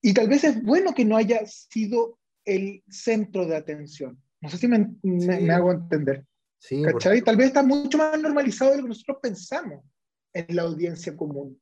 [0.01, 4.23] Y tal vez es bueno que no haya sido el centro de atención.
[4.39, 6.25] No sé si me, me, hago entender.
[6.57, 7.21] Sí, ¿Cachai?
[7.21, 9.83] Tal vez está mucho más normalizado de lo que nosotros pensamos
[10.31, 11.61] en la audiencia común.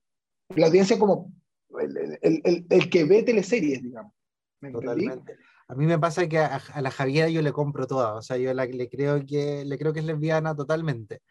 [0.55, 1.33] La audiencia como
[1.79, 4.13] el, el, el, que ve teleseries, digamos.
[4.61, 5.37] ¿Me Totalmente.
[5.69, 8.51] A mí me pasa que a, la Javiera yo le compro toda, o sea, yo
[8.53, 11.21] le, creo que, le creo que es lesbiana totalmente.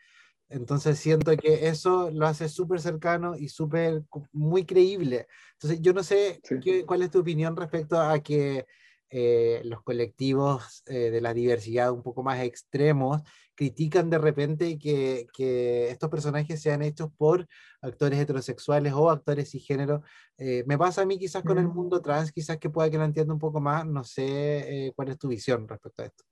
[0.49, 5.27] Entonces siento que eso lo hace súper cercano y súper, muy creíble.
[5.55, 6.41] Entonces yo no sé
[6.87, 8.67] cuál es tu opinión respecto a que
[9.11, 13.23] eh, los colectivos eh, de la diversidad un poco más extremos
[13.55, 17.49] critican de repente que, que, estos personajes sean hechos por
[17.81, 20.03] actores heterosexuales o actores cisgénero.
[20.37, 23.05] Eh, me pasa a mí quizás con el mundo trans, quizás que pueda que lo
[23.05, 26.25] entienda un poco más, no sé cuál es tu visión respecto a esto.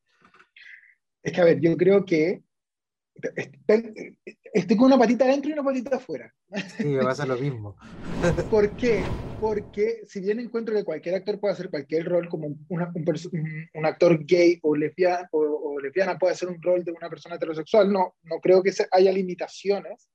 [1.22, 2.42] Es que, a ver, yo creo que
[4.52, 6.32] Estoy con una patita adentro y una patita afuera.
[6.76, 7.76] Sí, me pasa lo mismo.
[8.50, 9.02] ¿Por qué?
[9.40, 14.24] Porque si bien encuentro que cualquier actor puede hacer cualquier rol, como un, un, actor
[14.24, 18.40] gay o lesbiana, o, lesbiana puede hacer un rol de una persona heterosexual, no, no
[18.40, 20.08] creo que haya limitaciones.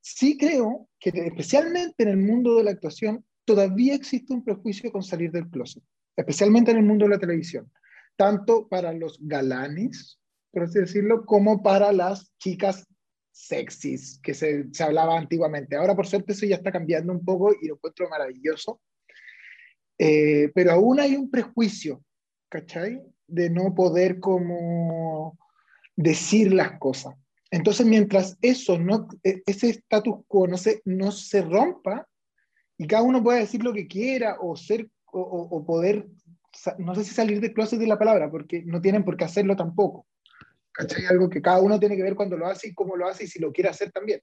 [0.00, 5.02] Sí creo que especialmente en el mundo de la actuación todavía existe un prejuicio con
[5.02, 5.82] salir del closet,
[6.16, 7.70] especialmente en el mundo de la televisión,
[8.16, 10.18] tanto para los galanes
[10.54, 12.86] por así decirlo, como para las chicas
[13.34, 15.76] sexys que se, se, hablaba antiguamente.
[15.76, 18.80] Ahora, por suerte, eso ya está cambiando un poco y lo encuentro maravilloso.
[19.98, 22.02] Eh, pero aún hay un prejuicio,
[22.48, 23.02] ¿cachai?
[23.26, 25.36] De no poder como
[25.96, 27.14] decir las cosas.
[27.50, 32.06] Entonces, mientras eso, no, e, ese status quo no se, no se rompa
[32.78, 36.08] y cada uno pueda decir lo que quiera o ser o, o poder,
[36.78, 39.54] no sé si salir de closet de la palabra, porque no tienen por qué hacerlo
[39.54, 40.06] tampoco
[40.74, 41.06] ¿cachai?
[41.06, 43.26] Algo que cada uno tiene que ver cuando lo hace y cómo lo hace y
[43.28, 44.20] si lo quiere hacer también.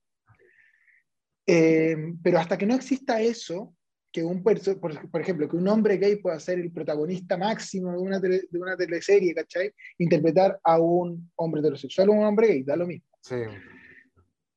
[1.48, 3.74] Eh, pero hasta que no exista eso,
[4.12, 7.98] que un por, por, ejemplo, que un hombre gay pueda ser el protagonista máximo de
[7.98, 9.74] una, de una teleserie, ¿cachai?
[9.98, 13.08] Interpretar a un hombre heterosexual o un hombre gay, da lo mismo.
[13.22, 13.36] Sí.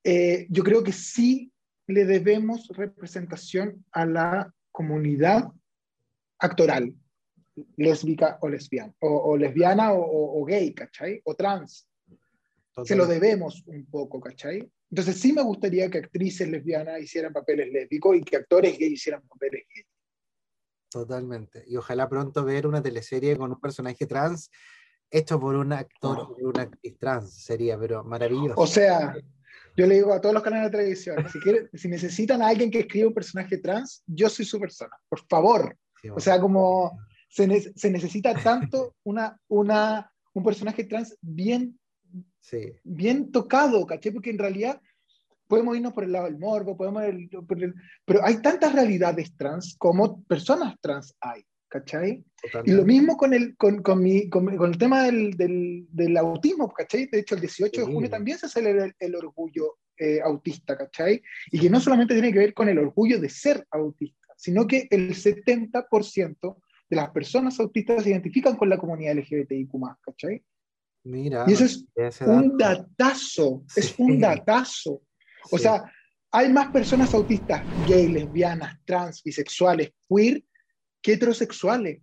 [0.02, 1.52] Eh, yo creo que sí
[1.86, 5.48] le debemos representación a la comunidad
[6.38, 6.94] actoral,
[7.76, 11.20] lésbica o lesbiana, o, lesbiana o, gay, ¿cachai?
[11.24, 11.88] O trans.
[12.84, 14.68] Se lo debemos un poco, ¿cachai?
[14.90, 19.22] Entonces sí me gustaría que actrices lesbianas hicieran papeles lésbicos y que actores gay hicieran
[19.26, 19.84] papeles gay.
[20.90, 21.64] Totalmente.
[21.66, 24.50] Y ojalá pronto ver una teleserie con un personaje trans
[25.10, 27.32] hecho por un actor o una actriz trans.
[27.32, 28.54] Sería, pero maravilloso.
[28.56, 29.14] O sea,
[29.76, 31.38] yo le digo a todos los canales de televisión, si,
[31.76, 34.96] si necesitan a alguien que escriba un personaje trans, yo soy su persona.
[35.08, 35.76] Por favor.
[36.14, 36.98] O sea, como
[37.34, 41.78] se, necesita tanto una, una, un personaje trans bien,
[42.84, 44.12] bien tocado, ¿caché?
[44.12, 44.80] Porque en realidad
[45.48, 47.02] podemos irnos por el lado del morbo, podemos
[48.04, 52.24] pero hay tantas realidades trans como personas trans hay, ¿cachai?
[52.64, 56.72] Y lo mismo con el, con, con, mi, con, el tema del, del, del, autismo,
[56.72, 57.06] ¿cachai?
[57.06, 61.20] De hecho, el 18 de junio también se celebra el, el orgullo eh, autista, ¿cachai?
[61.50, 64.86] Y que no solamente tiene que ver con el orgullo de ser autista, sino que
[64.90, 66.56] el 70%
[66.94, 70.42] de las personas autistas se identifican con la comunidad LGBTIQ+, ¿cachai?
[71.04, 75.02] Mira, y eso es un datazo, es un datazo.
[75.50, 75.84] O sea,
[76.30, 80.42] hay más personas autistas gay, lesbianas, trans, bisexuales, queer,
[81.02, 82.00] que heterosexuales.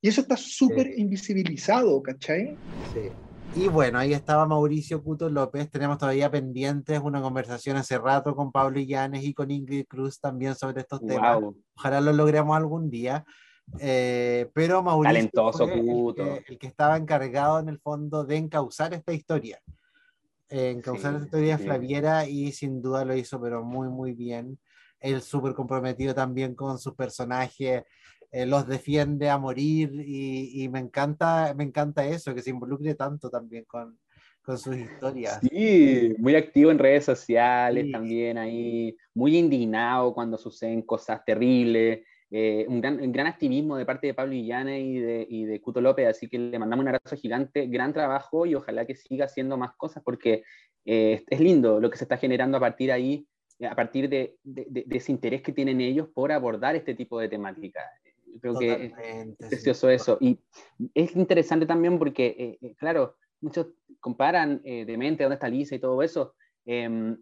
[0.00, 2.56] Y eso está súper invisibilizado, ¿cachai?
[2.92, 3.10] Sí.
[3.54, 5.70] Y bueno, ahí estaba Mauricio Cuto López.
[5.70, 10.54] Tenemos todavía pendientes una conversación hace rato con Pablo Illanes y con Ingrid Cruz también
[10.54, 11.38] sobre estos temas.
[11.76, 13.24] Ojalá lo logremos algún día.
[13.80, 19.60] Eh, pero Mauricio Talentoso, el, que, estaba encargado en el fondo de encauzar esta historia.
[20.48, 24.58] Eh, encauzar esta historia de Flaviera y sin duda lo hizo, pero muy, muy bien.
[25.00, 27.84] Él súper comprometido también con sus personajes,
[28.30, 32.94] eh, los defiende a morir y, y, me, encanta, me encanta eso, que se involucre
[32.94, 33.98] tanto también con,
[34.48, 35.40] con sus historias.
[35.42, 42.00] Sí, muy activo en redes sociales también ahí, muy indignado cuando suceden cosas terribles.
[42.30, 45.80] Eh, un, gran, gran, activismo de parte de Pablo Illane y de, y de Cuto
[45.80, 49.56] López, así que le mandamos un abrazo gigante, gran trabajo y ojalá que siga haciendo
[49.56, 50.44] más cosas porque
[50.84, 53.28] eh, es lindo lo que se está generando a partir de ahí,
[53.66, 57.80] a partir de, de, ese interés que tienen ellos por abordar este tipo de temática.
[58.42, 58.92] Creo que
[59.38, 60.18] es precioso eso.
[60.20, 60.38] Y
[60.94, 63.68] es interesante también porque, eh, claro, muchos
[64.00, 66.34] comparan de mente dónde está Lisa y todo eso.
[66.66, 67.16] Em,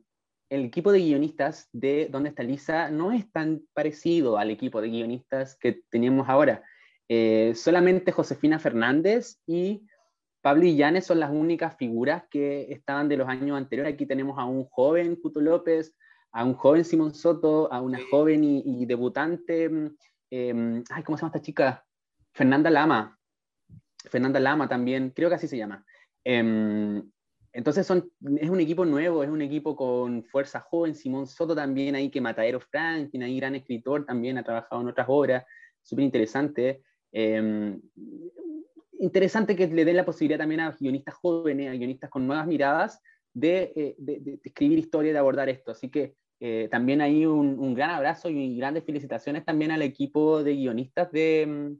[0.48, 4.88] el equipo de guionistas de Dónde está Lisa no es tan parecido al equipo de
[4.88, 6.62] guionistas que teníamos ahora.
[7.08, 9.86] Eh, solamente Josefina Fernández y
[10.42, 13.94] Pablo Illanes son las únicas figuras que estaban de los años anteriores.
[13.94, 15.94] Aquí tenemos a un joven Cuto López,
[16.32, 19.64] a un joven Simón Soto, a una joven y, debutante,
[20.30, 21.84] em, ay, ¿cómo se llama esta chica?
[22.32, 23.18] Fernanda Lama.
[24.08, 25.84] Fernanda Lama también, creo que así se llama.
[26.22, 27.02] Em,
[27.56, 31.94] entonces son, es un equipo nuevo, es un equipo con fuerza joven, Simón Soto también
[31.94, 35.42] ahí, que Matadero Franklin, ahí gran escritor, también ha trabajado en otras obras,
[35.80, 36.82] súper interesante.
[37.12, 37.80] Em,
[39.00, 43.00] interesante que le den la posibilidad también a guionistas jóvenes, a guionistas con nuevas miradas,
[43.32, 45.70] de, eh, de, escribir historia de abordar esto.
[45.70, 50.44] Así que eh, también hay un, un, gran abrazo y grandes felicitaciones también al equipo
[50.44, 51.74] de guionistas de,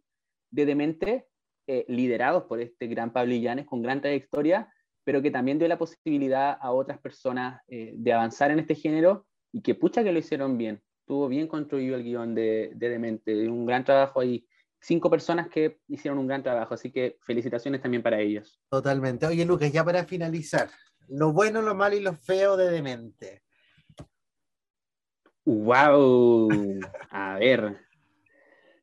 [0.50, 1.26] de Demente,
[1.66, 4.70] eh, liderados por este gran Pablo Illanes con gran trayectoria
[5.06, 9.24] pero que también dio la posibilidad a otras personas eh, de avanzar en este género
[9.52, 10.82] y que pucha que lo hicieron bien.
[11.06, 14.44] Tuvo bien construido el guion de, de Demente, un gran trabajo ahí.
[14.80, 18.60] Cinco personas que hicieron un gran trabajo, así que felicitaciones también para ellos.
[18.68, 19.26] Totalmente.
[19.26, 20.70] Oye, Lucas, ya para finalizar,
[21.06, 23.44] Lo bueno, lo malo y lo feo de Demente.
[25.44, 26.48] ¡Wow!
[27.10, 27.76] A ver.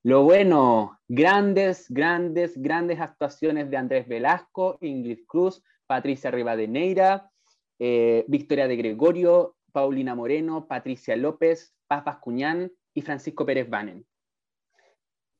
[0.03, 5.61] Lo bueno, grandes, grandes, grandes actuaciones de Andrés Velasco, Ingrid Cruz,
[5.93, 7.29] Patricia Rivadeneira,
[7.77, 14.03] eh, Victoria de Gregorio, Paulina Moreno, Patricia López, Paz Bascuñán y Francisco Pérez Banen.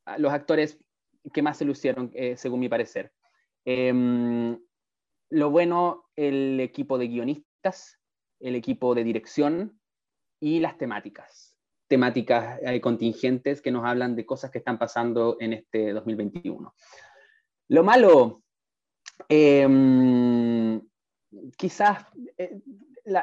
[0.06, 0.78] Ah, los actores
[1.32, 3.10] que más se lucieron, eh, según mi parecer.
[3.64, 4.56] Em,
[5.30, 7.98] lo bueno, el equipo de guionistas,
[8.38, 9.80] el equipo de dirección
[10.38, 11.58] y las temáticas.
[11.88, 16.72] Temáticas eh, contingentes que nos hablan de cosas que están pasando en este 2021.
[17.70, 18.43] Lo malo,
[19.28, 20.80] em,
[21.56, 22.06] quizás
[22.38, 22.60] eh,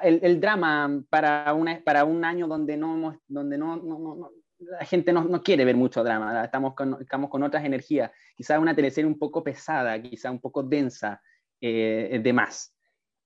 [0.03, 5.65] el, drama para, una, para un año donde no, donde no, la gente no, quiere
[5.65, 10.01] ver mucho drama, estamos con, estamos con otras energías, quizás una teleserie un poco pesada,
[10.01, 11.21] quizás un poco densa,
[11.59, 12.75] eh, de más.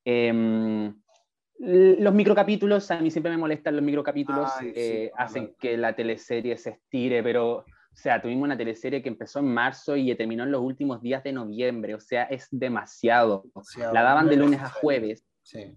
[0.03, 0.93] Em,
[1.57, 6.71] los microcapítulos, a mí siempre me molestan los microcapítulos, eh, hacen que la teleserie se
[6.71, 7.65] estire, pero,
[7.95, 11.23] o sea, tuvimos una teleserie que empezó en marzo y terminó en los últimos días
[11.23, 13.45] de noviembre, o sea, es demasiado.
[13.77, 15.25] La daban de lunes a jueves.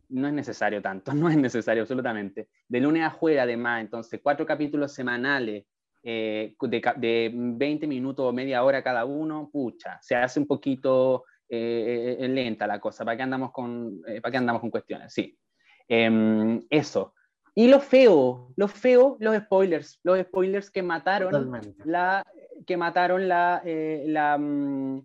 [0.08, 2.48] No es necesario tanto, no es necesario absolutamente.
[2.66, 5.64] De lunes a jueves, además, entonces, cuatro capítulos semanales
[6.02, 11.24] eh, de, de, 20 minutos o media hora cada uno, pucha, se hace un poquito
[11.48, 13.04] eh, lenta la cosa.
[13.04, 15.12] ¿Para qué andamos con, ¿para qué andamos con cuestiones?
[15.12, 15.38] Sí.
[15.86, 17.14] Em, eso.
[17.58, 22.24] Y lo feo, lo feo, los spoilers, los spoilers que mataron la,
[22.64, 25.04] que mataron la, eh, la, mm,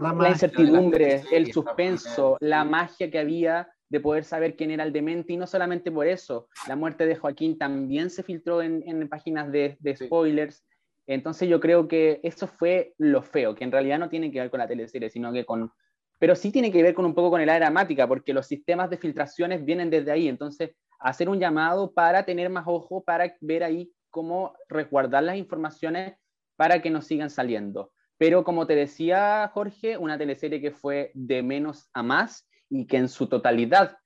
[0.00, 5.34] la, incertidumbre, el suspenso, la magia que había de poder saber quién era el demente,
[5.34, 9.52] y no solamente por eso, la muerte de Joaquín también se filtró en, en páginas
[9.52, 10.64] de, de spoilers,
[11.06, 14.50] entonces yo creo que eso fue lo feo, que en realidad no tiene que ver
[14.50, 15.70] con la teleserie, sino que con
[16.18, 18.90] pero sí tiene que ver con un poco con el área dramática, porque los sistemas
[18.90, 20.28] de filtraciones vienen desde ahí.
[20.28, 26.16] Entonces, hacer un llamado para tener más ojo, para ver ahí cómo resguardar las informaciones
[26.56, 27.92] para que nos sigan saliendo.
[28.18, 32.98] Pero como te decía Jorge, una teleserie que fue de menos a más y que
[32.98, 33.96] en su totalidad,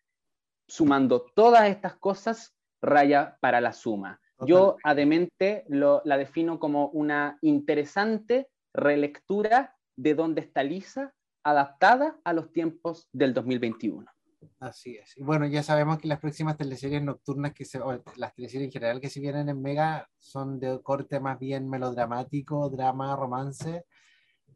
[0.68, 4.20] sumando todas estas cosas, raya para la suma.
[4.46, 11.14] Yo, ademente, lo, la defino como una interesante relectura de dónde está Lisa
[11.44, 14.13] adaptada a los tiempos del 2021.
[14.60, 15.16] Así es.
[15.16, 17.80] Y bueno, ya sabemos que las próximas teleseries nocturnas que se,
[18.16, 22.68] las teleseries en general que se vienen en Mega son de corte más bien melodramático,
[22.70, 23.84] drama, romance.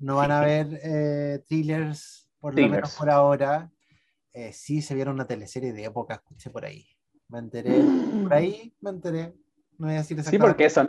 [0.01, 3.71] No van a haber eh, thrillers, por lo menos por ahora.
[4.33, 6.87] Eh, sí se vieron una teleserie de época, escuché por ahí.
[7.29, 7.83] Me enteré,
[8.23, 9.35] por ahí me enteré.
[9.79, 10.89] No voy a decir Sí, porque eso,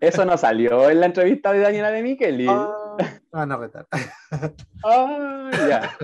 [0.00, 2.46] eso no salió en la entrevista de Daniela de Micheli.
[2.48, 2.96] Ah,
[3.32, 3.86] van a retar.
[4.82, 5.96] Oh, ya.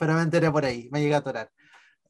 [0.00, 1.50] Pero me enteré por ahí, me llegué a atorar.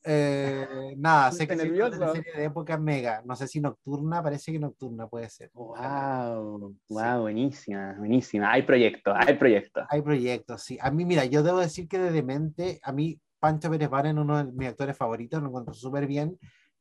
[0.04, 3.20] Eh, nada, sé que es una serie de época mega.
[3.24, 5.50] No sé si nocturna, parece que nocturna puede ser.
[5.52, 8.52] Wow, wow, buenísima, buenísima.
[8.52, 9.84] Hay proyectos, hay proyectos.
[9.90, 10.78] Hay proyectos, sí.
[10.80, 14.44] A mí, mira, yo debo decir que de Demente, a mí Pancho Pérez Van uno
[14.44, 16.38] de mis actores favoritos, lo encuentro súper bien,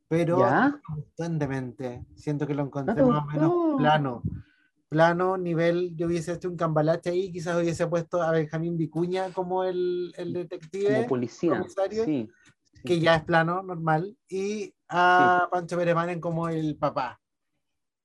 [0.08, 0.80] pero ¿Ya?
[1.18, 2.06] no en Demente.
[2.14, 4.22] Siento que lo encontré más o menos plano
[4.90, 9.64] plano, nivel, yo hubiese hecho un cambalache ahí, quizás hubiese puesto a Benjamín Vicuña como
[9.64, 10.96] el, el detective.
[10.96, 11.64] Como policía.
[12.04, 12.28] Sí,
[12.84, 17.20] que ya es plano, normal, y a Pancho Peremanen como el papá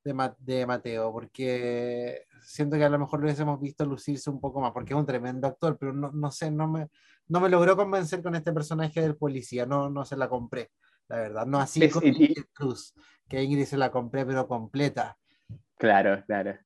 [0.04, 4.60] de, de, Mateo, porque siento que a lo mejor lo hubiésemos visto lucirse un poco
[4.60, 6.88] más, porque es un tremendo actor, pero no, no sé, no me,
[7.28, 10.72] no me logró convencer con este personaje del policía, no, no se la compré,
[11.08, 12.94] la verdad, no así con Ingrid Cruz,
[13.28, 15.16] que Ingrid se la compré, pero completa.
[15.76, 16.58] Claro, claro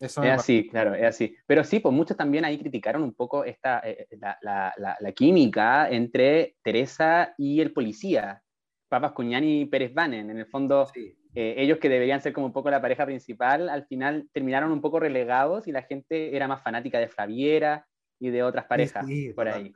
[0.00, 1.36] es así, claro, es así.
[1.46, 5.12] Pero sí, pues muchos también ahí criticaron un poco esta, eh, eh, la, la, la,
[5.12, 8.42] química entre Teresa y el policía,
[8.88, 10.30] Papas Cuñani y Pérez Banen.
[10.30, 13.86] En el fondo, eh, ellos que deberían ser como un poco la pareja principal, al
[13.86, 17.86] final terminaron un poco relegados y la gente era más fanática de Flaviera
[18.18, 19.72] y de otras parejas por ahí.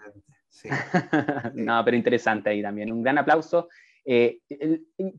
[1.54, 2.92] no, pero interesante ahí también.
[2.92, 3.68] Un gran aplauso
[4.10, 4.40] eh,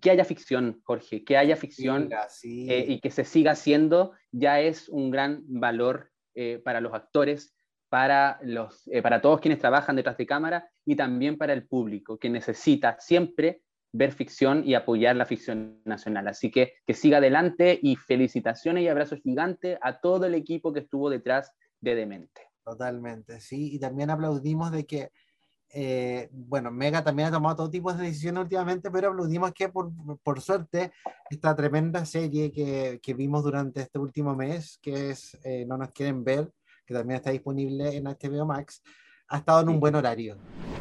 [0.02, 2.10] que haya ficción, Jorge, que haya ficción
[2.42, 7.54] eh, y que se siga haciendo ya es un gran valor eh, para los actores,
[7.88, 12.32] para, los, para todos quienes trabajan detrás de cámara y también para el público, que
[12.32, 13.62] necesita siempre
[13.94, 16.28] ver ficción y apoyar la ficción nacional.
[16.28, 20.80] Así que que siga adelante y felicitaciones y abrazos gigantes a todo el equipo que
[20.80, 22.42] estuvo detrás de Demente.
[22.66, 25.12] Totalmente, sí, y también aplaudimos de que
[25.72, 29.92] eh, bueno, Mega también ha tomado todo tipo de decisiones últimamente, pero aplaudimos que por,
[30.24, 30.92] por suerte
[31.30, 35.92] esta tremenda serie que, que, vimos durante este último mes, que es eh, No nos
[35.92, 36.52] quieren ver,
[36.86, 38.82] que también está disponible en HBO Max,
[39.28, 40.38] ha estado en un buen horario.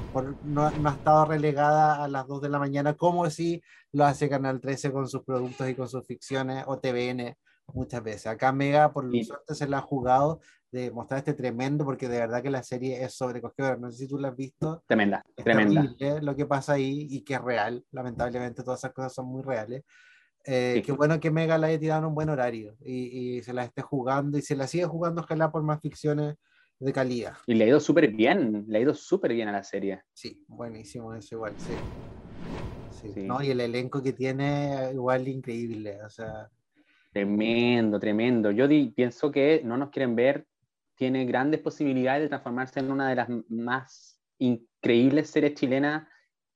[0.06, 3.62] mejor no, ha estado relegada a las 2 de la mañana, como si
[3.92, 7.36] lo hace Canal 13 con sus productos y con sus ficciones, o TVN
[7.72, 8.26] muchas veces.
[8.26, 10.40] Acá Mega, por lo suerte, se la ha jugado
[10.70, 13.76] de mostrar este tremendo, porque de verdad que la serie es sobrecogedora.
[13.76, 14.82] No sé si tú la has visto.
[14.86, 15.94] Tremenda, tremenda.
[16.20, 17.84] lo que pasa ahí y que es real.
[17.92, 19.84] Lamentablemente, todas esas cosas son muy reales.
[20.44, 23.52] Eh, Qué bueno que Mega la haya tirado en un buen horario y, y, se
[23.52, 26.36] la esté jugando y se la sigue jugando, ojalá por más ficciones
[26.78, 27.34] de calidad.
[27.46, 30.02] Y le ha ido súper bien, le ha ido súper bien a la serie.
[30.12, 33.12] Sí, buenísimo eso igual, sí.
[33.12, 33.22] sí.
[33.24, 33.42] ¿no?
[33.42, 36.48] Y el elenco que tiene igual increíble, o sea...
[37.10, 38.50] Tremendo, tremendo.
[38.50, 40.46] Yo pienso que no nos quieren ver,
[40.94, 46.06] tiene grandes posibilidades de transformarse en una de las más increíbles series chilenas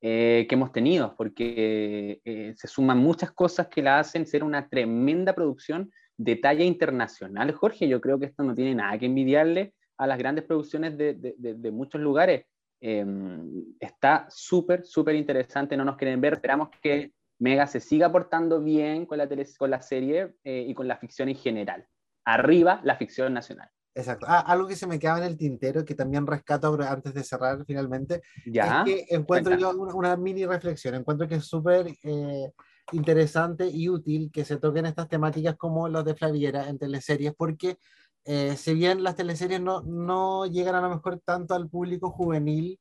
[0.00, 4.68] eh, que hemos tenido, porque eh, se suman muchas cosas que la hacen ser una
[4.68, 7.88] tremenda producción de talla internacional, Jorge.
[7.88, 12.00] Yo creo que esto no tiene nada que envidiarle a las grandes producciones de, muchos
[12.00, 12.44] lugares.
[12.80, 17.12] Em, está súper, súper interesante, no nos quieren ver, esperamos que
[17.42, 19.28] Mega se siga portando bien con la,
[19.58, 21.84] con la serie eh, y con la ficción en general.
[22.24, 23.68] Arriba la ficción nacional.
[23.96, 24.26] Exacto.
[24.28, 27.64] Ah, algo que se me queda en el tintero, que también rescato antes de cerrar
[27.66, 28.84] finalmente, ¿Ya?
[28.86, 32.52] es que encuentro yo una, mini reflexión, encuentro que es súper eh,
[32.92, 37.76] interesante y útil que se toquen estas temáticas como las de Flaviera en teleseries, porque
[38.24, 42.78] eh, si bien las teleseries no, no, llegan a lo mejor tanto al público juvenil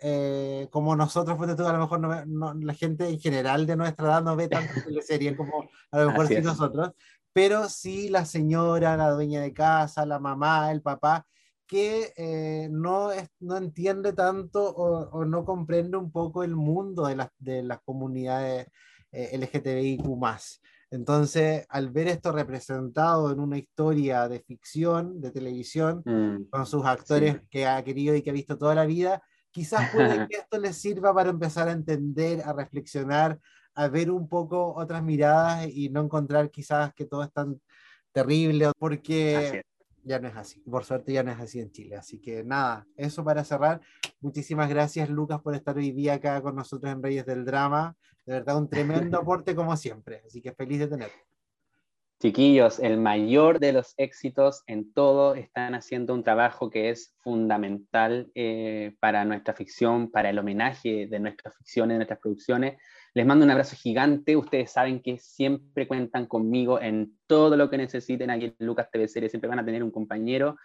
[0.00, 4.22] eh, como nosotros, pues, a lo mejor no, la gente en general de nuestra edad
[4.22, 6.90] no ve tantas teleseries como a lo mejor sí nosotros,
[7.32, 11.26] pero sí la señora, la dueña de casa, la mamá, el papá,
[11.66, 17.06] que eh, no, es, no entiende tanto o, o, no comprende un poco el mundo
[17.06, 18.68] de las, de las comunidades
[19.12, 20.04] LGTBIQ
[20.90, 26.84] entonces, al ver esto representado en una historia de ficción, de televisión, mm, con sus
[26.84, 29.22] actores que ha querido y que ha visto toda la vida,
[29.56, 33.40] quizás puede que esto les sirva para empezar a entender, a reflexionar,
[33.74, 37.58] a ver un poco otras miradas y no encontrar quizás que todo es tan
[38.12, 39.62] terrible, porque
[40.02, 40.60] ya no es así.
[40.60, 41.96] Por suerte ya no es así en Chile.
[41.96, 43.80] Así que nada, eso para cerrar.
[44.20, 47.96] Muchísimas gracias, Lucas, por estar hoy día acá con nosotros en Reyes del Drama.
[48.26, 50.22] De verdad, un tremendo aporte como siempre.
[50.26, 51.16] Así que feliz de tenerte.
[52.18, 58.30] Chiquillos, el mayor de los éxitos en todo están haciendo un trabajo que es fundamental
[58.34, 62.78] eh, para nuestra ficción, para el homenaje de nuestras ficciones, de nuestras producciones.
[63.12, 64.34] Les mando un abrazo gigante.
[64.34, 68.30] Ustedes saben que siempre cuentan conmigo en todo lo que necesiten.
[68.30, 70.56] Aquí en Lucas TV Series siempre van a tener un compañero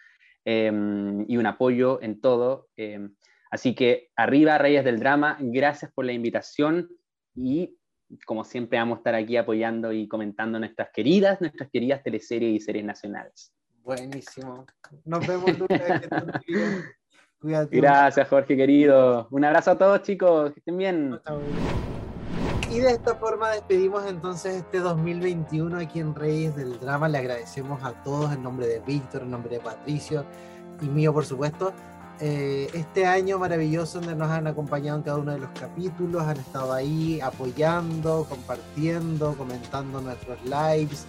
[0.45, 2.69] em, y un apoyo en todo.
[2.77, 3.13] Em,
[3.49, 6.87] así que arriba, Reyes del Drama, gracias por la invitación
[7.35, 7.77] y
[8.25, 12.59] como siempre vamos a estar aquí apoyando y comentando nuestras queridas, nuestras queridas teleseries y
[12.59, 13.53] series nacionales.
[13.83, 14.65] Buenísimo.
[15.05, 16.01] Nos vemos, Lucas.
[17.41, 19.27] Gracias, Jorge, querido.
[19.31, 20.53] Un abrazo a todos, chicos.
[20.53, 21.19] Que estén bien.
[22.69, 27.09] Y de esta forma despedimos entonces este 2021 aquí en Reyes del Drama.
[27.09, 30.23] Le agradecemos a todos en nombre de Víctor, en nombre de Patricio
[30.81, 31.73] y mío, por supuesto.
[32.23, 36.37] Eh, este año maravilloso donde nos han acompañado en cada uno de los capítulos, han
[36.37, 41.07] estado ahí apoyando, compartiendo, comentando nuestros lives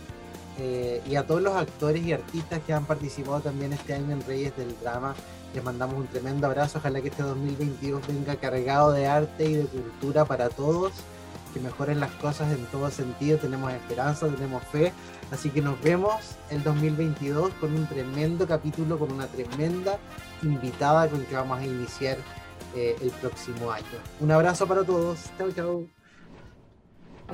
[0.58, 4.22] eh, y a todos los actores y artistas que han participado también este año en
[4.22, 5.14] Reyes del Drama.
[5.54, 9.64] Les mandamos un tremendo abrazo, ojalá que este 2022 venga cargado de arte y de
[9.64, 10.92] cultura para todos,
[11.52, 14.94] que mejoren las cosas en todo sentido, tenemos esperanza, tenemos fe,
[15.30, 16.14] así que nos vemos
[16.48, 19.98] el 2022 con un tremendo capítulo, con una tremenda
[20.42, 22.18] invitada con que vamos a iniciar
[22.74, 23.86] eh, el próximo año.
[24.20, 25.30] Un abrazo para todos.
[25.38, 25.86] Chao, chao.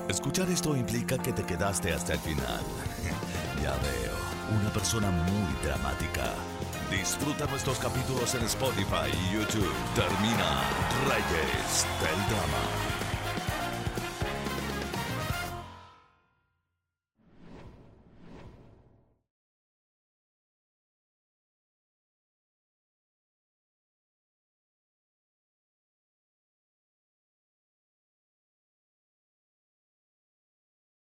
[0.08, 2.62] Escuchar esto implica que te quedaste hasta el final.
[3.62, 6.32] ya veo, una persona muy dramática.
[6.90, 9.72] Disfruta nuestros capítulos en Spotify y YouTube.
[9.94, 10.62] Termina
[11.06, 12.97] Reyes del Drama.